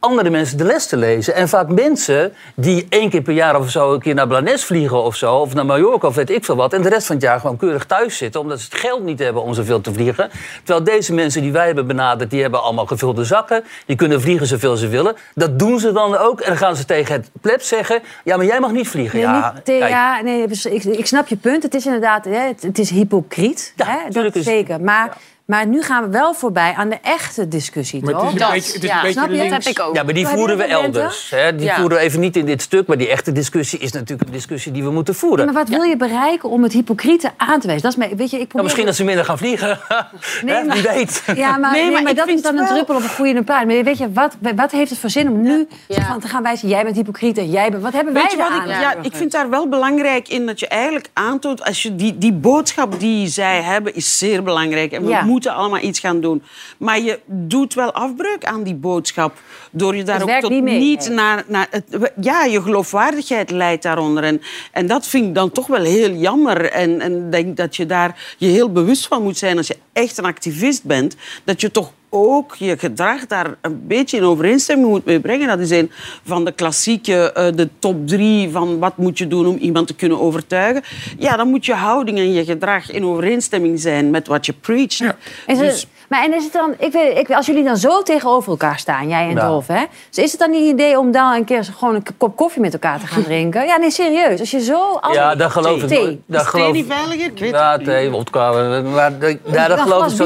andere 0.00 0.30
mensen 0.30 0.58
de 0.58 0.64
les 0.64 0.86
te 0.86 0.96
lezen. 0.96 1.34
En 1.34 1.48
vaak 1.48 1.68
mensen 1.68 2.32
die 2.54 2.86
één 2.88 3.10
keer 3.10 3.22
per 3.22 3.34
jaar 3.34 3.58
of 3.58 3.70
zo 3.70 3.92
een 3.92 4.00
keer 4.00 4.14
naar 4.14 4.26
Blanes 4.26 4.64
vliegen 4.64 5.02
of 5.02 5.16
zo, 5.16 5.34
of 5.34 5.54
naar 5.54 5.66
Mallorca 5.66 6.06
of 6.06 6.14
weet 6.14 6.30
ik 6.30 6.44
veel 6.44 6.56
wat, 6.56 6.72
en 6.72 6.82
de 6.82 6.88
rest 6.88 7.06
van 7.06 7.16
het 7.16 7.24
jaar 7.24 7.40
gewoon 7.40 7.56
keurig 7.56 7.86
thuis 7.86 8.16
zitten, 8.16 8.40
omdat 8.40 8.60
ze 8.60 8.64
het 8.70 8.80
geld 8.80 9.02
niet 9.02 9.18
hebben 9.18 9.42
om 9.42 9.54
zoveel 9.54 9.80
te 9.80 9.92
vliegen. 9.92 10.30
Terwijl 10.64 10.84
deze 10.84 11.14
mensen 11.14 11.42
die 11.42 11.52
wij 11.52 11.66
hebben 11.66 11.86
benaderd, 11.86 12.30
die 12.30 12.42
hebben 12.42 12.62
allemaal 12.62 12.86
gevulde 12.86 13.24
zakken, 13.24 13.64
die 13.86 13.96
kunnen 13.96 14.20
vliegen 14.20 14.46
zoveel 14.46 14.76
ze 14.76 14.88
willen. 14.88 15.16
Dat 15.34 15.58
doen 15.58 15.78
ze 15.78 15.92
dan 15.92 16.16
ook. 16.16 16.40
En 16.40 16.48
dan 16.48 16.56
gaan 16.56 16.76
ze 16.76 16.84
tegen 16.84 17.14
het 17.14 17.30
pleb 17.40 17.62
zeggen, 17.62 18.02
ja, 18.24 18.36
maar 18.36 18.46
jij 18.46 18.60
mag 18.60 18.72
niet 18.72 18.88
vliegen. 18.88 19.18
Nee, 19.18 19.28
ja, 19.28 19.52
niet 19.64 19.78
ja, 19.88 20.20
nee, 20.22 20.48
dus 20.48 20.66
ik, 20.66 20.84
ik 20.84 21.06
snap 21.06 21.28
je 21.28 21.36
punt. 21.36 21.62
Het 21.62 21.74
is 21.74 21.86
inderdaad 21.86 22.24
hè, 22.24 22.38
het, 22.38 22.62
het 22.62 22.78
is 22.78 22.90
hypocriet. 22.90 23.72
hè, 23.76 24.10
dat 24.10 24.34
is 24.34 24.44
zeker. 24.44 24.80
Maar, 24.80 25.16
maar 25.48 25.66
nu 25.66 25.82
gaan 25.82 26.02
we 26.04 26.08
wel 26.10 26.34
voorbij 26.34 26.72
aan 26.76 26.88
de 26.88 26.98
echte 27.02 27.48
discussie, 27.48 28.02
Maar 28.04 28.12
het 28.14 28.22
toch? 28.22 28.34
is 28.34 28.40
een 28.40 28.50
beetje- 28.50 28.72
het 28.72 28.84
is 28.84 28.90
een 28.90 28.96
beetje 29.02 29.12
Snap 29.12 29.28
je? 29.28 29.34
links. 29.36 29.50
Dat 29.54 29.64
heb 29.64 29.72
ik 29.76 29.80
ook. 29.82 29.94
Ja, 29.94 30.02
maar 30.02 30.14
die 30.14 30.26
voeren 30.26 30.56
we 30.56 30.64
elders. 30.64 31.30
Hè? 31.30 31.54
Die 31.56 31.66
Ja. 31.66 31.74
voeren 31.76 31.96
we 31.98 32.02
even 32.02 32.20
niet 32.20 32.36
in 32.36 32.46
dit 32.46 32.62
stuk. 32.62 32.86
Maar 32.86 32.96
die 32.98 33.08
echte 33.08 33.32
discussie 33.32 33.78
is 33.78 33.92
natuurlijk 33.92 34.28
een 34.28 34.34
discussie 34.34 34.72
die 34.72 34.82
we 34.84 34.90
moeten 34.90 35.14
voeren. 35.14 35.46
Ja, 35.46 35.52
maar 35.52 35.62
wat 35.64 35.70
wil 35.72 35.82
je 35.82 35.96
bereiken 35.96 36.48
om 36.48 36.62
het 36.62 36.72
hypocriete 36.72 37.30
aan 37.36 37.60
te 37.60 37.66
wijzen? 37.66 37.82
Dat 37.90 37.92
is 37.92 38.06
mij, 38.06 38.16
weet 38.16 38.30
je, 38.30 38.38
ik 38.40 38.52
Nou, 38.52 38.64
misschien 38.64 38.86
dat 38.86 38.94
ze 38.94 39.04
minder 39.04 39.24
gaan 39.24 39.38
vliegen. 39.38 39.78
Hè, 40.46 40.62
Wie 40.72 40.82
weet. 40.82 41.22
Ja, 41.34 41.56
maar, 41.56 41.72
nee, 41.76 42.02
maar, 42.02 42.14
dat 42.14 42.28
is 42.28 42.42
dan 42.42 42.58
een 42.58 42.66
druppel 42.66 42.94
op 42.96 43.02
een 43.02 43.08
groeiende 43.08 43.42
paard. 43.42 43.66
Maar 43.66 43.84
weet 43.84 43.98
je, 43.98 44.12
wat, 44.12 44.36
wat 44.56 44.70
heeft 44.70 44.90
het 44.90 44.98
voor 44.98 45.10
zin 45.10 45.28
om 45.30 45.40
nu 45.42 45.68
van 45.88 46.20
te 46.20 46.28
gaan 46.28 46.42
wijzen... 46.42 46.68
jij 46.68 46.84
bent 46.84 46.96
hypocriet 46.96 47.38
en 47.38 47.50
jij 47.50 47.70
bent... 47.70 47.82
Wat 47.82 47.92
hebben 47.92 48.12
Weet 48.14 48.22
wij 48.22 48.46
je 48.46 48.52
wat 48.52 48.62
ik, 48.64 48.80
ja, 48.80 48.94
ik 49.02 49.14
vind 49.16 49.32
daar 49.32 49.50
wel 49.50 49.68
belangrijk 49.68 50.28
in 50.28 50.46
dat 50.46 50.60
je 50.60 50.68
eigenlijk 50.68 51.08
aantoont... 51.12 51.64
Als 51.64 51.82
je 51.82 51.94
die, 51.96 52.18
die 52.18 52.32
boodschap 52.32 53.00
die 53.00 53.26
zij 53.28 53.62
hebben 53.62 53.94
is 53.94 54.18
zeer 54.18 54.42
belangrijk. 54.42 54.92
En 54.92 55.02
we 55.02 55.08
Ja. 55.08 55.22
Moeten 55.38 55.56
allemaal 55.56 55.82
iets 55.82 55.98
gaan 55.98 56.20
doen. 56.20 56.42
Maar 56.78 57.00
je 57.00 57.20
doet 57.26 57.74
wel 57.74 57.92
afbreuk 57.92 58.44
aan 58.44 58.62
die 58.62 58.74
boodschap. 58.74 59.40
Door 59.70 59.96
je 59.96 60.02
daar 60.02 60.22
ook 60.22 60.40
tot 60.40 60.50
niet 60.50 60.62
mee, 60.62 60.78
niet 60.78 61.06
nee. 61.06 61.16
naar... 61.16 61.44
naar 61.46 61.66
het, 61.70 62.12
ja, 62.20 62.44
je 62.44 62.62
geloofwaardigheid 62.62 63.50
leidt 63.50 63.82
daaronder. 63.82 64.24
En, 64.24 64.40
en 64.72 64.86
dat 64.86 65.06
vind 65.06 65.26
ik 65.26 65.34
dan 65.34 65.50
toch 65.50 65.66
wel 65.66 65.82
heel 65.82 66.12
jammer. 66.12 66.70
En 66.70 67.00
en 67.00 67.16
ik 67.24 67.32
denk 67.32 67.56
dat 67.56 67.76
je 67.76 67.86
daar 67.86 68.34
je 68.38 68.46
heel 68.46 68.72
bewust 68.72 69.06
van 69.06 69.22
moet 69.22 69.38
zijn... 69.38 69.56
als 69.56 69.66
je 69.66 69.76
echt 69.92 70.18
een 70.18 70.24
activist 70.24 70.84
bent, 70.84 71.16
dat 71.44 71.60
je 71.60 71.70
toch 71.70 71.92
ook 72.10 72.54
je 72.58 72.78
gedrag 72.78 73.26
daar 73.26 73.54
een 73.60 73.86
beetje 73.86 74.16
in 74.16 74.22
overeenstemming 74.24 74.88
moet 74.88 75.04
mee 75.04 75.20
brengen. 75.20 75.48
Dat 75.48 75.58
is 75.58 75.70
een 75.70 75.90
van 76.24 76.44
de 76.44 76.52
klassieke, 76.52 77.32
eh, 77.32 77.46
de 77.54 77.68
top 77.78 78.08
drie 78.08 78.50
van 78.50 78.78
wat 78.78 78.96
moet 78.96 79.18
je 79.18 79.26
doen 79.26 79.46
om 79.46 79.56
iemand 79.56 79.86
te 79.86 79.94
kunnen 79.94 80.20
overtuigen. 80.20 80.82
Ja, 81.18 81.36
dan 81.36 81.48
moet 81.48 81.66
je 81.66 81.74
houding 81.74 82.18
en 82.18 82.32
je 82.32 82.44
gedrag 82.44 82.90
in 82.90 83.04
overeenstemming 83.04 83.80
zijn 83.80 84.10
met 84.10 84.26
wat 84.26 84.46
je 84.46 84.52
preacht. 84.52 85.00
Is 85.00 85.04
het, 85.46 85.58
Dus- 85.58 85.86
maar 86.08 86.24
en 86.24 86.34
is 86.34 86.44
het 86.44 86.52
dan, 86.52 86.74
ik 86.78 86.92
weet, 86.92 87.18
ik, 87.18 87.30
als 87.30 87.46
jullie 87.46 87.64
dan 87.64 87.76
zo 87.76 88.02
tegenover 88.02 88.50
elkaar 88.50 88.78
staan, 88.78 89.08
jij 89.08 89.28
en 89.28 89.34
Ja. 89.34 89.48
Dolf, 89.48 89.66
hè? 89.66 89.84
Dus 90.10 90.24
is 90.24 90.30
het 90.30 90.40
dan 90.40 90.50
niet 90.50 90.60
een 90.60 90.68
idee 90.68 90.98
om 90.98 91.12
dan 91.12 91.32
een 91.34 91.44
keer 91.44 91.64
gewoon 91.64 91.94
een 91.94 92.02
kop 92.16 92.36
koffie 92.36 92.60
met 92.60 92.72
elkaar 92.72 93.00
te 93.00 93.06
gaan 93.06 93.22
drinken? 93.32 93.66
Ja, 93.66 93.76
nee, 93.76 93.90
serieus. 93.90 94.40
Als 94.40 94.50
je 94.50 94.60
zo... 94.60 95.00
Ja, 95.12 95.34
daar 95.34 95.50
geloof 95.50 95.82
ik 95.82 95.88
Thee. 95.88 96.02
nooit. 96.02 96.18
Daar 96.26 96.44
geloof 96.44 96.72
niet 96.72 96.86
veiliger? 96.88 97.26
Ik 97.26 97.38
weet 97.38 97.50
Ja, 97.50 97.78
thee, 97.78 98.10
wodka. 98.10 98.52
Maar 98.82 99.18
daar- 99.18 99.78
geloof 99.78 100.10
ik 100.10 100.16
zo. 100.16 100.24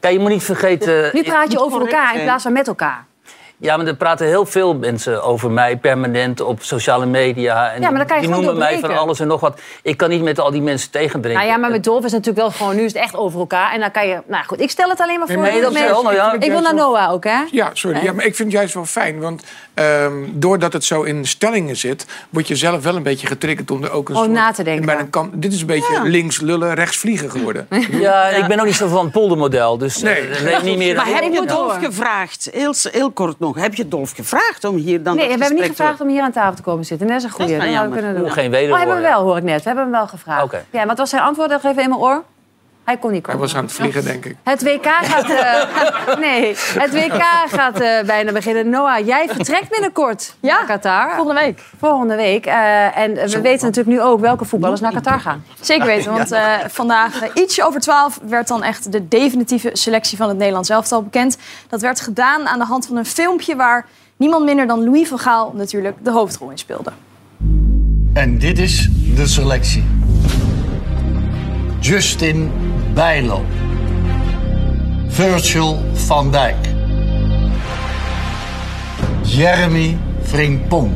Kijk, 0.00 0.12
je 0.14 0.18
moet 0.20 0.30
niet 0.30 0.42
vergeten... 0.42 1.10
Nu 1.14 1.22
praat 1.22 1.52
je 1.52 1.60
over 1.60 1.80
elkaar 1.80 2.16
in 2.16 2.22
plaats 2.22 2.42
van 2.42 2.52
met 2.52 2.66
elkaar. 2.66 3.06
Ja, 3.56 3.76
maar 3.76 3.86
er 3.86 3.96
praten 3.96 4.26
heel 4.26 4.46
veel 4.46 4.74
mensen 4.74 5.22
over 5.22 5.50
mij 5.50 5.76
permanent 5.76 6.40
op 6.40 6.62
sociale 6.62 7.06
media. 7.06 7.72
En 7.72 7.80
Ja, 7.80 7.88
maar 7.90 7.98
dan 7.98 8.06
kan 8.06 8.16
je 8.16 8.22
die 8.22 8.30
noemen 8.30 8.58
mij 8.58 8.78
van 8.78 8.96
alles 8.98 9.20
en 9.20 9.26
nog 9.26 9.40
wat. 9.40 9.60
Ik 9.82 9.96
kan 9.96 10.08
niet 10.08 10.22
met 10.22 10.40
al 10.40 10.50
die 10.50 10.62
mensen 10.62 10.90
tegendrinken. 10.90 11.40
Nou 11.42 11.52
ja, 11.52 11.56
maar 11.56 11.70
met 11.70 11.84
Dolf 11.84 12.04
is 12.04 12.12
het 12.12 12.24
natuurlijk 12.24 12.38
wel 12.38 12.50
gewoon, 12.50 12.76
nu 12.76 12.84
is 12.84 12.92
het 12.92 13.02
echt 13.02 13.16
over 13.16 13.38
elkaar. 13.40 13.72
En 13.72 13.80
dan 13.80 13.90
kan 13.90 14.08
je, 14.08 14.22
nou 14.26 14.44
goed, 14.44 14.60
ik 14.60 14.70
stel 14.70 14.88
het 14.88 15.00
alleen 15.00 15.18
maar 15.18 15.28
voor. 15.28 15.42
Nee, 15.42 15.60
dat 15.60 15.72
wel, 15.72 16.02
nou 16.02 16.14
ja, 16.14 16.32
ik 16.32 16.50
wil 16.50 16.60
naar 16.60 16.74
Noah 16.74 17.12
ook, 17.12 17.24
hè? 17.24 17.42
Ja, 17.50 17.70
sorry. 17.72 18.04
Ja, 18.04 18.12
maar 18.12 18.24
ik 18.24 18.34
vind 18.34 18.48
het 18.48 18.58
juist 18.58 18.74
wel 18.74 18.84
fijn. 18.84 19.20
Want 19.20 19.42
ehm, 19.74 20.12
doordat 20.32 20.72
het 20.72 20.84
zo 20.84 21.02
in 21.02 21.26
stellingen 21.26 21.76
zit... 21.76 22.06
word 22.30 22.48
je 22.48 22.56
zelf 22.56 22.82
wel 22.82 22.96
een 22.96 23.02
beetje 23.02 23.26
getriggerd 23.26 23.70
om 23.70 23.84
er 23.84 23.90
ook 23.90 24.08
een 24.08 24.14
Om 24.14 24.22
soort... 24.22 24.34
na 24.34 24.52
te 24.52 24.62
denken. 24.62 24.86
Bij 24.86 25.06
een 25.10 25.30
dit 25.32 25.52
is 25.52 25.60
een 25.60 25.66
beetje 25.66 26.02
links 26.02 26.40
lullen, 26.40 26.74
rechts 26.74 26.96
vliegen 26.96 27.30
geworden. 27.30 27.66
Ja, 27.90 28.28
ik 28.28 28.46
ben 28.46 28.60
ook 28.60 28.66
niet 28.66 28.74
zo 28.74 28.88
van 28.88 29.04
het 29.04 29.12
poldermodel. 29.12 29.78
Dus 29.78 30.02
Nee. 30.02 30.28
eh, 30.28 30.42
nee, 30.42 30.62
niet 30.62 30.76
meer... 30.76 30.96
Maar 30.96 31.06
heb 31.06 31.22
je 31.22 31.30
moet 31.30 31.48
Dolf 31.48 31.78
gevraagd, 31.78 32.48
heel, 32.52 32.74
heel 32.90 33.10
kort 33.10 33.38
nog, 33.46 33.56
heb 33.56 33.74
je 33.74 33.88
Dolf 33.88 34.12
gevraagd 34.12 34.64
om 34.64 34.76
hier 34.76 35.02
dan 35.02 35.16
Nee, 35.16 35.28
dat 35.28 35.34
we 35.36 35.44
hebben 35.44 35.62
niet 35.62 35.70
gevraagd 35.70 36.00
om 36.00 36.08
hier 36.08 36.22
aan 36.22 36.32
tafel 36.32 36.54
te 36.54 36.62
komen 36.62 36.84
zitten. 36.84 37.06
Dat 37.06 37.16
is 37.16 37.22
een 37.24 37.30
goede. 37.30 37.52
Dat 37.52 37.62
is 37.62 37.68
wel 37.68 37.74
jammer. 37.74 38.20
Oeh, 38.20 38.32
geen 38.32 38.50
wederhoor, 38.50 38.72
Oh, 38.72 38.78
hebben 38.78 38.96
we 38.96 39.08
wel, 39.08 39.22
hoor 39.22 39.36
ik 39.36 39.42
net. 39.42 39.58
We 39.58 39.66
hebben 39.66 39.84
hem 39.84 39.92
wel 39.92 40.06
gevraagd. 40.06 40.42
Oké. 40.42 40.64
Ja, 40.70 40.86
wat 40.86 40.98
was 40.98 41.10
zijn 41.10 41.22
antwoord? 41.22 41.50
Even 41.50 41.70
in 41.70 41.88
mijn 41.88 42.00
oor. 42.00 42.22
Hij 42.84 42.96
kon 42.96 43.10
niet 43.12 43.26
Hij 43.26 43.34
komen. 43.34 43.48
was 43.48 43.56
aan 43.56 43.64
het 43.64 43.72
vliegen, 43.72 44.04
denk 44.04 44.24
ik. 44.24 44.36
Het 44.42 44.62
WK 44.62 44.86
gaat, 44.86 45.30
eh, 45.30 46.16
nee, 46.26 46.54
het 46.78 46.92
WK 46.92 47.22
gaat 47.46 47.80
eh, 47.80 48.02
bijna 48.06 48.32
beginnen. 48.32 48.68
Noah, 48.68 49.06
jij 49.06 49.28
vertrekt 49.28 49.68
binnenkort 49.70 50.34
naar 50.40 50.64
Qatar. 50.66 51.14
Volgende 51.14 51.40
week. 51.40 51.62
Volgende 51.78 52.16
week. 52.16 52.46
Eh, 52.46 52.96
en 52.98 53.14
we 53.14 53.40
weten 53.40 53.66
natuurlijk 53.66 53.96
nu 53.96 54.02
ook 54.02 54.20
welke 54.20 54.44
voetballers 54.44 54.80
naar 54.80 54.92
Qatar 54.92 55.20
gaan. 55.20 55.44
Zeker 55.60 55.86
weten, 55.86 56.12
want 56.12 56.32
eh, 56.32 56.54
vandaag 56.68 57.34
ietsje 57.34 57.64
over 57.64 57.80
12 57.80 58.20
werd 58.28 58.48
dan 58.48 58.62
echt 58.62 58.92
de 58.92 59.08
definitieve 59.08 59.70
selectie 59.72 60.16
van 60.16 60.28
het 60.28 60.36
Nederlands 60.36 60.68
elftal 60.68 61.02
bekend. 61.02 61.36
Dat 61.68 61.80
werd 61.80 62.00
gedaan 62.00 62.46
aan 62.46 62.58
de 62.58 62.64
hand 62.64 62.86
van 62.86 62.96
een 62.96 63.06
filmpje 63.06 63.56
waar 63.56 63.86
niemand 64.16 64.44
minder 64.44 64.66
dan 64.66 64.84
Louis 64.84 65.08
van 65.08 65.18
Gaal 65.18 65.52
natuurlijk 65.54 65.96
de 66.02 66.10
hoofdrol 66.10 66.50
in 66.50 66.58
speelde. 66.58 66.92
En 68.12 68.38
dit 68.38 68.58
is 68.58 68.88
de 69.16 69.26
selectie. 69.26 69.84
Justin 71.80 72.50
Bijlo. 72.94 73.44
Virgil 75.06 75.82
van 75.92 76.30
Dijk. 76.30 76.56
Jeremy 79.22 79.98
Frimpong. 80.22 80.92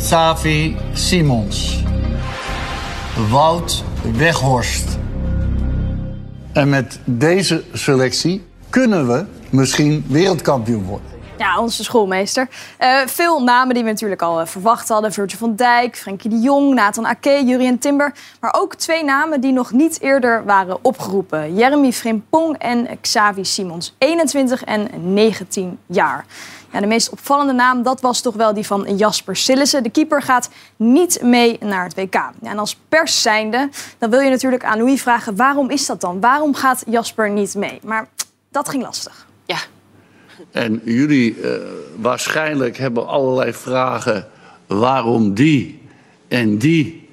Savi 0.00 0.76
Simons. 0.92 1.82
Wout 3.30 3.84
Weghorst. 4.16 4.98
En 6.52 6.68
met 6.68 7.00
deze 7.04 7.64
selectie 7.72 8.44
kunnen 8.70 9.06
we 9.06 9.24
misschien 9.50 10.04
wereldkampioen 10.08 10.84
worden. 10.84 11.10
Ja, 11.38 11.60
onze 11.60 11.84
schoolmeester. 11.84 12.48
Eh, 12.76 12.96
veel 13.06 13.42
namen 13.42 13.74
die 13.74 13.84
we 13.84 13.90
natuurlijk 13.90 14.22
al 14.22 14.40
eh, 14.40 14.46
verwacht 14.46 14.88
hadden. 14.88 15.12
Virgil 15.12 15.38
van 15.38 15.54
Dijk, 15.56 15.96
Frenkie 15.96 16.30
de 16.30 16.38
Jong, 16.38 16.74
Nathan 16.74 17.06
Ake, 17.06 17.42
Jurien 17.44 17.78
Timber. 17.78 18.12
Maar 18.40 18.54
ook 18.58 18.74
twee 18.74 19.04
namen 19.04 19.40
die 19.40 19.52
nog 19.52 19.72
niet 19.72 20.00
eerder 20.00 20.44
waren 20.44 20.78
opgeroepen. 20.82 21.54
Jeremy 21.54 21.92
Frimpong 21.92 22.58
en 22.58 23.00
Xavi 23.00 23.44
Simons. 23.44 23.94
21 23.98 24.64
en 24.64 24.88
19 25.12 25.78
jaar. 25.86 26.24
Ja, 26.72 26.80
de 26.80 26.86
meest 26.86 27.10
opvallende 27.10 27.52
naam 27.52 27.82
dat 27.82 28.00
was 28.00 28.20
toch 28.20 28.34
wel 28.34 28.54
die 28.54 28.66
van 28.66 28.96
Jasper 28.96 29.36
Sillissen. 29.36 29.82
De 29.82 29.90
keeper 29.90 30.22
gaat 30.22 30.48
niet 30.76 31.22
mee 31.22 31.56
naar 31.60 31.84
het 31.84 31.94
WK. 31.94 32.14
Ja, 32.14 32.32
en 32.42 32.58
als 32.58 32.76
pers 32.88 33.22
zijnde, 33.22 33.68
dan 33.98 34.10
wil 34.10 34.20
je 34.20 34.30
natuurlijk 34.30 34.64
aan 34.64 34.78
Louis 34.78 35.02
vragen... 35.02 35.36
waarom 35.36 35.70
is 35.70 35.86
dat 35.86 36.00
dan? 36.00 36.20
Waarom 36.20 36.54
gaat 36.54 36.82
Jasper 36.86 37.30
niet 37.30 37.54
mee? 37.54 37.80
Maar 37.82 38.08
dat 38.50 38.68
ging 38.68 38.82
lastig. 38.82 39.26
Ja. 39.44 39.58
En 40.50 40.80
jullie 40.84 41.40
eh, 41.40 41.50
waarschijnlijk 41.96 42.76
hebben 42.76 43.06
allerlei 43.06 43.52
vragen 43.52 44.28
waarom 44.66 45.34
die 45.34 45.82
en 46.28 46.58
die 46.58 47.08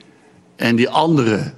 en 0.55 0.75
die 0.75 0.89
anderen 0.89 1.53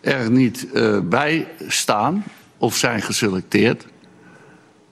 er 0.00 0.30
niet 0.30 0.72
eh, 0.72 0.98
bij 1.02 1.48
staan 1.68 2.24
of 2.58 2.76
zijn 2.76 3.02
geselecteerd, 3.02 3.86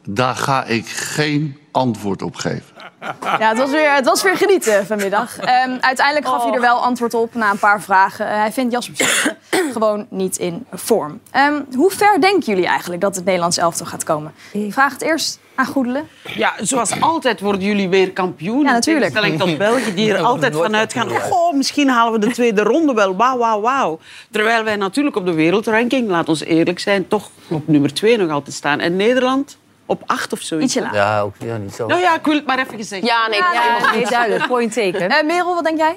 daar 0.09 0.35
ga 0.35 0.65
ik 0.65 0.87
geen 0.87 1.59
antwoord 1.71 2.23
op 2.23 2.35
geven. 2.35 2.77
Ja, 3.23 3.49
het 3.49 3.59
was 3.59 3.71
weer, 3.71 3.95
het 3.95 4.05
was 4.05 4.23
weer 4.23 4.37
genieten 4.37 4.87
vanmiddag. 4.87 5.39
Ehm, 5.39 5.77
uiteindelijk 5.81 6.27
gaf 6.27 6.45
hij 6.45 6.53
er 6.53 6.61
wel 6.61 6.83
antwoord 6.83 7.15
op 7.15 7.35
na 7.35 7.51
een 7.51 7.59
paar 7.59 7.83
vragen. 7.83 8.27
Eh, 8.27 8.37
hij 8.37 8.53
vindt 8.53 8.73
Jasper 8.73 9.37
gewoon 9.73 10.07
niet 10.11 10.37
in 10.37 10.67
vorm. 10.73 11.21
Ehm, 11.31 11.63
hoe 11.75 11.91
ver 11.91 12.21
denken 12.21 12.53
jullie 12.53 12.67
eigenlijk 12.67 13.01
dat 13.01 13.17
het 13.17 13.25
Nederlands 13.25 13.57
elftal 13.57 13.87
gaat 13.87 14.05
komen? 14.05 14.33
Ik 14.53 14.73
vraag 14.73 14.93
het 14.93 15.03
eerst 15.03 15.39
aan 15.59 15.67
Goedelen. 15.67 16.09
Ja, 16.35 16.53
zoals 16.61 17.01
altijd 17.01 17.41
worden 17.41 17.61
jullie 17.63 17.89
weer 17.89 18.13
kampioen. 18.13 18.65
Ja, 18.65 18.73
natuurlijk. 18.73 19.15
In 19.15 19.21
tegenstelling 19.21 19.59
tot 19.59 19.69
België, 19.69 19.95
die 19.95 20.11
er 20.11 20.19
Ja, 20.19 20.23
altijd 20.23 20.57
vanuit 20.57 20.93
gaan... 20.93 21.09
Goh, 21.09 21.55
misschien 21.55 21.89
halen 21.89 22.21
we 22.21 22.27
de 22.27 22.33
tweede 22.33 22.63
ronde 22.63 22.95
wel. 22.95 23.17
Wauw, 23.17 23.39
wauw, 23.39 23.61
wauw. 23.61 23.99
Terwijl 24.31 24.65
wij 24.65 24.77
natuurlijk 24.77 25.17
op 25.17 25.27
de 25.27 25.33
wereldranking, 25.33 26.09
laat 26.09 26.29
ons 26.29 26.45
eerlijk 26.45 26.79
zijn... 26.79 27.09
toch 27.09 27.31
op 27.49 27.69
nummer 27.69 27.95
twee 27.95 28.17
nog 28.17 28.31
altijd 28.31 28.57
staan. 28.57 28.81
En 28.81 28.97
Nederland 28.97 29.59
op 29.87 30.03
acht 30.07 30.33
of 30.33 30.41
zoiets. 30.41 30.77
Ietsje 30.77 30.91
Ja, 30.93 31.21
ook 31.21 31.35
ja, 31.39 31.57
niet 31.57 31.75
zo. 31.75 31.87
Nou 31.87 32.01
ja, 32.01 32.15
ik 32.15 32.25
wil 32.25 32.35
het 32.35 32.47
maar 32.47 32.59
even 32.59 32.77
gezegd. 32.77 33.07
Ja, 33.07 33.29
nee, 33.29 33.39
Ja, 33.39 33.93
nee, 33.93 34.07
duidelijk. 34.07 34.47
Point 34.47 34.73
taken. 34.73 35.11
Eh, 35.11 35.25
Merel, 35.25 35.55
wat 35.55 35.65
denk 35.65 35.79
jij? 35.79 35.97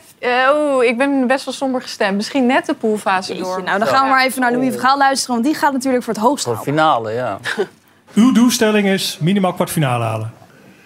Oeh, 0.54 0.86
ik 0.86 0.97
ben 0.97 1.28
best 1.28 1.45
wel 1.45 1.54
somber 1.54 1.82
gestemd. 1.82 2.15
Misschien 2.15 2.45
net 2.45 2.65
de 2.65 2.74
poolfase 2.74 3.38
door. 3.38 3.63
Nou, 3.63 3.80
dan 3.80 3.88
gaan 3.88 4.04
we 4.04 4.10
maar 4.10 4.26
even 4.26 4.41
naar 4.41 4.52
Louis 4.52 4.71
Vergaal 4.71 4.97
luisteren, 4.97 5.34
want 5.34 5.47
die 5.47 5.56
gaat 5.56 5.74
natuurlijk 5.74 6.04
voor 6.04 6.13
het 6.13 6.24
hoogst 6.24 6.43
Voor 6.43 6.56
de 6.56 6.62
finale, 6.62 7.12
ja. 7.12 7.39
Uw 8.13 8.32
doelstelling 8.32 8.88
is 8.88 9.17
minimaal 9.21 9.54
kwartfinale 9.54 10.04
halen. 10.04 10.34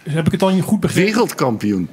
Dus 0.04 0.14
heb 0.14 0.26
ik 0.26 0.32
het 0.32 0.40
dan 0.40 0.62
goed 0.62 0.80
begrepen? 0.80 1.12
Wereldkampioen. 1.12 1.90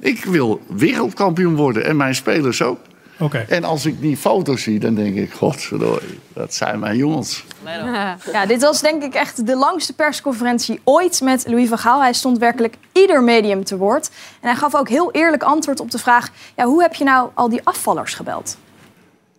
Ik 0.00 0.24
wil 0.24 0.60
wereldkampioen 0.68 1.56
worden 1.56 1.84
en 1.84 1.96
mijn 1.96 2.14
spelers 2.14 2.62
ook. 2.62 2.78
Oké. 3.18 3.44
En 3.48 3.64
als 3.64 3.86
ik 3.86 4.00
die 4.00 4.16
foto's 4.16 4.62
zie, 4.62 4.78
dan 4.78 4.94
denk 4.94 5.16
ik, 5.16 5.32
godverdorie, 5.32 6.18
dat 6.32 6.54
zijn 6.54 6.78
mijn 6.78 6.96
jongens. 6.96 7.44
Ja, 8.32 8.46
dit 8.46 8.62
was 8.62 8.80
denk 8.80 9.02
ik 9.02 9.14
echt 9.14 9.46
de 9.46 9.56
langste 9.56 9.94
persconferentie 9.94 10.80
ooit 10.84 11.20
met 11.20 11.46
Louis 11.46 11.68
van 11.68 11.78
Gaal. 11.78 12.00
Hij 12.00 12.12
stond 12.12 12.38
werkelijk 12.38 12.74
ieder 12.92 13.22
medium 13.22 13.64
te 13.64 13.76
woord. 13.76 14.10
En 14.40 14.48
hij 14.48 14.56
gaf 14.56 14.74
ook 14.74 14.88
heel 14.88 15.12
eerlijk 15.12 15.42
antwoord 15.42 15.80
op 15.80 15.90
de 15.90 15.98
vraag... 15.98 16.28
Ja, 16.56 16.64
hoe 16.64 16.82
heb 16.82 16.94
je 16.94 17.04
nou 17.04 17.30
al 17.34 17.48
die 17.48 17.60
afvallers 17.64 18.14
gebeld? 18.14 18.56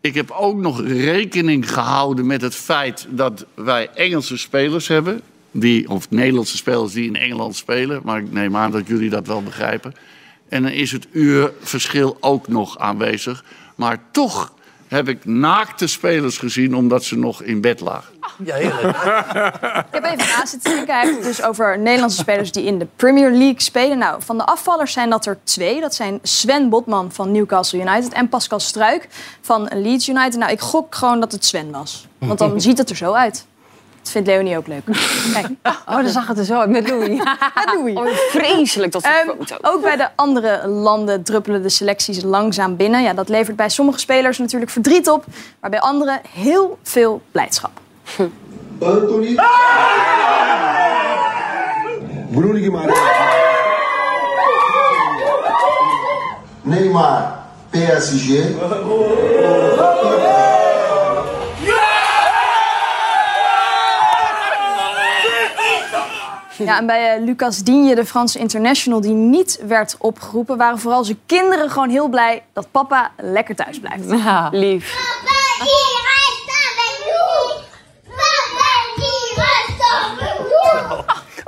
Ik 0.02 0.14
heb 0.14 0.32
ook 0.32 0.58
nog 0.58 0.82
rekening 0.82 1.74
gehouden 1.74 2.26
met 2.28 2.42
het 2.42 2.56
feit 2.56 3.08
dat 3.10 3.46
wij 3.54 3.90
Engelse 3.94 4.38
spelers 4.38 4.88
hebben. 4.88 5.22
Die, 5.52 5.90
of 5.90 6.10
Nederlandse 6.10 6.58
spelers 6.58 6.94
die 6.94 7.08
in 7.08 7.16
Engeland 7.16 7.56
spelen. 7.56 8.02
Maar 8.04 8.20
ik 8.20 8.32
neem 8.32 8.56
aan 8.56 8.72
dat 8.72 8.88
jullie 8.88 9.10
dat 9.10 9.28
wel 9.28 9.44
begrijpen. 9.44 9.94
En 10.50 10.64
dan 10.64 10.72
is 10.72 10.92
het 10.92 11.08
uurverschil 11.12 12.18
ook 12.20 12.48
nog 12.48 12.78
aanwezig. 12.78 13.44
Maar 13.76 14.00
toch 14.12 14.54
heb 14.90 15.08
ik 15.08 15.26
naakte 15.26 15.88
spelers 15.88 16.38
gezien 16.38 16.76
omdat 16.76 17.04
ze 17.04 17.18
nog 17.18 17.42
in 17.42 17.62
bed 17.62 17.80
lagen. 17.80 18.14
Ja, 18.44 18.56
heerlijk. 18.56 18.98
Ik 18.98 20.02
heb 20.02 20.04
even 20.04 20.18
naast 20.18 20.48
zitten. 20.48 20.86
Hij 20.86 21.02
heeft 21.02 21.16
het 21.16 21.24
dus 21.24 21.44
over 21.44 21.80
Nederlandse 21.80 22.18
spelers 22.18 22.52
die 22.52 22.64
in 22.64 22.80
de 22.80 22.88
Premier 22.96 23.32
League 23.32 23.62
spelen. 23.62 23.98
Nou, 23.98 24.22
van 24.24 24.38
de 24.38 24.46
afvallers 24.46 24.94
zijn 24.94 25.10
dat 25.10 25.26
er 25.26 25.40
twee. 25.44 25.82
Dat 25.82 25.96
zijn 25.96 26.20
Sven 26.22 26.70
Botman 26.70 27.12
van 27.12 27.32
Newcastle 27.32 27.80
United 27.80 28.14
en 28.14 28.30
Pascal 28.30 28.60
Struik 28.60 29.08
van 29.42 29.70
Leeds 29.74 30.10
United. 30.10 30.40
Nou, 30.40 30.52
ik 30.52 30.60
gok 30.60 30.96
gewoon 30.96 31.20
dat 31.20 31.32
het 31.32 31.46
Sven 31.46 31.72
was. 31.72 32.08
Want 32.18 32.40
dan 32.40 32.62
ziet 32.62 32.78
het 32.78 32.90
er 32.90 32.96
zo 32.96 33.14
uit. 33.14 33.46
Dat 34.02 34.12
vindt 34.12 34.28
Leonie 34.28 34.58
ook 34.58 34.68
leuk. 34.68 34.84
Kijk. 35.34 35.48
Oh, 35.64 35.96
dan 35.96 36.10
zag 36.10 36.28
het 36.28 36.38
er 36.38 36.46
zo 36.46 36.60
uit 36.60 36.70
met 36.70 36.90
Louis. 36.90 37.08
Met 37.18 37.74
Louis. 37.74 37.96
Oh, 37.96 38.08
vreselijk 38.30 38.92
dat 38.92 39.04
Ehm, 39.04 39.30
ook 39.62 39.82
bij 39.82 39.96
de 39.96 40.08
andere 40.16 40.68
landen 40.68 41.24
druppelen 41.24 41.62
de 41.62 41.70
selecties 41.70 42.24
langzaam 42.24 42.76
binnen. 42.76 43.02
Ja, 43.02 43.14
dat 43.14 43.30
levert 43.30 43.56
bij 43.56 43.70
sommige 43.70 44.00
spelers 44.00 44.38
natuurlijk 44.38 44.72
verdriet 44.72 45.10
op, 45.10 45.26
maar 45.60 45.70
bij 45.70 45.80
anderen 45.80 46.22
heel 46.34 46.78
veel 46.84 47.22
blijdschap. 47.32 47.72
Bruno 52.32 52.54
Guimarães. 52.60 52.98
Neymar, 56.62 57.36
PSG. 57.70 58.28
Ja, 66.66 66.78
en 66.78 66.86
bij 66.86 67.16
eh, 67.16 67.24
Lucas 67.24 67.58
Digne, 67.58 67.96
de 67.96 68.06
Franse 68.06 68.40
international 68.40 69.02
die 69.02 69.14
niet 69.14 69.60
werd 69.68 69.96
opgeroepen, 70.00 70.58
waren 70.58 70.80
vooral 70.80 71.04
zijn 71.04 71.20
kinderen 71.26 71.70
gewoon 71.70 71.90
heel 71.90 72.08
blij 72.08 72.44
dat 72.54 72.72
papa 72.72 73.12
lekker 73.18 73.56
thuis 73.56 73.80
blijft. 73.80 74.06
Lief. 74.52 74.98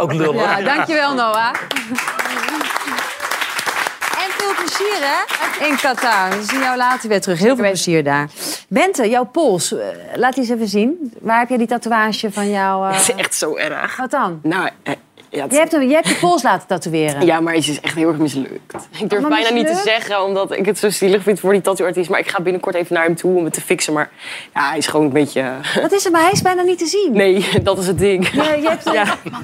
Ook 0.02 0.13
lullig. 0.13 0.41
Ja, 0.41 0.62
dankjewel 0.62 1.13
Noah. 1.13 1.54
En 4.17 4.32
veel 4.38 4.54
plezier 4.56 4.97
hè, 5.00 5.65
in 5.65 5.76
Qatar. 5.76 6.30
We 6.30 6.43
zien 6.43 6.60
jou 6.60 6.78
later 6.78 7.10
weer 7.10 7.21
terug. 7.21 7.39
Heel 7.39 7.56
veel 7.56 7.65
plezier 7.65 8.04
daar. 8.04 8.30
Bente, 8.73 9.10
jouw 9.10 9.23
pols. 9.25 9.73
eh, 9.73 9.86
Laat 10.15 10.34
die 10.34 10.43
eens 10.43 10.51
even 10.51 10.67
zien. 10.67 11.13
Waar 11.21 11.39
heb 11.39 11.49
jij 11.49 11.57
die 11.57 11.67
tatoeage 11.67 12.31
van 12.31 12.49
jou? 12.49 12.86
eh, 12.88 12.93
Het 12.97 13.01
is 13.10 13.15
echt 13.15 13.36
zo 13.36 13.55
erg. 13.55 13.97
Wat 13.97 14.12
dan? 14.12 14.39
Nou, 14.43 14.69
eh, 14.84 14.93
ja, 15.29 15.41
het- 15.43 15.51
Je 15.51 15.57
hebt, 15.57 15.71
hem, 15.71 15.81
je 15.81 15.93
hebt 15.93 16.07
je 16.07 16.15
pols 16.15 16.43
laten 16.43 16.67
tatoeëren. 16.67 17.25
Ja, 17.25 17.39
maar 17.39 17.53
het 17.53 17.67
is 17.67 17.79
echt 17.79 17.95
heel 17.95 18.07
erg 18.07 18.17
mislukt. 18.17 18.88
Ik 18.99 19.10
durf 19.10 19.27
bijna 19.27 19.49
niet 19.49 19.67
te 19.67 19.81
zeggen, 19.86 20.23
omdat 20.23 20.51
ik 20.57 20.65
het 20.65 20.77
zo 20.77 20.89
zielig 20.89 21.23
vind 21.23 21.39
voor 21.39 21.51
die 21.51 21.62
tattooartiest. 21.62 22.10
Maar 22.10 22.19
ik 22.19 22.27
ga 22.27 22.41
binnenkort 22.41 22.75
even 22.75 22.95
naar 22.95 23.03
hem 23.03 23.15
toe 23.15 23.38
om 23.38 23.43
het 23.43 23.53
te 23.53 23.62
fixen. 23.62 23.93
Maar 23.93 24.10
ja, 24.53 24.69
hij 24.69 24.77
is 24.77 24.88
gewoon 24.88 25.05
een 25.05 25.12
beetje... 25.13 25.51
Wat 25.81 25.91
is 25.91 26.05
er? 26.05 26.12
Maar 26.12 26.21
hij 26.21 26.31
is 26.31 26.41
bijna 26.41 26.62
niet 26.62 26.77
te 26.77 26.86
zien. 26.86 27.10
Nee, 27.13 27.45
dat 27.63 27.77
is 27.77 27.88
het 27.88 27.97
ding. 27.99 28.27
Je, 28.27 28.36
je, 28.62 28.67
hebt, 28.69 28.84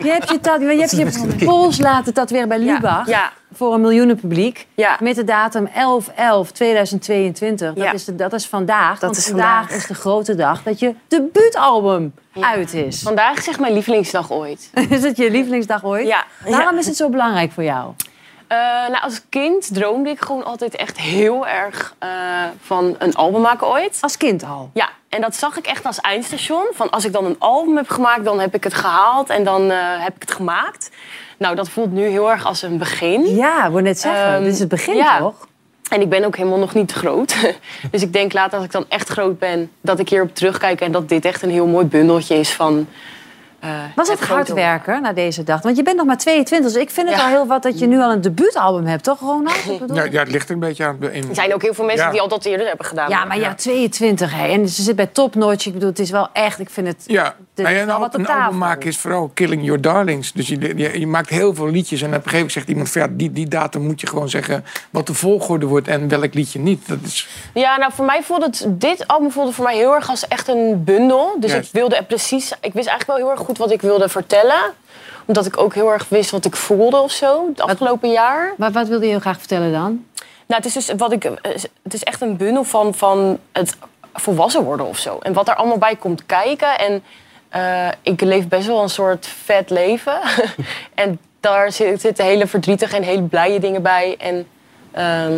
je 0.04 0.10
hebt 0.10 0.30
je, 0.30 0.40
ta- 0.40 0.56
je, 0.56 0.66
hebt 0.78 0.92
je 1.40 1.46
pols 1.46 1.80
laten 1.80 2.14
tatoeëren 2.14 2.48
bij 2.48 2.60
Lubach. 2.60 3.08
ja. 3.08 3.32
Voor 3.58 3.74
een 3.74 3.82
miljoenenpubliek. 3.82 4.68
Ja. 4.76 4.98
Met 5.02 5.16
de 5.16 5.24
datum 5.24 5.68
11-11-2022. 5.68 5.74
Dat, 7.58 7.76
Ja. 7.76 7.92
is 7.94 8.06
de, 8.06 8.16
dat 8.16 8.34
is 8.34 8.46
vandaag. 8.48 9.00
Dat 9.00 9.18
is 9.18 9.26
vandaag, 9.28 9.60
vandaag. 9.60 9.78
is 9.78 9.88
de 9.88 9.94
grote 9.94 10.36
dag 10.36 10.64
dat 10.64 10.80
je 10.80 10.96
debuutalbum 11.08 12.14
uit 12.40 12.74
is. 12.74 13.02
Vandaag 13.02 13.38
is 13.38 13.48
echt 13.48 13.60
mijn 13.60 13.74
lievelingsdag 13.74 14.32
ooit. 14.32 14.70
Is 14.90 15.04
het 15.04 15.18
je 15.18 15.32
lievelingsdag 15.32 15.84
ooit? 15.84 16.08
Ja. 16.08 16.26
Waarom 16.46 16.78
is 16.78 16.86
het 16.86 16.96
zo 16.96 17.10
belangrijk 17.10 17.52
voor 17.52 17.64
jou? 17.64 17.92
Eh, 18.48 18.58
nou, 18.58 19.02
als 19.02 19.22
kind 19.30 19.74
droomde 19.74 20.10
ik 20.10 20.22
gewoon 20.22 20.46
altijd 20.46 20.76
echt 20.76 20.98
heel 21.00 21.48
erg 21.48 21.96
eh, 22.00 22.10
van 22.62 22.96
een 23.00 23.16
album 23.16 23.42
maken 23.42 23.68
ooit. 23.68 23.98
Als 24.02 24.18
kind 24.18 24.44
al? 24.44 24.70
Ja, 24.74 24.90
en 25.18 25.24
dat 25.24 25.36
zag 25.36 25.58
ik 25.58 25.68
echt 25.68 25.86
als 25.86 26.00
eindstation. 26.00 26.66
Van 26.74 26.90
als 26.90 27.06
ik 27.06 27.14
dan 27.14 27.26
een 27.26 27.36
album 27.40 27.76
heb 27.76 27.90
gemaakt, 27.90 28.24
dan 28.24 28.40
heb 28.40 28.56
ik 28.56 28.64
het 28.64 28.74
gehaald 28.74 29.30
en 29.30 29.44
dan 29.44 29.72
eh, 29.72 29.78
heb 29.80 30.16
ik 30.16 30.22
het 30.22 30.32
gemaakt. 30.32 30.90
Nou, 31.38 31.56
dat 31.56 31.70
voelt 31.70 31.92
nu 31.92 32.08
heel 32.08 32.32
erg 32.32 32.46
als 32.46 32.62
een 32.62 32.78
begin. 32.78 33.36
Ja, 33.36 33.66
ik 33.66 33.82
net 33.82 34.00
zeggen. 34.00 34.34
Ehm, 34.34 34.44
dit 34.44 34.54
is 34.54 34.60
het 34.60 34.70
begin 34.70 34.96
ja. 34.96 35.18
toch? 35.18 35.48
En 35.90 36.02
ik 36.02 36.10
ben 36.10 36.26
ook 36.26 36.36
helemaal 36.36 36.60
nog 36.60 36.74
niet 36.74 36.92
groot. 36.92 37.36
dus 37.92 38.02
ik 38.02 38.14
denk 38.14 38.34
later 38.34 38.56
als 38.58 38.66
ik 38.66 38.72
dan 38.72 38.86
echt 38.88 39.10
groot 39.10 39.40
ben, 39.40 39.72
dat 39.82 40.00
ik 40.00 40.10
hierop 40.10 40.36
terugkijk 40.36 40.82
en 40.82 40.92
dat 40.92 41.10
dit 41.10 41.26
echt 41.26 41.42
een 41.42 41.50
heel 41.50 41.68
mooi 41.68 41.86
bundeltje 41.86 42.36
is 42.36 42.54
van. 42.54 42.88
Eh, 43.68 43.74
Was 43.96 44.10
het 44.10 44.20
hard 44.20 44.54
werken 44.54 45.02
naar 45.02 45.14
deze 45.16 45.44
dag? 45.44 45.62
Want 45.62 45.78
je 45.78 45.84
bent 45.84 45.98
nog 45.98 46.06
maar 46.06 46.18
22, 46.18 46.72
dus 46.74 46.82
ik 46.82 46.90
vind 46.90 47.10
het 47.10 47.18
Ja. 47.18 47.24
al 47.24 47.30
heel 47.30 47.48
wat 47.48 47.64
dat 47.64 47.80
je 47.80 47.86
nu 47.88 48.00
al 48.00 48.12
een 48.12 48.22
debuutalbum 48.22 48.86
hebt, 48.86 49.04
toch 49.04 49.20
Ronald? 49.20 49.56
Ik 49.70 49.80
bedoel- 49.80 49.96
Ja, 49.96 50.04
ja, 50.04 50.20
het 50.20 50.32
ligt 50.32 50.48
er 50.48 50.54
een 50.54 50.60
beetje 50.60 50.86
aan. 50.86 50.98
In... 51.12 51.30
Er 51.30 51.36
zijn 51.36 51.54
ook 51.54 51.62
heel 51.62 51.74
veel 51.74 51.86
mensen 51.86 52.06
Ja. 52.06 52.12
die 52.12 52.22
al 52.22 52.28
dat 52.28 52.46
eerder 52.46 52.68
hebben 52.68 52.86
gedaan. 52.86 53.10
Ja, 53.10 53.26
maar 53.26 53.40
ja, 53.40 53.54
22 53.56 54.36
hè. 54.36 54.48
En 54.48 54.70
ze 54.70 54.82
zit 54.82 54.96
bij 54.96 55.06
Top 55.08 55.36
Notch. 55.36 55.66
Ik 55.66 55.74
bedoel, 55.74 55.90
het 55.90 56.00
is 56.00 56.10
wel 56.12 56.28
echt, 56.34 56.60
ik 56.60 56.70
vind 56.70 56.88
het... 56.88 57.04
Ja, 57.06 57.36
nou 57.56 57.70
ja, 57.70 57.76
is 57.76 57.82
een, 58.12 58.28
album 58.28 58.58
maken 58.58 58.88
is 58.88 58.98
vooral 58.98 59.32
killing 59.34 59.64
your 59.64 59.82
darlings. 59.82 60.32
Dus 60.34 60.48
je, 60.48 60.78
je, 60.78 61.00
je 61.00 61.08
maakt 61.08 61.30
heel 61.30 61.56
veel 61.56 61.68
liedjes 61.70 62.02
en 62.02 62.08
op 62.08 62.14
een 62.14 62.18
gegeven 62.22 62.38
moment 62.38 62.54
zegt 62.54 62.68
iemand... 62.70 62.90
Van, 62.90 63.02
ja, 63.02 63.08
die, 63.12 63.32
die 63.32 63.48
datum 63.48 63.82
moet 63.82 64.02
je 64.02 64.08
gewoon 64.08 64.30
zeggen 64.30 64.66
wat 64.90 65.08
de 65.08 65.14
volgorde 65.14 65.66
wordt 65.66 65.88
en 65.88 66.08
welk 66.08 66.34
liedje 66.34 66.60
niet. 66.60 66.88
Dat 66.88 66.98
is, 67.04 67.28
Ja, 67.54 67.78
nou 67.78 67.92
voor 67.94 68.06
mij 68.06 68.24
voelde 68.24 68.46
het, 68.46 68.66
dit 68.70 69.08
album 69.08 69.32
voelde 69.32 69.52
voor 69.52 69.64
mij 69.64 69.76
heel 69.76 69.94
erg 69.96 70.10
als 70.10 70.28
echt 70.28 70.48
een 70.48 70.84
bundel. 70.84 71.36
Dus 71.40 71.52
Juist. 71.52 71.68
ik 71.68 71.74
wilde 71.74 71.96
er 71.96 72.04
precies, 72.04 72.52
ik 72.62 72.74
wist 72.74 72.88
eigenlijk 72.88 73.06
wel 73.08 73.16
heel 73.18 73.30
erg 73.32 73.40
goed 73.46 73.57
wat 73.58 73.72
ik 73.72 73.82
wilde 73.82 74.10
vertellen. 74.10 74.74
Omdat 75.26 75.46
ik 75.46 75.58
ook 75.60 75.74
heel 75.74 75.92
erg 75.92 76.10
wist 76.10 76.32
wat 76.32 76.46
ik 76.46 76.56
voelde 76.56 76.98
of 76.98 77.12
zo, 77.12 77.48
het 77.48 77.62
afgelopen 77.62 78.12
jaar. 78.12 78.54
Maar 78.58 78.72
wat 78.72 78.88
wilde 78.88 79.06
je 79.06 79.12
heel 79.12 79.20
graag 79.20 79.38
vertellen 79.40 79.72
dan? 79.72 80.06
Nou, 80.46 80.62
het 80.62 80.66
is 80.66 80.74
dus 80.74 80.92
wat 80.98 81.12
ik, 81.12 81.24
het 81.84 81.94
is 81.94 82.04
echt 82.04 82.22
een 82.22 82.38
bundel 82.38 82.64
van, 82.64 82.94
van 82.94 83.40
het 83.52 83.78
volwassen 84.14 84.64
worden 84.64 84.86
of 84.88 84.98
zo. 84.98 85.18
En 85.22 85.34
wat 85.34 85.48
er 85.48 85.56
allemaal 85.56 85.78
bij 85.78 85.96
komt 85.96 86.26
kijken. 86.26 86.80
En 86.80 87.04
eh, 87.50 87.88
ik 88.02 88.22
leef 88.22 88.48
best 88.48 88.68
wel 88.68 88.82
een 88.82 88.90
soort 88.90 89.26
vet 89.44 89.70
leven. 89.70 90.20
en 90.96 91.20
daar 91.40 91.72
zit- 91.72 92.02
zitten 92.02 92.26
hele 92.26 92.48
verdrietige 92.48 92.96
en 92.96 93.04
hele 93.04 93.22
blije 93.24 93.60
dingen 93.60 93.82
bij. 93.82 94.16
En 94.20 94.48
ehm, 94.92 95.34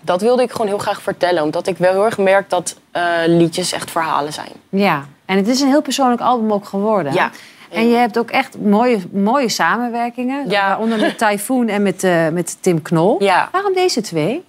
dat 0.00 0.20
wilde 0.20 0.42
ik 0.42 0.50
gewoon 0.52 0.66
heel 0.66 0.78
graag 0.78 1.02
vertellen. 1.02 1.42
Omdat 1.42 1.66
ik 1.66 1.76
wel 1.78 1.92
heel 1.92 2.04
erg 2.04 2.18
merk 2.18 2.50
dat 2.50 2.76
eh, 2.90 3.02
liedjes 3.26 3.72
echt 3.72 3.90
verhalen 3.90 4.32
zijn. 4.32 4.52
Ja, 4.68 5.04
en 5.30 5.36
het 5.36 5.48
is 5.48 5.60
een 5.60 5.68
heel 5.68 5.82
persoonlijk 5.82 6.20
album 6.20 6.52
ook 6.52 6.64
geworden. 6.64 7.12
Ja. 7.12 7.30
En 7.70 7.88
je 7.88 7.96
hebt 7.96 8.18
ook 8.18 8.30
echt 8.30 8.58
mooie, 8.60 8.98
mooie 9.12 9.48
samenwerkingen. 9.48 10.50
Ja. 10.50 10.68
Waaronder 10.68 10.98
met 10.98 11.18
Typhoon 11.18 11.68
en 11.68 11.82
met, 11.82 12.04
eh, 12.04 12.28
met 12.28 12.56
Tim 12.60 12.82
Knol. 12.82 13.22
Ja. 13.22 13.48
Waarom 13.52 13.74
deze 13.74 14.00
twee? 14.00 14.44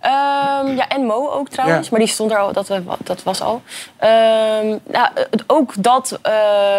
Ehm, 0.00 0.76
ja, 0.76 0.88
en 0.88 1.04
Mo 1.04 1.28
ook 1.30 1.48
trouwens, 1.48 1.84
Ja. 1.84 1.90
maar 1.90 2.00
die 2.00 2.08
stond 2.08 2.30
er 2.30 2.38
al, 2.38 2.52
dat, 2.52 2.70
eh, 2.70 2.78
dat 3.04 3.22
was 3.22 3.40
al. 3.42 3.62
Ehm, 3.96 4.66
nou, 4.90 5.08
het- 5.14 5.44
ook 5.46 5.72
dat 5.78 6.18
eh, 6.22 6.32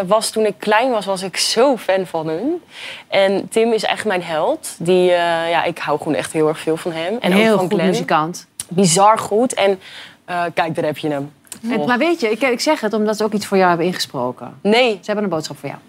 was 0.08 0.30
toen 0.30 0.46
ik 0.46 0.56
klein 0.58 0.92
was, 0.92 1.06
was 1.06 1.22
ik 1.24 1.38
zo 1.38 1.78
fan 1.78 2.06
van 2.06 2.28
hun. 2.28 2.62
En 3.08 3.48
Tim 3.50 3.72
is 3.74 3.84
echt 3.84 4.06
mijn 4.06 4.24
held. 4.24 4.76
Die, 4.80 5.12
eh, 5.12 5.50
ja, 5.50 5.64
ik 5.64 5.78
hou 5.78 5.98
gewoon 5.98 6.14
echt 6.16 6.34
heel 6.34 6.48
erg 6.48 6.60
veel 6.60 6.78
van 6.78 6.92
hem. 6.92 7.18
En 7.20 7.32
heel 7.32 7.46
ook 7.54 7.60
van 7.60 7.60
goed 7.60 7.74
Glenn. 7.74 7.88
muzikant. 7.90 8.48
Bizar 8.68 9.18
goed. 9.20 9.54
En 9.54 9.80
eh, 10.26 10.44
kijk, 10.54 10.76
daar 10.76 10.86
heb 10.86 10.98
je 10.98 11.10
hem. 11.10 11.32
En, 11.72 11.86
maar 11.86 11.98
weet 11.98 12.20
je, 12.20 12.30
ik, 12.30 12.42
ik 12.42 12.60
zeg 12.60 12.82
het 12.82 12.94
omdat 12.94 13.18
ze 13.18 13.24
ook 13.24 13.34
iets 13.34 13.46
voor 13.46 13.58
jou 13.58 13.70
hebben 13.70 13.88
ingesproken. 13.88 14.54
Nee. 14.62 14.92
Ze 14.92 15.06
hebben 15.06 15.24
een 15.24 15.30
boodschap 15.30 15.58
voor 15.60 15.70
jou. 15.70 15.82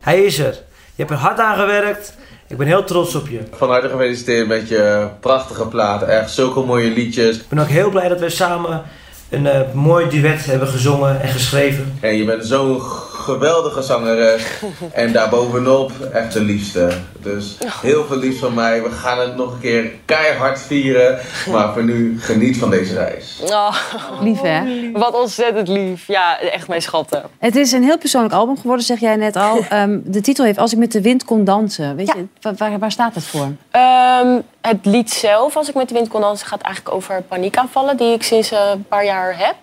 Hij 0.00 0.22
is 0.22 0.38
er. 0.38 0.52
Je 0.94 1.02
hebt 1.02 1.10
er 1.10 1.16
hard 1.16 1.40
aan 1.40 1.56
gewerkt. 1.56 2.14
Ik 2.48 2.56
ben 2.56 2.66
heel 2.66 2.84
trots 2.84 3.14
op 3.14 3.28
je. 3.28 3.40
Van 3.52 3.68
harte 3.68 3.88
gefeliciteerd 3.88 4.48
met 4.48 4.68
je 4.68 5.08
prachtige 5.20 5.66
plaat. 5.66 6.02
Echt 6.02 6.30
zulke 6.30 6.60
mooie 6.60 6.90
liedjes. 6.90 7.36
Ik 7.36 7.48
ben 7.48 7.58
ook 7.58 7.68
heel 7.68 7.90
blij 7.90 8.08
dat 8.08 8.20
we 8.20 8.28
samen 8.28 8.82
een 9.30 9.46
eh, 9.46 9.72
mooi 9.72 10.08
duet 10.08 10.44
hebben 10.44 10.68
gezongen 10.68 11.20
en 11.20 11.28
geschreven. 11.28 11.98
En 12.00 12.16
je 12.16 12.24
bent 12.24 12.46
zo'n 12.46 12.80
geweldige 13.14 13.82
zangeres. 13.82 14.42
En 14.92 15.12
daarbovenop 15.12 15.92
echt 16.12 16.32
de 16.32 16.40
liefste. 16.40 16.88
Dus 17.22 17.56
heel 17.80 18.04
veel 18.04 18.16
liefst 18.16 18.38
van 18.40 18.54
mij. 18.54 18.82
We 18.82 18.90
gaan 18.90 19.18
het 19.20 19.36
nog 19.36 19.52
een 19.52 19.60
keer 19.60 19.90
keihard 20.04 20.60
vieren. 20.60 21.18
Maar 21.50 21.72
voor 21.72 21.84
nu, 21.84 22.20
geniet 22.20 22.58
van 22.58 22.70
deze 22.70 22.94
reis. 22.94 23.40
Oh, 23.50 23.74
lief 24.20 24.40
hè? 24.40 24.90
Wat 24.92 25.14
ontzettend 25.20 25.68
lief. 25.68 26.06
Ja, 26.06 26.40
echt 26.40 26.68
mijn 26.68 26.82
schatten. 26.82 27.22
Het 27.38 27.56
is 27.56 27.72
een 27.72 27.82
heel 27.82 27.98
persoonlijk 27.98 28.34
album 28.34 28.56
geworden, 28.60 28.84
zeg 28.84 29.00
jij 29.00 29.16
net 29.16 29.36
al. 29.36 29.58
Ehm, 29.68 29.98
de 30.04 30.20
titel 30.20 30.44
heeft 30.44 30.58
Als 30.58 30.72
ik 30.72 30.78
met 30.78 30.92
de 30.92 31.00
wind 31.00 31.24
kon 31.24 31.44
dansen. 31.44 31.96
Weet 31.96 32.06
je, 32.06 32.26
wa- 32.40 32.54
waar, 32.56 32.78
waar 32.78 32.92
staat 32.92 33.14
het 33.14 33.24
voor? 33.24 33.48
Ehm, 33.70 34.38
het 34.60 34.78
lied 34.86 35.10
zelf, 35.10 35.56
als 35.56 35.68
ik 35.68 35.74
met 35.74 35.88
de 35.88 35.94
wind 35.94 36.08
kon 36.08 36.20
dansen, 36.20 36.46
gaat 36.46 36.60
eigenlijk 36.60 36.94
over 36.94 37.22
paniekaanvallen 37.22 37.96
die 37.96 38.12
ik 38.14 38.22
sinds 38.22 38.50
eh, 38.52 38.60
een 38.72 38.84
paar 38.88 39.04
jaar 39.04 39.34
heb. 39.38 39.54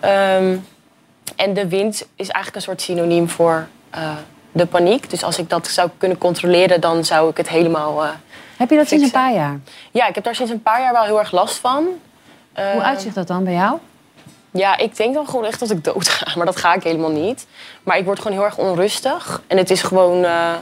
Ehm, 0.00 0.56
en 1.36 1.54
de 1.54 1.68
wind 1.68 1.94
is 2.14 2.28
eigenlijk 2.28 2.56
een 2.56 2.62
soort 2.62 2.82
synoniem 2.82 3.28
voor 3.28 3.68
eh, 3.90 4.10
de 4.52 4.66
paniek. 4.66 5.10
Dus 5.10 5.22
als 5.24 5.38
ik 5.38 5.48
dat 5.50 5.66
zou 5.68 5.90
kunnen 5.98 6.18
controleren, 6.18 6.80
dan 6.80 7.04
zou 7.04 7.30
ik 7.30 7.36
het 7.36 7.48
helemaal. 7.48 8.04
eh, 8.04 8.10
Heb 8.56 8.70
je 8.70 8.76
dat 8.76 8.88
sinds 8.88 9.04
een 9.04 9.10
paar 9.10 9.32
jaar? 9.32 9.58
Ja, 9.90 10.06
ik 10.08 10.14
heb 10.14 10.24
daar 10.24 10.34
sinds 10.34 10.52
een 10.52 10.62
paar 10.62 10.80
jaar 10.80 10.92
wel 10.92 11.02
heel 11.02 11.18
erg 11.18 11.32
last 11.32 11.56
van. 11.58 11.82
Hoe 11.82 12.64
Ehm, 12.64 12.78
uitzicht 12.80 13.14
dat 13.14 13.26
dan 13.26 13.44
bij 13.44 13.52
jou? 13.52 13.78
Ja, 14.50 14.76
ik 14.76 14.96
denk 14.96 15.14
dan 15.14 15.26
gewoon 15.28 15.44
echt 15.44 15.60
dat 15.60 15.70
ik 15.70 15.84
dood 15.84 16.08
ga. 16.08 16.26
Maar 16.36 16.46
dat 16.46 16.56
ga 16.56 16.74
ik 16.74 16.82
helemaal 16.82 17.10
niet. 17.10 17.46
Maar 17.82 17.98
ik 17.98 18.04
word 18.04 18.18
gewoon 18.18 18.36
heel 18.36 18.44
erg 18.46 18.58
onrustig. 18.58 19.42
En 19.46 19.56
het 19.56 19.70
is 19.70 19.82
gewoon... 19.82 20.24
eh, 20.24 20.52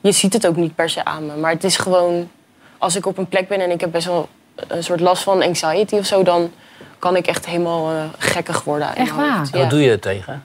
je 0.00 0.12
ziet 0.12 0.32
het 0.32 0.46
ook 0.46 0.56
niet 0.56 0.74
per 0.74 0.90
se 0.90 1.04
aan 1.04 1.26
me. 1.26 1.36
Maar 1.36 1.50
het 1.50 1.64
is 1.64 1.76
gewoon... 1.76 2.30
Als 2.78 2.96
ik 2.96 3.06
op 3.06 3.18
een 3.18 3.28
plek 3.28 3.48
ben 3.48 3.60
en 3.60 3.70
ik 3.70 3.80
heb 3.80 3.90
best 3.90 4.06
wel 4.06 4.28
een 4.54 4.84
soort 4.84 5.00
last 5.00 5.22
van 5.22 5.42
anxiety 5.42 5.94
of 5.96 6.06
zo... 6.06 6.22
dan 6.22 6.52
kan 7.06 7.16
ik 7.16 7.26
echt 7.26 7.46
helemaal 7.46 7.90
eh, 7.90 8.02
gekkig 8.18 8.64
worden. 8.64 8.96
Echt 8.96 9.14
waar? 9.14 9.48
Wat 9.52 9.70
doe 9.70 9.80
je 9.80 9.90
er 9.90 10.00
tegen? 10.00 10.42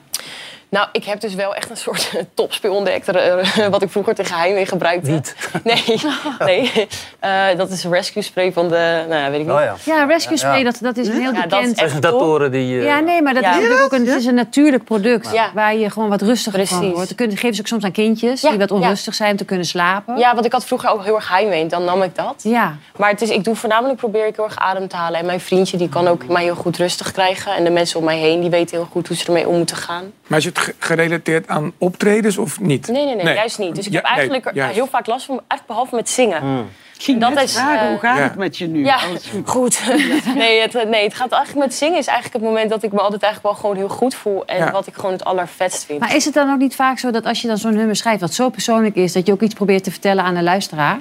Nou, 0.72 0.88
ik 0.92 1.04
heb 1.04 1.20
dus 1.20 1.34
wel 1.34 1.54
echt 1.54 1.70
een 1.70 1.76
soort 1.76 2.10
topspeel 2.34 2.74
ontdekt. 2.74 3.08
eh, 3.08 3.66
wat 3.70 3.82
ik 3.82 3.90
vroeger 3.90 4.14
tegen 4.14 4.36
heimwee 4.36 4.66
gebruikte. 4.66 5.10
Niet? 5.10 5.36
Nee, 5.64 6.00
nee. 6.38 6.88
Eh, 7.20 7.44
dat 7.56 7.70
is 7.70 7.84
rescue 7.84 8.22
spray 8.22 8.52
van 8.52 8.68
de... 8.68 9.04
Nou, 9.08 9.20
ja, 9.22 9.30
weet 9.30 9.40
ik 9.40 9.46
niet. 9.46 9.54
Oh 9.56 9.60
ja. 9.62 9.74
Ja, 9.84 10.04
Rescue 10.04 10.36
Spray, 10.36 10.58
Ja. 10.58 10.64
Dat, 10.64 10.78
dat 10.80 10.96
is 10.96 11.06
een 11.06 11.12
heel 11.12 11.22
Ja, 11.22 11.32
dat 11.32 11.42
is 11.44 11.48
bekend... 11.50 11.66
echt 11.68 11.76
Presentatoren 11.76 12.50
die... 12.50 12.78
eh, 12.78 12.84
Ja, 12.84 13.00
nee, 13.00 13.22
maar 13.22 13.34
dat 13.34 13.42
Ja. 13.42 13.48
is 13.50 13.54
natuurlijk 13.56 13.82
ook 13.82 13.92
een, 13.92 14.06
het 14.06 14.16
is 14.18 14.24
een 14.26 14.34
natuurlijk 14.34 14.84
product. 14.84 15.30
Ja. 15.32 15.50
Waar 15.54 15.74
je 15.76 15.90
gewoon 15.90 16.08
wat 16.08 16.22
rustiger 16.22 16.66
van 16.66 16.76
Precies. 16.76 16.94
wordt. 16.94 17.08
Dat 17.08 17.16
kunnen- 17.16 17.36
geven 17.36 17.54
ze 17.54 17.60
ook 17.60 17.66
soms 17.66 17.84
aan 17.84 17.92
kindjes 17.92 18.40
Ja, 18.40 18.50
die 18.50 18.58
wat 18.58 18.68
ja. 18.68 18.74
onrustig 18.74 19.14
zijn 19.14 19.30
om 19.30 19.36
te 19.36 19.44
kunnen 19.44 19.66
slapen. 19.66 20.18
Ja, 20.18 20.34
want 20.34 20.46
ik 20.46 20.52
had 20.52 20.64
vroeger 20.64 20.90
ook 20.90 21.04
heel 21.04 21.14
erg 21.14 21.28
heimwee. 21.28 21.66
Dan 21.66 21.84
nam 21.84 22.02
ik 22.02 22.14
dat. 22.16 22.34
Ja. 22.42 22.76
Maar 22.96 23.10
het 23.10 23.22
is, 23.22 23.30
ik 23.30 23.44
doe 23.44 23.56
voornamelijk 23.56 23.98
probeer 23.98 24.26
ik 24.26 24.36
heel 24.36 24.44
erg 24.44 24.58
adem 24.58 24.88
te 24.88 24.96
halen. 24.96 25.18
En 25.20 25.26
mijn 25.26 25.40
vriendje 25.40 25.76
die 25.76 25.88
kan 25.88 26.08
ook 26.08 26.26
mij 26.28 26.42
heel 26.42 26.54
goed 26.54 26.76
rustig 26.76 27.12
krijgen. 27.12 27.54
En 27.54 27.64
de 27.64 27.70
mensen 27.70 27.98
om 27.98 28.04
mij 28.04 28.18
heen 28.18 28.40
die 28.40 28.50
weten 28.50 28.76
heel 28.76 28.88
goed 28.90 29.08
hoe 29.08 29.16
ze 29.16 29.26
ermee 29.26 29.48
om 29.48 29.56
moeten 29.56 29.76
gaan. 29.76 30.12
Maar 30.26 30.40
het 30.42 30.58
ge- 30.58 30.61
gerelateerd 30.78 31.48
aan 31.48 31.72
optredens 31.78 32.38
of 32.38 32.60
niet? 32.60 32.88
Nee, 32.88 33.04
nee, 33.04 33.14
nee, 33.14 33.34
juist 33.34 33.58
niet. 33.58 33.74
Dus 33.74 33.86
ik 33.86 33.92
Ja, 33.92 33.98
heb 33.98 34.06
eigenlijk 34.06 34.52
nee, 34.54 34.64
heel 34.72 34.86
vaak 34.86 35.06
last 35.06 35.24
van, 35.26 35.34
eigenlijk 35.34 35.66
behalve 35.66 35.94
met 35.94 36.08
zingen. 36.10 36.66
ging 36.98 37.20
dat 37.20 37.34
net 37.34 37.42
is, 37.42 37.52
vragen, 37.52 37.80
eh, 37.80 37.88
hoe 37.88 37.98
gaat 37.98 38.16
Ja. 38.16 38.22
het 38.22 38.34
met 38.36 38.58
je 38.58 38.66
nu? 38.66 38.84
Ja, 38.84 38.98
goed. 39.44 39.80
nee, 40.34 40.60
het, 40.60 40.72
nee, 40.88 41.04
het 41.04 41.14
gaat 41.14 41.32
eigenlijk 41.32 41.66
met 41.66 41.74
zingen 41.74 41.98
is 41.98 42.06
eigenlijk 42.06 42.36
het 42.44 42.52
moment 42.52 42.70
dat 42.70 42.82
ik 42.82 42.92
me 42.92 43.00
altijd 43.00 43.22
eigenlijk 43.22 43.54
wel 43.54 43.62
gewoon 43.62 43.76
heel 43.86 43.96
goed 43.96 44.14
voel. 44.14 44.44
En 44.46 44.58
Ja. 44.58 44.70
wat 44.70 44.86
ik 44.86 44.94
gewoon 44.94 45.12
het 45.12 45.24
allervetst 45.24 45.84
vind. 45.84 46.00
Maar 46.00 46.14
is 46.16 46.24
het 46.24 46.34
dan 46.34 46.52
ook 46.52 46.58
niet 46.58 46.74
vaak 46.74 46.98
zo 46.98 47.10
dat 47.10 47.24
als 47.26 47.40
je 47.42 47.48
dan 47.48 47.58
zo'n 47.58 47.74
nummer 47.74 47.96
schrijft... 47.96 48.20
wat 48.20 48.34
zo 48.34 48.48
persoonlijk 48.48 48.94
is, 48.96 49.12
dat 49.12 49.26
je 49.26 49.32
ook 49.32 49.40
iets 49.42 49.54
probeert 49.54 49.84
te 49.84 49.90
vertellen 49.90 50.24
aan 50.24 50.34
de 50.34 50.42
luisteraar? 50.42 50.98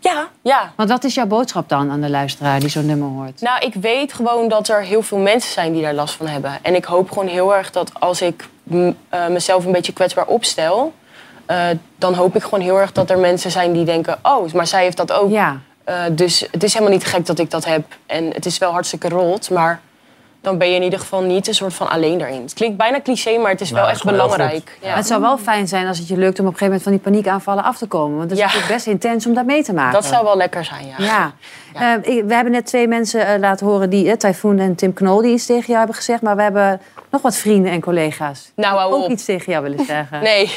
Ja, 0.00 0.28
ja. 0.42 0.72
Want 0.76 0.88
wat 0.88 1.04
is 1.04 1.14
jouw 1.14 1.26
boodschap 1.26 1.68
dan 1.68 1.90
aan 1.90 2.00
de 2.00 2.10
luisteraar 2.10 2.60
die 2.60 2.68
zo'n 2.68 2.86
nummer 2.86 3.08
hoort? 3.08 3.40
Nou, 3.40 3.58
ik 3.66 3.74
weet 3.74 4.12
gewoon 4.12 4.48
dat 4.48 4.68
er 4.68 4.82
heel 4.82 5.02
veel 5.02 5.18
mensen 5.18 5.52
zijn 5.52 5.72
die 5.72 5.82
daar 5.82 5.94
last 5.94 6.14
van 6.14 6.26
hebben. 6.26 6.58
En 6.62 6.74
ik 6.74 6.84
hoop 6.84 7.08
gewoon 7.08 7.28
heel 7.28 7.54
erg 7.54 7.70
dat 7.70 8.00
als 8.00 8.22
ik 8.22 8.48
eh, 9.08 9.26
mezelf 9.28 9.64
een 9.64 9.72
beetje 9.72 9.92
kwetsbaar 9.92 10.26
opstel... 10.26 10.92
eh, 11.46 11.66
dan 11.96 12.14
hoop 12.14 12.36
ik 12.36 12.42
gewoon 12.42 12.60
heel 12.60 12.80
erg 12.80 12.92
dat 12.92 13.10
er 13.10 13.18
mensen 13.18 13.50
zijn 13.50 13.72
die 13.72 13.84
denken... 13.84 14.18
oh, 14.22 14.52
maar 14.52 14.66
zij 14.66 14.82
heeft 14.82 14.96
dat 14.96 15.12
ook. 15.12 15.30
Ja. 15.30 15.60
Eh, 15.84 16.02
dus 16.10 16.46
het 16.50 16.62
is 16.62 16.72
helemaal 16.72 16.94
niet 16.94 17.06
gek 17.06 17.26
dat 17.26 17.38
ik 17.38 17.50
dat 17.50 17.64
heb. 17.64 17.84
En 18.06 18.30
het 18.32 18.46
is 18.46 18.58
wel 18.58 18.72
hartstikke 18.72 19.08
rot, 19.08 19.50
maar 19.50 19.80
dan 20.40 20.58
ben 20.58 20.68
je 20.70 20.74
in 20.76 20.82
ieder 20.82 20.98
geval 20.98 21.20
niet 21.22 21.48
een 21.48 21.54
soort 21.54 21.74
van 21.74 21.88
alleen 21.90 22.18
daarin. 22.18 22.42
Het 22.42 22.54
klinkt 22.54 22.76
bijna 22.76 23.00
cliché, 23.00 23.38
maar 23.38 23.50
het 23.50 23.60
is 23.60 23.70
wel 23.70 23.78
Nou, 23.80 23.92
echt 23.92 24.04
is 24.04 24.10
belangrijk. 24.10 24.78
Maar 24.82 24.96
Het 24.96 25.06
zou 25.06 25.20
wel 25.20 25.38
fijn 25.38 25.68
zijn 25.68 25.86
als 25.86 25.98
het 25.98 26.08
je 26.08 26.16
lukt 26.16 26.38
om 26.40 26.46
op 26.46 26.52
een 26.52 26.58
gegeven 26.58 26.64
moment 26.66 26.82
van 26.82 26.92
die 26.92 27.00
paniekaanvallen 27.00 27.64
af 27.64 27.78
te 27.78 27.86
komen. 27.86 28.16
Want 28.16 28.30
het 28.30 28.32
is 28.32 28.38
Ja. 28.38 28.44
natuurlijk 28.44 28.72
best 28.74 28.86
intens 28.86 29.26
om 29.26 29.34
dat 29.34 29.44
mee 29.44 29.62
te 29.62 29.72
maken. 29.72 29.92
Dat 29.92 30.04
zou 30.04 30.24
wel 30.24 30.36
lekker 30.36 30.64
zijn, 30.64 30.86
ja. 30.86 30.94
Ja. 31.04 31.32
Eh, 32.02 32.16
ik- 32.16 32.24
we 32.24 32.34
hebben 32.34 32.52
net 32.52 32.66
twee 32.66 32.88
mensen 32.88 33.26
eh, 33.26 33.38
laten 33.38 33.66
horen, 33.66 33.90
die, 33.90 34.04
uh, 34.04 34.12
Typhoon 34.12 34.58
en 34.58 34.74
Tim 34.74 34.92
Knol, 34.92 35.20
die 35.22 35.32
iets 35.32 35.46
tegen 35.46 35.64
jou 35.66 35.78
hebben 35.78 35.96
gezegd. 35.96 36.22
Maar 36.22 36.36
we 36.36 36.42
hebben 36.42 36.80
nog 37.10 37.22
wat 37.22 37.36
vrienden 37.36 37.72
en 37.72 37.80
collega's. 37.80 38.52
Nou, 38.56 38.76
hou 38.78 38.92
ook 38.94 39.04
op. 39.04 39.10
iets 39.10 39.24
tegen 39.24 39.52
jou 39.52 39.62
willen 39.68 39.84
zeggen. 39.84 40.22
Nee. 40.22 40.50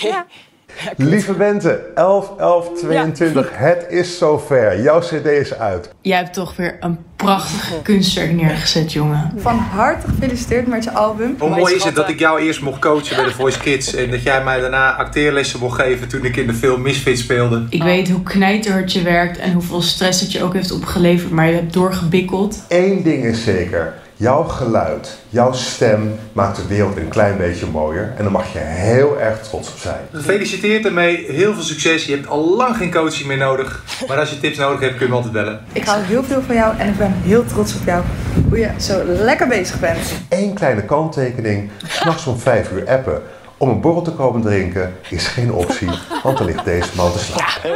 Lieve 0.97 1.34
Bente, 1.34 1.80
11, 1.95 2.32
11, 2.38 2.69
22, 2.78 3.49
het 3.53 3.86
is 3.89 4.17
zover. 4.17 4.82
Jouw 4.82 4.99
cd 4.99 5.26
is 5.26 5.53
uit. 5.53 5.89
Jij 6.01 6.17
hebt 6.17 6.34
toch 6.34 6.55
weer 6.55 6.78
een 6.80 6.97
prachtig 7.15 7.82
kunstwerk 7.82 8.32
neergezet, 8.32 8.93
jongen. 8.93 9.32
Van 9.38 9.57
harte 9.57 10.07
gefeliciteerd 10.07 10.67
met 10.67 10.84
je 10.84 10.91
album. 10.91 11.36
Hoe 11.39 11.49
mooi 11.49 11.76
is 11.76 11.84
het 11.84 11.95
dat 11.95 12.09
ik 12.09 12.19
jou 12.19 12.41
eerst 12.41 12.61
mocht 12.61 12.80
coachen 12.80 13.15
bij 13.15 13.26
de 13.26 13.32
Voice 13.32 13.59
Kids 13.59 13.95
en 13.95 14.11
dat 14.11 14.24
jij 14.24 14.43
mij 14.43 14.59
daarna 14.59 14.95
acteerlessen 14.95 15.59
mocht 15.59 15.82
geven 15.82 16.07
toen 16.07 16.26
ik 16.26 16.36
in 16.36 16.47
de 16.47 16.53
film 16.53 16.82
Misfit 16.82 17.17
speelde? 17.19 17.65
Ik 17.69 17.84
weet 17.84 18.09
hoe 18.09 18.24
knijterhard 18.24 18.93
je 18.93 19.01
werkt 19.01 19.38
en 19.38 19.53
hoeveel 19.53 19.82
stress 19.82 20.22
het 20.22 20.32
je 20.32 20.43
ook 20.43 20.53
heeft 20.53 20.72
opgeleverd, 20.72 21.32
maar 21.32 21.47
je 21.47 21.53
hebt 21.53 21.74
doorgebikkeld. 21.74 22.63
Eén 22.67 23.03
ding 23.03 23.24
is 23.26 23.43
zeker. 23.43 23.93
Jouw 24.22 24.43
geluid, 24.43 25.17
jouw 25.30 25.51
stem 25.51 26.19
maakt 26.34 26.55
de 26.55 26.67
wereld 26.67 26.97
een 26.97 27.07
klein 27.07 27.38
beetje 27.38 27.65
mooier. 27.65 28.13
En 28.17 28.24
daar 28.24 28.32
mag 28.32 28.53
je 28.53 28.59
heel 28.59 29.19
erg 29.19 29.41
trots 29.41 29.69
op 29.69 29.78
zijn. 29.78 29.99
Gefeliciteerd 30.11 30.86
ermee, 30.86 31.26
heel 31.32 31.53
veel 31.53 31.63
succes. 31.63 32.05
Je 32.05 32.15
hebt 32.15 32.28
al 32.28 32.55
lang 32.55 32.78
geen 32.78 32.91
coaching 32.91 33.28
meer 33.28 33.38
nodig, 33.38 33.84
maar 34.07 34.17
als 34.19 34.30
je 34.30 34.39
tips 34.39 34.57
nodig 34.57 34.80
hebt 34.80 34.95
kun 34.95 35.05
je 35.05 35.09
me 35.11 35.15
altijd 35.15 35.34
bellen. 35.34 35.59
Ik 35.74 35.86
hou 35.86 36.03
heel 36.03 36.24
veel 36.24 36.41
van 36.41 36.55
jou 36.55 36.78
en 36.78 36.88
ik 36.88 36.97
ben 36.97 37.13
heel 37.24 37.45
trots 37.45 37.76
op 37.76 37.86
jou. 37.86 38.03
Hoe 38.49 38.59
je 38.59 38.69
zo 38.80 39.03
lekker 39.03 39.47
bezig 39.47 39.80
bent. 39.80 40.13
Eén 40.30 40.53
kleine 40.53 40.84
kanttekening. 40.84 41.69
S'nachts 41.88 42.28
om 42.28 42.39
5 42.39 42.72
uur 42.72 42.89
appen. 42.89 43.22
Om 43.62 43.70
een 43.70 43.82
borrel 43.82 44.01
te 44.01 44.12
komen 44.12 44.41
drinken 44.41 44.95
is 45.09 45.28
geen 45.28 45.53
optie, 45.53 45.89
want 46.24 46.38
dan 46.38 46.45
ligt 46.45 46.66
deze 46.66 46.89
man 46.95 47.12
te 47.12 47.20
slapen. 47.20 47.72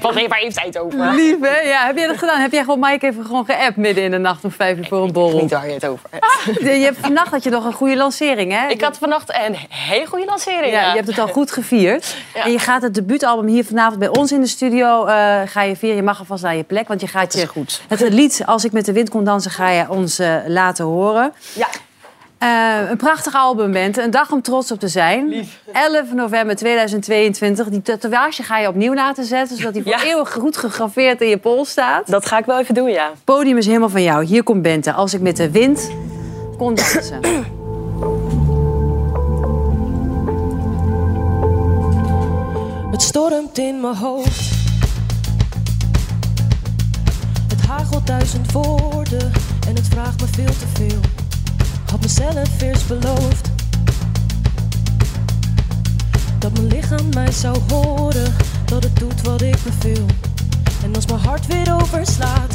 Wat 0.00 0.14
heeft 0.14 0.28
waar 0.28 0.38
heeft 0.38 0.62
het 0.62 0.78
over? 0.78 1.14
Lief, 1.14 1.36
hè? 1.40 1.58
Ja, 1.60 1.86
heb 1.86 1.96
jij 1.96 2.06
dat 2.06 2.18
gedaan? 2.18 2.40
Heb 2.40 2.52
jij 2.52 2.60
gewoon 2.60 2.80
Mike 2.80 3.06
even 3.06 3.24
gewoon 3.24 3.44
geappt 3.44 3.76
midden 3.76 4.04
in 4.04 4.10
de 4.10 4.18
nacht 4.18 4.44
om 4.44 4.50
vijf 4.50 4.78
uur 4.78 4.86
voor 4.86 5.02
een 5.02 5.12
borrel? 5.12 5.40
Niet 5.40 5.50
waar 5.50 5.66
je 5.66 5.72
het 5.72 5.86
over 5.86 6.10
hebt. 6.10 6.60
Je 6.60 6.68
hebt 6.68 6.98
vannacht 7.00 7.30
had 7.30 7.42
je 7.42 7.50
nog 7.50 7.64
een 7.64 7.72
goede 7.72 7.96
lancering, 7.96 8.52
hè? 8.52 8.68
Ik 8.68 8.80
had 8.82 8.98
vannacht 8.98 9.40
een 9.46 9.56
hele 9.68 10.06
goede 10.06 10.24
lancering. 10.24 10.72
Ja, 10.72 10.88
je 10.88 10.96
hebt 10.96 11.06
het 11.06 11.18
al 11.18 11.28
goed 11.28 11.52
gevierd. 11.52 12.16
En 12.34 12.52
je 12.52 12.58
gaat 12.58 12.82
het 12.82 12.94
debuutalbum 12.94 13.46
hier 13.46 13.64
vanavond 13.64 13.98
bij 13.98 14.08
ons 14.08 14.32
in 14.32 14.40
de 14.40 14.46
studio 14.46 15.04
eh, 15.06 15.40
ga 15.46 15.62
je 15.62 15.76
vieren. 15.76 15.96
Je 15.96 16.02
mag 16.02 16.18
alvast 16.18 16.42
naar 16.42 16.56
je 16.56 16.64
plek, 16.64 16.88
want 16.88 17.00
je 17.00 17.06
gaat 17.06 17.32
je 17.34 17.46
goed. 17.46 17.82
het 17.88 18.00
lied 18.12 18.42
Als 18.46 18.64
ik 18.64 18.72
met 18.72 18.84
de 18.84 18.92
wind 18.92 19.10
kon 19.10 19.24
dansen 19.24 19.50
ga 19.50 19.68
je 19.70 19.90
ons 19.90 20.18
eh, 20.18 20.34
laten 20.46 20.84
horen. 20.84 21.32
Ja. 21.52 21.68
Eh, 22.40 22.90
een 22.90 22.96
prachtig 22.96 23.34
album 23.34 23.72
bent, 23.72 23.96
een 23.96 24.10
dag 24.10 24.32
om 24.32 24.42
trots 24.42 24.72
op 24.72 24.78
te 24.78 24.88
zijn. 24.88 25.48
11 25.72 26.12
november 26.12 26.56
2022. 26.56 27.68
Die 27.68 27.82
tatoeage 27.82 28.42
ga 28.42 28.58
je 28.58 28.68
opnieuw 28.68 28.94
laten 28.94 29.24
zetten, 29.24 29.56
zodat 29.56 29.74
die 29.74 29.82
voor 29.82 30.00
eeuwig 30.04 30.32
goed 30.32 30.56
gegraveerd 30.56 31.20
in 31.20 31.28
je 31.28 31.38
pols 31.38 31.70
staat. 31.70 32.10
Dat 32.10 32.26
ga 32.26 32.38
ik 32.38 32.44
wel 32.44 32.58
even 32.58 32.74
doen, 32.74 32.90
ja. 32.90 33.10
Het 33.10 33.24
podium 33.24 33.56
is 33.56 33.66
helemaal 33.66 33.88
van 33.88 34.02
jou. 34.02 34.24
Hier 34.24 34.42
komt 34.42 34.62
Bente. 34.62 34.92
Als 34.92 35.14
ik 35.14 35.20
met 35.20 35.36
de 35.36 35.50
wind 35.50 35.90
kon 36.58 36.74
dansen. 36.74 37.20
Het 42.90 43.02
stormt 43.02 43.58
in 43.58 43.80
mijn 43.80 43.96
hoofd. 43.96 44.50
Het 47.48 47.66
hagelt 47.66 48.06
duizend 48.06 48.52
woorden 48.52 49.32
en 49.68 49.74
het 49.74 49.88
vraagt 49.88 50.20
me 50.20 50.26
veel 50.26 50.44
te 50.44 50.66
veel. 50.74 51.19
Had 51.90 52.00
mezelf 52.00 52.60
eerst 52.60 52.88
beloofd 52.88 53.50
dat 56.38 56.52
mijn 56.52 56.66
lichaam 56.66 57.08
mij 57.14 57.32
zou 57.32 57.58
horen, 57.68 58.34
dat 58.64 58.82
het 58.82 58.96
doet 58.96 59.22
wat 59.22 59.42
ik 59.42 59.56
beveel. 59.64 60.06
En 60.84 60.94
als 60.94 61.06
mijn 61.06 61.20
hart 61.20 61.46
weer 61.46 61.74
overslaat, 61.82 62.54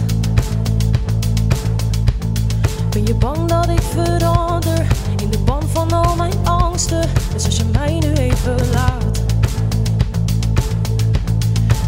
ben 2.89 3.05
je 3.05 3.15
bang 3.15 3.47
dat 3.47 3.69
ik 3.69 3.81
verander 3.81 4.87
in 5.21 5.29
de 5.29 5.37
ban 5.37 5.63
van 5.73 5.91
al 5.91 6.15
mijn 6.15 6.33
angsten. 6.43 7.09
Dus 7.33 7.45
als 7.45 7.57
je 7.57 7.65
mij 7.71 7.99
nu 7.99 8.13
even 8.13 8.69
laat, 8.73 9.21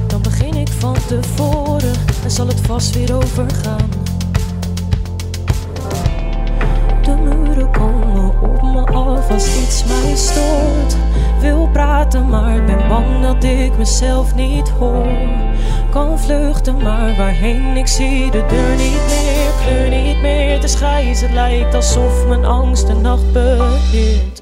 dan 0.08 0.22
begin 0.22 0.54
ik 0.54 0.70
van 0.80 0.96
tevoren 1.08 1.94
en 2.24 2.32
zal 2.32 2.48
het 2.48 2.60
vast 2.62 2.96
weer 2.96 3.16
overgaan. 3.16 3.97
De 7.08 7.16
muren 7.16 7.72
komen 7.72 8.42
op 8.42 8.62
me 8.62 8.86
af 8.94 9.30
als 9.30 9.58
iets 9.58 9.84
mij 9.84 10.16
stoort. 10.16 10.96
Wil 11.40 11.70
praten, 11.72 12.30
maar 12.30 12.64
ben 12.64 12.88
bang 12.88 13.22
dat 13.22 13.44
ik 13.44 13.78
mezelf 13.78 14.36
niet 14.36 14.70
hoor. 14.70 15.08
Kan 15.90 16.20
vluchten, 16.20 16.78
maar 16.78 17.16
waarheen? 17.16 17.78
Ik 17.78 17.88
zie 17.88 18.32
de 18.32 18.46
deur 18.48 18.76
niet 18.76 19.02
meer, 19.08 19.52
kleur 19.66 19.90
niet 19.90 20.22
meer. 20.22 20.54
Het 20.54 20.64
is 20.64 21.22
het 21.22 21.32
lijkt 21.32 21.74
alsof 21.76 22.28
mijn 22.28 22.46
angst 22.46 22.88
de 22.88 22.94
nacht 22.94 23.32
beheert. 23.34 24.42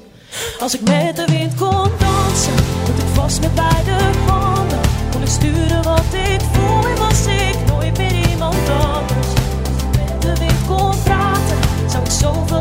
Als 0.60 0.74
ik 0.74 0.80
met 0.80 1.16
de 1.16 1.24
wind 1.26 1.54
kon 1.54 1.90
dansen, 1.98 2.54
hield 2.84 2.98
ik 2.98 3.08
vast 3.12 3.40
met 3.40 3.54
beide 3.54 3.96
handen. 4.26 4.78
Kon 5.12 5.22
ik 5.22 5.28
sturen 5.28 5.82
wat 5.82 6.14
ik 6.30 6.40
voel 6.52 6.90
en 6.90 6.98
was 6.98 7.26
ik 7.26 7.56
nooit 7.66 7.98
meer 7.98 8.28
iemand 8.30 8.68
anders. 8.68 9.26
Als 9.66 9.82
ik 9.82 9.98
met 9.98 10.22
de 10.22 10.32
wind 10.38 10.66
kon 10.66 11.02
praten, 11.04 11.58
zou 11.86 12.04
ik 12.04 12.10
zoveel. 12.10 12.55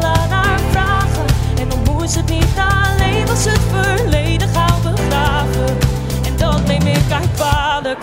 Moest 2.06 2.18
het 2.18 2.30
niet 2.30 2.58
alleen, 2.58 3.26
was 3.26 3.45
het 3.45 3.60
verleden 3.72 4.49
gaan 4.49 4.82
begraven. 4.84 5.78
En 6.26 6.38
dat 6.38 6.66
neem 6.66 6.88
ik 6.88 7.12
uit 7.12 7.30
kwalijk. 7.36 7.99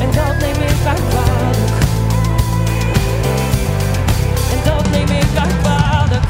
En 0.00 0.10
dat 0.10 0.38
neem 0.40 0.62
ik 0.62 0.86
uit 0.86 1.00
kwalijk. 1.08 1.72
En 4.52 4.60
dat 4.64 4.90
neem 4.90 5.08
ik 5.08 5.38
uit 5.38 5.54
kwalijk. 5.62 6.24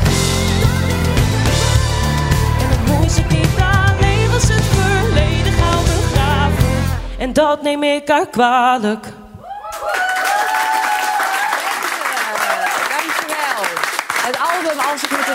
En 2.60 2.68
dan 2.70 2.96
moest 2.96 3.16
het 3.16 3.28
niet 3.28 3.58
alleen, 3.58 4.30
was 4.30 4.48
het 4.48 4.64
verleden 4.64 5.52
gaan 5.52 5.84
begraven. 5.84 6.66
En 7.18 7.32
dat 7.32 7.62
neem 7.62 7.82
ik 7.82 8.10
uit 8.10 8.30
kwalijk. 8.30 9.06
Dankjewel. 12.88 13.64
Het 14.26 14.38
album 14.38 14.78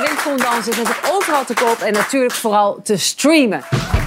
Als 0.02 0.10
ik 0.10 0.16
met 0.16 0.24
de 0.24 0.32
wind 0.32 0.44
kon 0.44 0.52
dansen 0.52 0.72
is 0.72 0.78
natuurlijk 0.78 1.14
overal 1.14 1.46
te 1.46 1.54
koop 1.54 1.80
en 1.80 1.94
natuurlijk 1.94 2.34
vooral 2.34 2.80
te 2.84 2.98
streamen. 2.98 4.01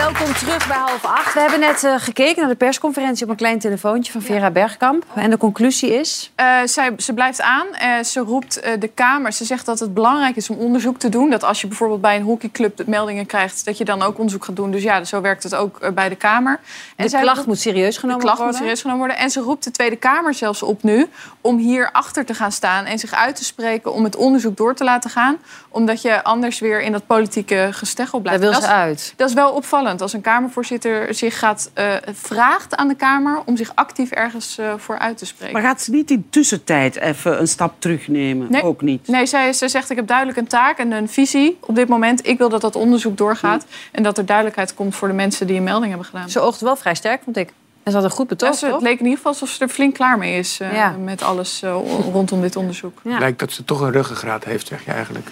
Welkom 0.00 0.34
terug 0.34 0.68
bij 0.68 0.76
half 0.76 1.04
acht. 1.04 1.34
We 1.34 1.40
hebben 1.40 1.60
net 1.60 1.84
eh, 1.84 1.94
gekeken 1.98 2.40
naar 2.40 2.50
de 2.50 2.56
persconferentie 2.56 3.24
op 3.24 3.30
een 3.30 3.36
klein 3.36 3.58
telefoontje 3.58 4.12
van 4.12 4.22
Vera 4.22 4.50
Bergkamp. 4.50 5.04
En 5.14 5.30
de 5.30 5.36
conclusie 5.36 5.98
is? 5.98 6.32
Eh, 6.34 6.56
zij, 6.64 6.92
ze 6.96 7.14
blijft 7.14 7.40
aan. 7.40 7.66
Eh, 7.74 8.02
ze 8.02 8.20
roept 8.20 8.62
de 8.78 8.88
Kamer. 8.88 9.32
Ze 9.32 9.44
zegt 9.44 9.66
dat 9.66 9.78
het 9.78 9.94
belangrijk 9.94 10.36
is 10.36 10.50
om 10.50 10.58
onderzoek 10.58 10.98
te 10.98 11.08
doen. 11.08 11.30
Dat 11.30 11.44
als 11.44 11.60
je 11.60 11.66
bijvoorbeeld 11.66 12.00
bij 12.00 12.16
een 12.16 12.22
hockeyclub 12.22 12.86
meldingen 12.86 13.26
krijgt... 13.26 13.64
dat 13.64 13.78
je 13.78 13.84
dan 13.84 14.02
ook 14.02 14.16
onderzoek 14.18 14.44
gaat 14.44 14.56
doen. 14.56 14.70
Dus 14.70 14.82
ja, 14.82 15.04
zo 15.04 15.20
werkt 15.20 15.42
het 15.42 15.54
ook 15.54 15.94
bij 15.94 16.08
de 16.08 16.16
Kamer. 16.16 16.60
De 16.96 17.08
klacht 17.08 17.34
roept- 17.34 17.46
moet 17.46 17.60
serieus 17.60 17.96
genomen 17.96 18.18
de 18.18 18.24
klacht 18.24 18.38
worden. 18.38 18.56
moet 18.56 18.64
serieus 18.64 18.80
genomen 18.80 19.06
worden. 19.06 19.24
En 19.24 19.30
ze 19.30 19.40
roept 19.40 19.64
de 19.64 19.70
Tweede 19.70 19.96
Kamer 19.96 20.34
zelfs 20.34 20.62
op 20.62 20.82
nu... 20.82 21.06
om 21.40 21.58
hier 21.58 21.92
achter 21.92 22.24
te 22.24 22.34
gaan 22.34 22.52
staan 22.52 22.84
en 22.84 22.98
zich 22.98 23.14
uit 23.14 23.36
te 23.36 23.44
spreken... 23.44 23.92
om 23.92 24.04
het 24.04 24.16
onderzoek 24.16 24.56
door 24.56 24.74
te 24.74 24.84
laten 24.84 25.10
gaan. 25.10 25.36
Omdat 25.68 26.02
je 26.02 26.24
anders 26.24 26.58
weer 26.58 26.80
in 26.80 26.92
dat 26.92 27.06
politieke 27.06 27.68
gesteggel 27.72 28.20
blijft. 28.20 28.40
Daar 28.42 28.50
wil 28.50 28.60
Dat 28.60 28.68
ze 28.70 28.76
uit. 28.76 29.14
dat 29.16 29.28
is 29.28 29.34
wel 29.34 29.50
opvallend. 29.52 29.88
Als 29.98 30.12
een 30.12 30.20
Kamervoorzitter 30.20 31.14
zich 31.14 31.38
gaat, 31.38 31.70
eh, 31.74 31.94
vraagt 32.12 32.76
aan 32.76 32.88
de 32.88 32.94
Kamer... 32.94 33.42
om 33.44 33.56
zich 33.56 33.72
actief 33.74 34.10
ergens 34.10 34.58
eh, 34.58 34.72
voor 34.76 34.98
uit 34.98 35.18
te 35.18 35.26
spreken. 35.26 35.52
Maar 35.54 35.62
gaat 35.62 35.80
ze 35.82 35.90
niet 35.90 36.10
in 36.10 36.26
tussentijd 36.30 36.96
even 36.96 37.40
een 37.40 37.48
stap 37.48 37.74
terugnemen? 37.78 38.46
Nee. 38.50 38.62
Ook 38.62 38.82
niet. 38.82 39.08
Nee, 39.08 39.26
zij, 39.26 39.52
zij 39.52 39.68
zegt 39.68 39.90
ik 39.90 39.96
heb 39.96 40.06
duidelijk 40.06 40.38
een 40.38 40.46
taak 40.46 40.78
en 40.78 40.92
een 40.92 41.08
visie 41.08 41.58
op 41.60 41.74
dit 41.74 41.88
moment. 41.88 42.26
Ik 42.26 42.38
wil 42.38 42.48
dat 42.48 42.60
dat 42.60 42.76
onderzoek 42.76 43.16
doorgaat 43.16 43.64
en 43.92 44.02
dat 44.02 44.18
er 44.18 44.26
duidelijkheid 44.26 44.74
komt 44.74 44.94
voor 44.94 45.08
de 45.08 45.14
mensen 45.14 45.46
die 45.46 45.56
een 45.56 45.62
melding 45.64 45.88
hebben 45.88 46.06
gedaan. 46.08 46.30
Ze 46.30 46.40
oogde 46.40 46.64
wel 46.64 46.76
vrij 46.76 46.94
sterk, 46.94 47.22
vond 47.24 47.36
ik. 47.36 47.52
En 47.82 47.90
ze 47.92 47.98
had 47.98 48.06
een 48.10 48.16
goed 48.16 48.28
betoog, 48.28 48.50
Ja, 48.50 48.56
ze- 48.56 48.64
toch? 48.66 48.74
het 48.74 48.82
leek 48.82 48.92
in 48.98 49.04
ieder 49.04 49.16
geval 49.16 49.32
alsof 49.32 49.48
ze 49.48 49.62
er 49.62 49.68
flink 49.68 49.94
klaar 49.94 50.18
mee 50.18 50.38
is 50.38 50.60
eh, 50.60 50.72
Ja. 50.74 50.90
met 50.90 51.22
alles 51.22 51.62
eh, 51.62 51.76
rondom 52.12 52.40
dit 52.40 52.56
onderzoek. 52.56 52.98
Lijkt 53.02 53.38
dat 53.38 53.52
ze 53.52 53.64
toch 53.64 53.80
een 53.80 53.92
ruggengraat 53.92 54.44
heeft, 54.44 54.66
zeg 54.66 54.84
je 54.84 54.90
eigenlijk. 54.90 55.28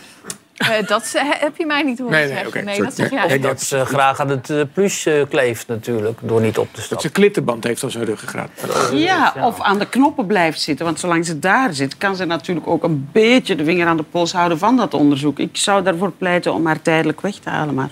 Eh, 0.59 0.87
dat 0.87 1.07
ze- 1.07 1.35
heb 1.39 1.57
je 1.57 1.67
mij 1.67 1.83
niet 1.83 1.99
horen 1.99 2.15
Nee, 2.15 2.27
nee, 2.27 2.37
zeggen. 2.43 2.65
nee, 2.65 2.83
dat 2.83 2.95
zeg 2.95 3.11
jij. 3.11 3.27
Nee, 3.27 3.39
Dat 3.39 3.63
ze 3.63 3.85
graag 3.85 4.21
aan 4.21 4.29
het 4.29 4.51
eh, 4.51 4.61
plus 4.73 5.07
eh, 5.07 5.15
kleeft 5.29 5.67
natuurlijk, 5.69 6.19
door 6.23 6.41
niet 6.41 6.59
op 6.59 6.67
te 6.67 6.75
Dat 6.75 6.85
stappen. 6.85 7.07
ze 7.09 7.13
klittenband 7.15 7.65
heeft 7.65 7.83
als 7.83 7.95
een 7.95 8.05
ruggengraat. 8.05 8.49
Ja, 8.93 9.35
of 9.43 9.61
aan 9.61 9.79
de 9.79 9.89
knoppen 9.89 10.27
blijft 10.27 10.61
zitten. 10.61 10.85
Want 10.85 11.01
zolang 11.01 11.27
ze 11.27 11.39
daar 11.39 11.75
zit, 11.75 11.99
kan 11.99 12.17
ze 12.17 12.25
natuurlijk 12.25 12.67
ook 12.67 12.83
een 12.85 13.09
beetje 13.13 13.55
de 13.57 13.65
vinger 13.65 13.87
aan 13.87 13.97
de 13.97 14.03
pols 14.03 14.33
houden 14.33 14.59
van 14.59 14.77
dat 14.77 14.95
onderzoek. 14.95 15.39
Ik 15.39 15.57
zou 15.57 15.83
daarvoor 15.83 16.13
pleiten 16.13 16.53
om 16.55 16.67
haar 16.67 16.83
tijdelijk 16.83 17.21
weg 17.21 17.35
te 17.35 17.51
halen. 17.51 17.75
Maar 17.75 17.91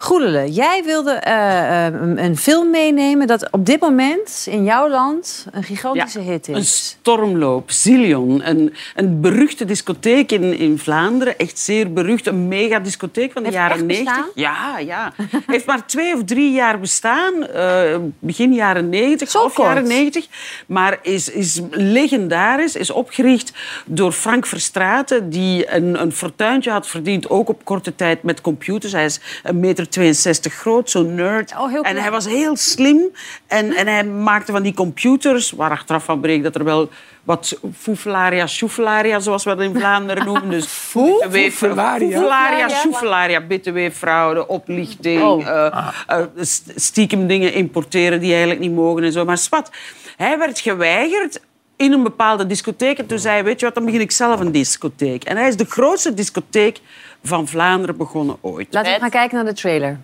Goedele, 0.00 0.52
jij 0.52 0.82
wilde 0.84 1.10
eh, 1.10 1.86
eh, 1.86 1.94
een 1.94 2.24
een 2.24 2.36
film 2.36 2.70
meenemen 2.70 3.26
dat 3.26 3.50
op 3.50 3.66
dit 3.66 3.80
moment 3.80 4.46
in 4.50 4.64
jouw 4.64 4.88
land 4.88 5.46
een 5.50 5.62
gigantische 5.62 6.20
hit 6.20 6.48
Een 6.48 6.54
is. 6.54 6.96
stormloop, 7.00 7.70
Zillion. 7.70 8.48
Een, 8.48 8.74
een 8.94 9.20
beruchte 9.20 9.64
discotheek 9.64 10.32
in, 10.32 10.58
in 10.58 10.78
Vlaanderen. 10.78 11.38
Echt 11.38 11.58
zeer 11.58 11.92
berucht. 11.92 12.26
Een 12.26 12.48
megadiscotheek 12.48 13.32
van 13.32 13.42
de 13.42 13.48
Heeft 13.48 13.60
jaren 13.60 13.76
echt 13.76 13.86
90. 13.86 14.14
bestaan? 14.14 14.30
Ja, 14.34 14.78
ja. 14.78 15.12
Heeft 15.46 15.66
maar 15.66 15.86
twee 15.86 16.14
of 16.14 16.24
drie 16.24 16.52
jaar 16.52 16.80
bestaan. 16.80 17.46
eh, 17.46 17.96
begin 18.18 18.52
jaren 18.52 18.88
90, 18.88 19.32
half 19.32 19.56
jaren 19.56 19.86
90. 19.86 20.26
Maar 20.66 20.98
is, 21.02 21.30
is 21.30 21.60
legendarisch. 21.70 22.76
Is 22.76 22.90
opgericht 22.90 23.52
door 23.86 24.12
Frank 24.12 24.46
Verstraeten. 24.46 25.30
Die 25.30 25.74
een, 25.74 26.00
een 26.00 26.12
fortuintje 26.12 26.70
had 26.70 26.86
verdiend. 26.86 27.30
Ook 27.30 27.48
op 27.48 27.64
korte 27.64 27.94
tijd 27.94 28.22
met 28.22 28.40
computers. 28.40 28.92
Hij 28.92 29.04
is 29.04 29.20
een 29.42 29.60
meter 29.60 29.87
62 29.88 30.54
groot, 30.54 30.90
zo'n 30.90 31.14
nerd. 31.14 31.54
Oh, 31.58 31.70
heel 31.70 31.82
en 31.82 31.96
hij 31.96 32.10
was 32.10 32.26
heel 32.26 32.56
slim. 32.56 33.00
En, 33.46 33.72
en 33.72 33.86
hij 33.86 34.04
maakte 34.04 34.52
van 34.52 34.62
die 34.62 34.74
computers, 34.74 35.50
waar 35.50 35.70
achteraf 35.70 36.04
van 36.04 36.20
bleek 36.20 36.42
dat 36.42 36.54
er 36.54 36.64
wel 36.64 36.88
wat 37.24 37.58
foefelaria, 37.78 38.46
sjoefelaria, 38.46 39.20
zoals 39.20 39.44
we 39.44 39.50
dat 39.56 39.64
in 39.64 39.74
Vlaanderen 39.74 40.24
noemen. 40.32 40.50
Dus 40.50 40.66
Foefelaria? 40.66 42.68
Sjoefelaria, 42.68 43.40
bitterweeffraude, 43.40 44.48
oplichting, 44.48 45.22
Oh. 45.22 45.46
eh, 45.46 45.88
eh, 46.06 46.24
st- 46.40 46.72
stiekem 46.74 47.26
dingen 47.26 47.52
importeren 47.52 48.20
die 48.20 48.30
eigenlijk 48.30 48.60
niet 48.60 48.74
mogen 48.74 49.04
en 49.04 49.12
zo. 49.12 49.24
Maar 49.24 49.38
swat, 49.38 49.70
hij 50.16 50.38
werd 50.38 50.58
geweigerd 50.60 51.40
in 51.76 51.92
een 51.92 52.02
bepaalde 52.02 52.46
discotheek. 52.46 52.98
En 52.98 53.06
toen 53.06 53.18
zei 53.18 53.34
hij, 53.34 53.44
weet 53.44 53.60
je 53.60 53.66
wat, 53.66 53.74
dan 53.74 53.84
begin 53.84 54.00
ik 54.00 54.10
zelf 54.10 54.40
een 54.40 54.52
discotheek. 54.52 55.24
En 55.24 55.36
hij 55.36 55.48
is 55.48 55.56
de 55.56 55.64
grootste 55.64 56.14
discotheek 56.14 56.80
van 57.22 57.46
Vlaanderen 57.46 57.96
begonnen 57.96 58.36
ooit. 58.40 58.66
Laten 58.70 58.92
we 58.92 58.98
gaan 59.00 59.10
kijken 59.10 59.36
naar 59.36 59.44
de 59.44 59.52
trailer. 59.52 59.98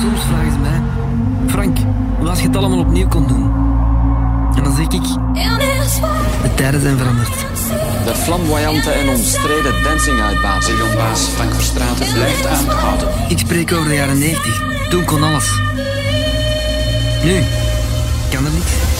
Soms 0.00 0.20
vragen 0.20 0.52
ze 0.52 0.58
mij, 0.58 0.80
Frank, 1.46 1.78
wat 2.18 2.28
als 2.28 2.40
je 2.40 2.46
het 2.46 2.56
allemaal 2.56 2.78
opnieuw 2.78 3.08
kon 3.08 3.26
doen? 3.26 3.70
En 4.56 4.64
dan 4.64 4.74
zeg 4.74 4.84
ik, 4.84 5.02
de 6.42 6.54
tijden 6.54 6.80
zijn 6.80 6.96
veranderd. 6.96 7.34
De 8.04 8.14
flamboyante 8.14 8.90
en 8.90 9.08
omstreden 9.08 9.82
dancing-uitbater. 9.82 10.62
Zillionbaas 10.62 11.20
Frank 11.20 11.52
Verstraeten 11.52 12.12
blijft 12.12 12.46
aangehouden. 12.46 13.08
Ik 13.28 13.38
spreek 13.38 13.72
over 13.72 13.88
de 13.88 13.94
jaren 13.94 14.18
90. 14.18 14.88
Toen 14.88 15.04
kon 15.04 15.22
alles. 15.22 15.60
Nu 17.24 17.42
kan 18.30 18.44
er 18.44 18.52
niks. 18.52 18.91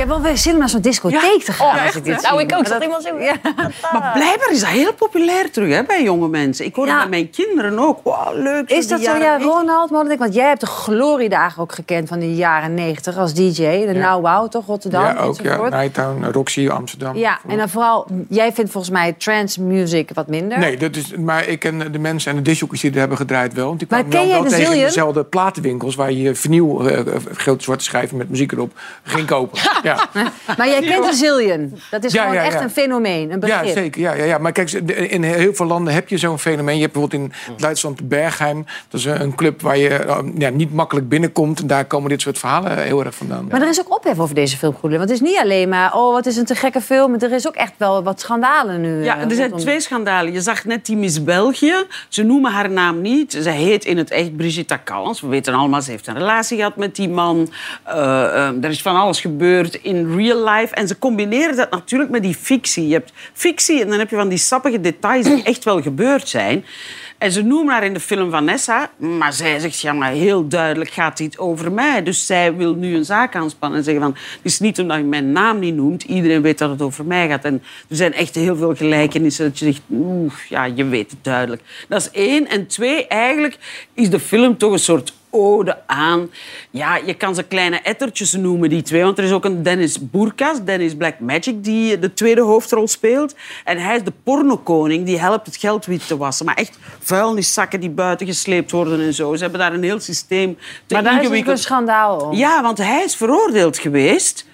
Heb 0.00 0.08
wel 0.08 0.20
weer 0.20 0.36
zin 0.38 0.52
om 0.52 0.58
naar 0.58 0.68
zo'n 0.68 0.80
discotheek 0.80 1.42
te 1.44 1.52
gaan. 1.52 1.76
Oh, 1.76 1.84
als 1.86 1.94
ik 1.96 2.04
dit 2.04 2.22
Nou, 2.22 2.36
zie. 2.38 2.46
ik 2.46 2.54
ook. 2.56 2.68
Dat- 2.68 2.82
iemand 2.82 3.02
zo... 3.02 3.18
Ja. 3.18 3.34
Maar 3.92 4.10
blijkbaar 4.14 4.50
is 4.50 4.60
dat 4.60 4.68
heel 4.68 4.92
populair 4.92 5.50
terug 5.50 5.74
hè, 5.74 5.82
bij 5.84 6.02
jonge 6.02 6.28
mensen. 6.28 6.64
Ik 6.64 6.74
hoor 6.74 6.84
het 6.84 6.94
Ja. 6.94 7.00
bij 7.00 7.08
mijn 7.08 7.30
kinderen 7.30 7.78
ook. 7.78 8.00
Wow, 8.04 8.34
leuk. 8.42 8.68
Is 8.70 8.88
dat 8.88 9.00
zo? 9.00 9.12
Ja, 9.16 9.18
90. 9.36 9.46
Ronald 9.52 9.90
Modelijk, 9.90 10.20
want 10.20 10.34
jij 10.34 10.46
hebt 10.46 10.60
de 10.60 10.66
gloriedagen 10.66 11.62
ook 11.62 11.72
gekend 11.74 12.08
van 12.08 12.18
de 12.18 12.34
jaren 12.34 12.74
90 12.74 13.16
als 13.16 13.34
DJ. 13.34 13.86
De 13.86 13.92
Now 13.94 14.26
Wow, 14.26 14.48
toch? 14.50 14.66
Rotterdam 14.66 15.02
Ja, 15.04 15.16
ook. 15.16 15.40
Ja. 15.40 15.68
Nighttown, 15.68 16.24
Roxy, 16.32 16.68
Amsterdam. 16.68 17.16
Ja, 17.16 17.38
en 17.48 17.56
dan 17.56 17.68
vooral, 17.68 18.06
jij 18.28 18.52
vindt 18.52 18.70
volgens 18.70 18.92
mij 18.92 19.12
trance 19.12 19.62
music 19.62 20.10
wat 20.14 20.26
minder. 20.26 20.58
Nee, 20.58 20.76
dat 20.76 20.96
is, 20.96 21.14
maar 21.16 21.46
ik 21.48 21.58
ken 21.58 21.92
de 21.92 21.98
mensen 21.98 22.30
en 22.30 22.36
de 22.36 22.42
discjockeys 22.42 22.80
die 22.80 22.90
er 22.92 22.98
hebben 22.98 23.16
gedraaid 23.16 23.54
wel. 23.54 23.66
Want 23.66 23.78
die 23.78 23.88
Maar 23.90 23.98
kwamen 24.04 24.18
ken 24.18 24.28
wel, 24.28 24.40
wel 24.42 24.50
de 24.50 24.56
tegen 24.56 24.78
dezelfde 24.78 25.24
platenwinkels... 25.24 25.94
waar 25.94 26.12
je 26.12 26.34
vinyl, 26.34 26.88
eh, 26.88 27.00
grote 27.34 27.62
zwarte 27.64 27.84
schijven 27.84 28.16
met 28.16 28.28
muziek 28.30 28.52
erop, 28.52 28.72
ging 29.02 29.26
kopen. 29.26 29.58
ja. 29.82 29.89
Maar 30.58 30.68
jij 30.68 30.80
kent 30.80 31.14
Zillion. 31.14 31.78
Dat 31.90 32.04
is 32.04 32.12
Ja, 32.12 32.20
gewoon 32.20 32.34
ja, 32.36 32.42
echt 32.44 32.52
ja. 32.52 32.62
een 32.62 32.70
fenomeen, 32.70 33.30
een 33.32 33.40
begrip. 33.40 33.64
Ja, 33.64 33.72
zeker. 33.72 34.00
Ja, 34.00 34.12
ja, 34.12 34.24
ja. 34.24 34.38
Maar 34.38 34.52
kijk, 34.52 34.70
in 35.10 35.22
heel 35.22 35.54
veel 35.54 35.66
landen 35.66 35.94
heb 35.94 36.08
je 36.08 36.18
zo'n 36.18 36.38
fenomeen. 36.38 36.74
Je 36.76 36.80
hebt 36.80 36.92
bijvoorbeeld 36.92 37.22
in 37.22 37.32
Duitsland 37.56 38.08
Bergheim. 38.08 38.66
Dat 38.88 39.00
is 39.00 39.06
een 39.06 39.34
club 39.34 39.62
waar 39.62 39.76
je 39.76 39.88
eh, 39.88 40.18
ja, 40.38 40.48
niet 40.48 40.72
makkelijk 40.74 41.08
binnenkomt. 41.08 41.60
En 41.60 41.66
daar 41.66 41.84
komen 41.84 42.08
dit 42.08 42.20
soort 42.20 42.38
verhalen 42.38 42.78
heel 42.82 43.04
erg 43.04 43.14
vandaan. 43.14 43.46
Maar 43.50 43.62
er 43.62 43.68
is 43.68 43.80
ook 43.80 43.96
ophef 43.96 44.18
over 44.18 44.34
deze 44.34 44.56
film. 44.56 44.74
Want 44.80 44.92
het 45.00 45.10
is 45.10 45.20
niet 45.20 45.38
alleen 45.38 45.68
maar, 45.68 45.94
oh, 45.94 46.12
wat 46.12 46.26
is 46.26 46.36
een 46.36 46.44
te 46.44 46.54
gekke 46.54 46.80
film. 46.80 47.14
Er 47.14 47.32
is 47.32 47.46
ook 47.46 47.54
echt 47.54 47.72
wel 47.76 48.02
wat 48.02 48.20
schandalen 48.20 48.80
nu. 48.80 49.02
Ja, 49.04 49.16
eh, 49.16 49.22
er 49.24 49.30
zijn 49.30 49.40
rondom- 49.40 49.58
twee 49.58 49.80
schandalen. 49.80 50.32
Je 50.32 50.40
zag 50.40 50.64
net 50.64 50.86
die 50.86 50.96
Miss 50.96 51.24
België. 51.24 51.74
Ze 52.08 52.22
noemen 52.22 52.52
haar 52.52 52.70
naam 52.70 53.00
niet. 53.00 53.32
Ze 53.42 53.50
heet 53.50 53.84
in 53.84 53.96
het 53.98 54.10
echt 54.10 54.36
Brigitte 54.36 54.78
Callens. 54.84 55.20
We 55.20 55.26
weten 55.28 55.54
allemaal, 55.54 55.82
ze 55.82 55.90
heeft 55.90 56.06
een 56.06 56.14
relatie 56.18 56.56
gehad 56.56 56.76
met 56.76 56.96
die 56.96 57.08
man. 57.08 57.50
Eh, 57.84 57.94
eh, 58.24 58.64
er 58.64 58.70
is 58.70 58.82
van 58.82 58.96
alles 58.96 59.20
gebeurd 59.20 59.79
in 59.82 60.16
real 60.16 60.48
life. 60.48 60.74
En 60.74 60.88
ze 60.88 60.98
combineren 60.98 61.56
dat 61.56 61.70
natuurlijk 61.70 62.10
met 62.10 62.22
die 62.22 62.34
fictie. 62.34 62.86
Je 62.86 62.92
hebt 62.92 63.12
fictie 63.32 63.80
en 63.82 63.88
dan 63.88 63.98
heb 63.98 64.10
je 64.10 64.16
van 64.16 64.28
die 64.28 64.38
sappige 64.38 64.80
details 64.80 65.24
die 65.26 65.42
echt 65.42 65.64
wel 65.64 65.82
gebeurd 65.82 66.28
zijn. 66.28 66.64
En 67.20 67.32
ze 67.32 67.42
noemen 67.42 67.72
haar 67.72 67.84
in 67.84 67.94
de 67.94 68.00
film 68.00 68.30
Vanessa, 68.30 68.90
maar 68.96 69.32
zij 69.32 69.58
zegt 69.58 69.80
ja, 69.80 69.92
maar 69.92 70.10
heel 70.10 70.48
duidelijk 70.48 70.90
gaat 70.90 71.16
dit 71.16 71.38
over 71.38 71.72
mij. 71.72 72.02
Dus 72.02 72.26
zij 72.26 72.54
wil 72.54 72.74
nu 72.74 72.94
een 72.94 73.04
zaak 73.04 73.34
aanspannen 73.34 73.78
en 73.78 73.84
zeggen 73.84 74.02
van 74.02 74.12
het 74.12 74.40
is 74.42 74.58
niet 74.58 74.80
omdat 74.80 74.96
je 74.96 75.02
mijn 75.02 75.32
naam 75.32 75.58
niet 75.58 75.74
noemt, 75.74 76.02
iedereen 76.02 76.42
weet 76.42 76.58
dat 76.58 76.70
het 76.70 76.82
over 76.82 77.04
mij 77.04 77.28
gaat. 77.28 77.44
En 77.44 77.62
er 77.88 77.96
zijn 77.96 78.12
echt 78.12 78.34
heel 78.34 78.56
veel 78.56 78.74
gelijkenissen 78.74 79.44
dat 79.44 79.58
je 79.58 79.64
zegt, 79.64 79.80
oeh, 79.90 80.32
ja, 80.48 80.64
je 80.64 80.84
weet 80.84 81.10
het 81.10 81.24
duidelijk. 81.24 81.62
Dat 81.88 82.00
is 82.00 82.10
één. 82.10 82.48
En 82.48 82.66
twee, 82.66 83.06
eigenlijk 83.06 83.58
is 83.94 84.10
de 84.10 84.20
film 84.20 84.56
toch 84.56 84.72
een 84.72 84.78
soort 84.78 85.12
ode 85.30 85.78
aan. 85.86 86.30
Ja, 86.70 86.96
je 86.96 87.14
kan 87.14 87.34
ze 87.34 87.42
kleine 87.42 87.80
ettertjes 87.80 88.32
noemen, 88.32 88.68
die 88.68 88.82
twee. 88.82 89.02
Want 89.02 89.18
er 89.18 89.24
is 89.24 89.32
ook 89.32 89.44
een 89.44 89.62
Dennis 89.62 90.10
Boerkas, 90.10 90.64
Dennis 90.64 90.94
Black 90.94 91.20
Magic, 91.20 91.64
die 91.64 91.98
de 91.98 92.14
tweede 92.14 92.40
hoofdrol 92.40 92.88
speelt. 92.88 93.34
En 93.64 93.78
hij 93.78 93.96
is 93.96 94.04
de 94.04 94.12
pornokoning, 94.24 95.06
die 95.06 95.18
helpt 95.18 95.46
het 95.46 95.56
geld 95.56 95.86
wit 95.86 96.06
te 96.06 96.16
wassen. 96.16 96.46
Maar 96.46 96.54
echt 96.54 96.78
vuilniszakken 96.98 97.80
die 97.80 97.90
buiten 97.90 98.26
gesleept 98.26 98.70
worden 98.70 99.00
en 99.00 99.14
zo. 99.14 99.34
Ze 99.34 99.42
hebben 99.42 99.60
daar 99.60 99.72
een 99.72 99.82
heel 99.82 100.00
systeem 100.00 100.58
te 100.86 100.94
Maar 100.94 101.02
daar 101.02 101.22
is 101.22 101.38
ook 101.38 101.46
een 101.46 101.58
schandaal 101.58 102.16
om. 102.18 102.36
Ja, 102.36 102.62
want 102.62 102.78
hij 102.78 103.04
is 103.04 103.16
veroordeeld 103.16 103.78
geweest. 103.78 104.48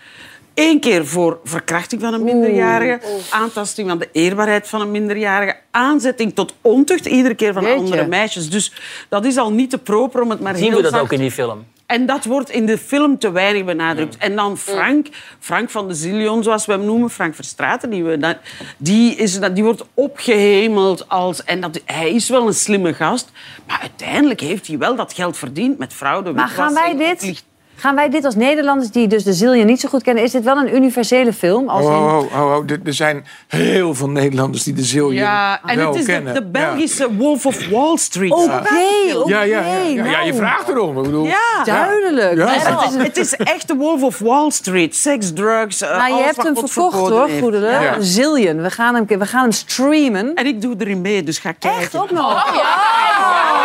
Eén 0.56 0.80
keer 0.80 1.06
voor 1.06 1.40
verkrachting 1.44 2.00
van 2.00 2.14
een 2.14 2.24
minderjarige, 2.24 3.00
aantasting 3.30 3.88
van 3.88 3.98
de 3.98 4.08
eerbaarheid 4.12 4.68
van 4.68 4.80
een 4.80 4.90
minderjarige, 4.90 5.56
aanzetting 5.70 6.34
tot 6.34 6.54
ontucht, 6.60 7.06
iedere 7.06 7.34
keer 7.34 7.52
van 7.52 7.62
Jeetje. 7.62 7.78
andere 7.78 8.06
meisjes. 8.06 8.50
Dus 8.50 8.72
dat 9.08 9.24
is 9.24 9.36
al 9.36 9.52
niet 9.52 9.70
te 9.70 9.78
proper 9.78 10.22
om 10.22 10.30
het 10.30 10.40
maar 10.40 10.54
Zien 10.56 10.64
heel 10.66 10.76
we 10.76 10.82
dat 10.82 10.90
zacht- 10.90 11.02
ook 11.04 11.12
in 11.12 11.18
die 11.20 11.30
film? 11.30 11.64
en 11.86 12.06
dat 12.06 12.24
wordt 12.24 12.50
in 12.50 12.66
de 12.66 12.78
film 12.78 13.18
te 13.18 13.30
weinig 13.30 13.64
benadrukt. 13.64 14.16
En 14.16 14.36
dan 14.36 14.58
Frank, 14.58 15.06
Frank 15.38 15.70
van 15.70 15.88
de 15.88 15.94
Zillion, 15.94 16.42
zoals 16.42 16.66
we 16.66 16.72
hem 16.72 16.84
noemen, 16.84 17.10
Frank 17.10 17.34
Verstraeten, 17.34 17.90
die, 17.90 18.04
we, 18.04 18.36
die, 18.76 19.14
is, 19.14 19.40
dat- 19.40 19.54
die 19.54 19.64
wordt 19.64 19.84
opgehemeld 19.94 21.08
als... 21.08 21.44
En 21.44 21.60
dat, 21.60 21.80
hij 21.84 22.10
is 22.14 22.28
wel 22.28 22.46
een 22.46 22.54
slimme 22.54 22.94
gast, 22.94 23.30
maar 23.66 23.78
uiteindelijk 23.80 24.40
heeft 24.40 24.66
hij 24.66 24.78
wel 24.78 24.96
dat 24.96 25.12
geld 25.12 25.36
verdiend 25.36 25.78
met 25.78 25.92
fraude. 25.92 26.32
Maar 26.32 26.48
gaan 26.48 26.74
wij 26.74 26.96
dit... 26.96 27.44
Gaan 27.78 27.94
wij 27.94 28.08
dit 28.08 28.24
als 28.24 28.34
Nederlanders 28.34 28.90
die 28.90 29.06
dus 29.08 29.24
de 29.24 29.32
Zillion 29.32 29.66
niet 29.66 29.80
zo 29.80 29.88
goed 29.88 30.02
kennen... 30.02 30.22
is 30.24 30.30
dit 30.30 30.44
wel 30.44 30.56
een 30.56 30.74
universele 30.74 31.32
film? 31.32 31.68
Als 31.68 31.84
Oh, 31.84 31.90
in... 31.92 31.98
oh, 31.98 32.42
oh, 32.42 32.56
oh, 32.56 32.70
Er- 32.70 32.80
Er 32.84 32.94
zijn 32.94 33.26
heel 33.48 33.94
veel 33.94 34.08
Nederlanders 34.10 34.62
die 34.62 34.74
de 34.74 34.82
Zillion 34.82 35.12
Ja, 35.14 35.60
en 35.66 35.76
wel 35.76 35.86
het 35.86 35.96
is 35.98 36.04
de, 36.04 36.12
kennen. 36.12 36.34
de 36.34 36.42
Belgische 36.46 37.14
Wolf 37.14 37.46
of 37.46 37.68
Wall 37.68 37.96
Street. 37.96 38.32
Oké, 38.32 38.60
stijl. 38.64 39.28
Ja, 39.28 39.40
ja, 39.42 39.60
ja, 39.60 39.76
ja, 39.82 40.04
ja, 40.04 40.20
je 40.20 40.32
nou. 40.32 40.34
vraagt 40.34 40.68
erom. 40.68 40.96
Ik 40.98 41.02
bedoel, 41.02 41.24
Ja. 41.26 41.64
Duidelijk. 41.64 42.36
Ja. 42.36 42.54
En 42.66 42.76
Het, 42.78 42.90
is, 42.92 43.02
het 43.02 43.16
is 43.16 43.32
echt 43.36 43.68
de 43.68 43.74
Wolf 43.74 44.02
of 44.02 44.18
Wall 44.18 44.50
Street. 44.50 44.96
Seks, 44.96 45.32
drugs, 45.32 45.80
eh, 45.82 45.96
Maar 45.96 46.08
je 46.08 46.12
alles 46.14 46.24
hebt 46.24 46.36
wat 46.36 46.46
hem 46.46 46.56
verkocht 46.68 47.40
hoor. 47.40 47.54
Ja. 47.60 47.96
Zillion. 48.00 48.62
We 48.62 48.70
gaan, 48.70 48.94
hem, 48.94 49.06
we 49.06 49.26
gaan 49.26 49.42
hem 49.42 49.52
streamen. 49.52 50.34
En 50.34 50.46
ik 50.46 50.60
doe 50.62 50.74
erin 50.78 51.00
mee, 51.00 51.22
dus 51.22 51.38
ga 51.38 51.52
kijken. 51.52 51.80
Echt 51.80 51.96
ook 51.96 52.10
nog? 52.10 52.54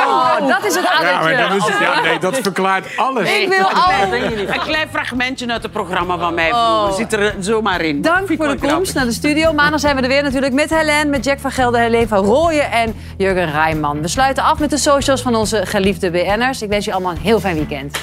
Oh, 0.07 0.47
dat 0.47 0.65
is 0.65 0.75
het 0.75 0.83
Ja, 0.83 0.91
addertje. 0.91 1.19
maar 1.37 1.49
dat, 1.49 1.57
is, 1.69 1.77
ja, 1.79 2.01
nee, 2.01 2.19
dat 2.19 2.37
verklaart 2.37 2.85
alles. 2.97 3.31
Ik 3.37 3.47
wil 3.49 3.57
een, 3.59 3.65
al- 3.65 3.83
klein, 3.83 4.00
een 4.09 4.59
klein 4.59 4.87
fragmentje 4.91 5.47
uit 5.51 5.63
het 5.63 5.71
programma 5.71 6.17
van 6.17 6.33
mij 6.33 6.51
Oh. 6.51 6.83
vroeger. 6.83 6.93
Zit 6.95 7.13
er 7.13 7.35
zomaar 7.39 7.81
in. 7.81 8.01
Dank 8.01 8.27
voor 8.37 8.47
de 8.47 8.57
komst 8.67 8.93
naar 8.93 9.05
de 9.05 9.11
studio. 9.11 9.53
Maandag 9.53 9.79
zijn 9.79 9.95
we 9.95 10.01
er 10.01 10.07
weer 10.07 10.23
natuurlijk 10.23 10.53
met 10.53 10.69
Helene, 10.69 11.05
met 11.09 11.25
Jack 11.25 11.39
van 11.39 11.51
Gelder, 11.51 11.79
Helene 11.81 12.07
van 12.07 12.25
Rooyen 12.25 12.71
en 12.71 12.95
Jurgen 13.17 13.51
Rijman. 13.51 14.01
We 14.01 14.07
sluiten 14.07 14.43
af 14.43 14.59
met 14.59 14.69
de 14.69 14.77
socials 14.77 15.21
van 15.21 15.35
onze 15.35 15.65
geliefde 15.65 16.11
BN'ers. 16.11 16.61
Ik 16.61 16.69
wens 16.69 16.85
je 16.85 16.91
allemaal 16.91 17.11
een 17.11 17.17
heel 17.21 17.39
fijn 17.39 17.55
weekend. 17.55 17.97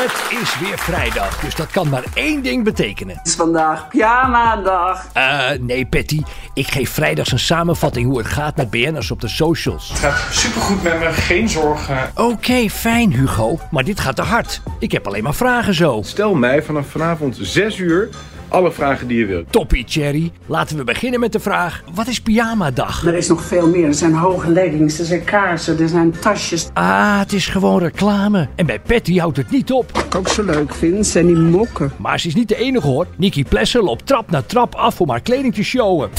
Het 0.00 0.40
is 0.42 0.58
weer 0.58 0.78
vrijdag, 0.78 1.40
dus 1.40 1.54
dat 1.54 1.70
kan 1.70 1.88
maar 1.88 2.04
één 2.14 2.42
ding 2.42 2.64
betekenen. 2.64 3.16
Het 3.16 3.26
is 3.26 3.34
vandaag 3.34 3.88
pyjama-dag. 3.88 5.06
Eh, 5.12 5.48
nee, 5.60 5.86
Patty. 5.86 6.22
Ik 6.54 6.70
geef 6.70 6.90
vrijdags 6.90 7.32
een 7.32 7.38
samenvatting 7.38 8.06
hoe 8.06 8.18
het 8.18 8.26
gaat 8.26 8.56
met 8.56 8.70
BN'ers 8.70 9.10
op 9.10 9.20
de 9.20 9.28
socials. 9.28 9.88
Het 9.88 9.98
gaat 9.98 10.26
supergoed 10.30 10.82
met 10.82 10.98
me, 10.98 11.12
geen 11.12 11.48
zorgen. 11.48 12.10
Oké, 12.14 12.68
fijn 12.68 13.12
Hugo, 13.12 13.58
maar 13.70 13.84
dit 13.84 14.00
gaat 14.00 14.16
te 14.16 14.22
hard. 14.22 14.62
Ik 14.78 14.92
heb 14.92 15.06
alleen 15.06 15.22
maar 15.22 15.34
vragen 15.34 15.74
zo. 15.74 16.00
Stel 16.04 16.34
mij 16.34 16.62
vanaf 16.62 16.86
vanavond 16.86 17.38
6 17.40 17.78
uur 17.78 18.08
alle 18.50 18.72
vragen 18.72 19.06
die 19.06 19.18
je 19.18 19.26
wilt. 19.26 19.52
Toppie, 19.52 19.84
Cherry. 19.88 20.32
Laten 20.46 20.76
we 20.76 20.84
beginnen 20.84 21.20
met 21.20 21.32
de 21.32 21.40
vraag: 21.40 21.82
wat 21.94 22.06
is 22.06 22.20
pyjama-dag? 22.20 23.06
Er 23.06 23.14
is 23.14 23.28
nog 23.28 23.42
veel 23.42 23.68
meer. 23.68 23.86
Er 23.86 23.94
zijn 23.94 24.14
hoge 24.14 24.50
leggings, 24.50 24.98
er 24.98 25.04
zijn 25.04 25.24
kaarsen, 25.24 25.80
er 25.80 25.88
zijn 25.88 26.10
tasjes. 26.20 26.68
Ah, 26.72 27.18
het 27.18 27.32
is 27.32 27.46
gewoon 27.46 27.78
reclame. 27.78 28.48
En 28.56 28.66
bij 28.66 28.80
Patty 28.80 29.18
houdt 29.18 29.36
het 29.36 29.50
niet 29.50 29.72
op. 29.72 29.90
Wat 29.92 30.04
ik 30.04 30.14
ook 30.14 30.28
zo 30.28 30.42
leuk 30.42 30.74
vind, 30.74 31.06
zijn 31.06 31.26
die 31.26 31.36
mokken. 31.36 31.92
Maar 31.96 32.20
ze 32.20 32.26
is 32.26 32.34
niet 32.34 32.48
de 32.48 32.56
enige 32.56 32.86
hoor. 32.86 33.06
Nikki 33.16 33.44
Plessel 33.44 33.84
loopt 33.84 34.06
trap 34.06 34.30
na 34.30 34.42
trap 34.42 34.74
af 34.74 35.00
om 35.00 35.10
haar 35.10 35.20
kleding 35.20 35.54
te 35.54 35.62
showen. 35.62 36.10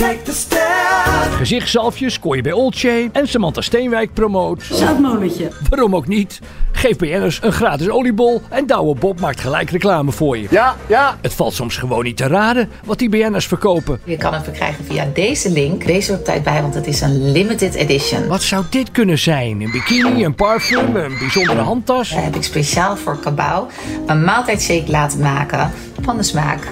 Gezichtszalfjes 1.41 2.19
kon 2.19 2.35
je 2.35 2.41
bij 2.41 2.51
Olcay 2.51 3.09
en 3.11 3.27
Samantha 3.27 3.61
Steenwijk 3.61 4.13
promoot. 4.13 4.63
Zoutmolentje. 4.71 5.51
Waarom 5.69 5.95
ook 5.95 6.07
niet? 6.07 6.39
Geef 6.71 6.97
BN'ers 6.97 7.39
een 7.41 7.51
gratis 7.51 7.89
oliebol 7.89 8.41
en 8.49 8.67
Douwe 8.67 8.95
Bob 8.95 9.19
maakt 9.19 9.39
gelijk 9.39 9.69
reclame 9.69 10.11
voor 10.11 10.37
je. 10.37 10.47
Ja, 10.49 10.75
ja. 10.87 11.17
Het 11.21 11.33
valt 11.33 11.53
soms 11.53 11.77
gewoon 11.77 12.03
niet 12.03 12.17
te 12.17 12.27
raden 12.27 12.69
wat 12.85 12.99
die 12.99 13.09
BN'ers 13.09 13.45
verkopen. 13.45 13.99
Je 14.03 14.17
kan 14.17 14.33
hem 14.33 14.43
verkrijgen 14.43 14.85
via 14.85 15.07
deze 15.13 15.51
link. 15.51 15.85
Deze 15.85 16.13
op 16.13 16.25
tijd 16.25 16.43
bij, 16.43 16.61
want 16.61 16.73
het 16.73 16.87
is 16.87 17.01
een 17.01 17.31
limited 17.31 17.73
edition. 17.73 18.27
Wat 18.27 18.41
zou 18.41 18.63
dit 18.69 18.91
kunnen 18.91 19.19
zijn? 19.19 19.61
Een 19.61 19.71
bikini, 19.71 20.25
een 20.25 20.35
parfum, 20.35 20.95
een 20.95 21.17
bijzondere 21.19 21.61
handtas? 21.61 22.09
Daar 22.09 22.23
heb 22.23 22.35
ik 22.35 22.43
speciaal 22.43 22.97
voor 22.97 23.19
Cabau 23.19 23.67
een 24.05 24.23
maaltijdshake 24.23 24.91
laten 24.91 25.19
maken 25.19 25.71
van 26.01 26.17
de 26.17 26.23
smaak 26.23 26.67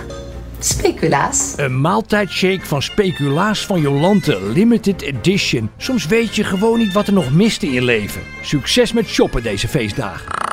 speculaas. 0.66 1.54
Een 1.56 1.82
maaltijdshake 1.82 2.66
van 2.66 2.82
speculaas 2.82 3.66
van 3.66 3.82
Jolante, 3.82 4.52
limited 4.54 5.02
edition. 5.02 5.70
Soms 5.78 6.06
weet 6.06 6.36
je 6.36 6.44
gewoon 6.44 6.80
niet 6.80 6.94
wat 6.94 7.08
er 7.08 7.14
nog 7.14 7.32
mist 7.32 7.64
in 7.64 7.72
je 7.72 7.82
leven. 7.82 8.22
Succes 8.42 8.94
met 8.94 9.08
shoppen 9.08 9.44
deze 9.44 9.68
feestdagen. 9.68 10.49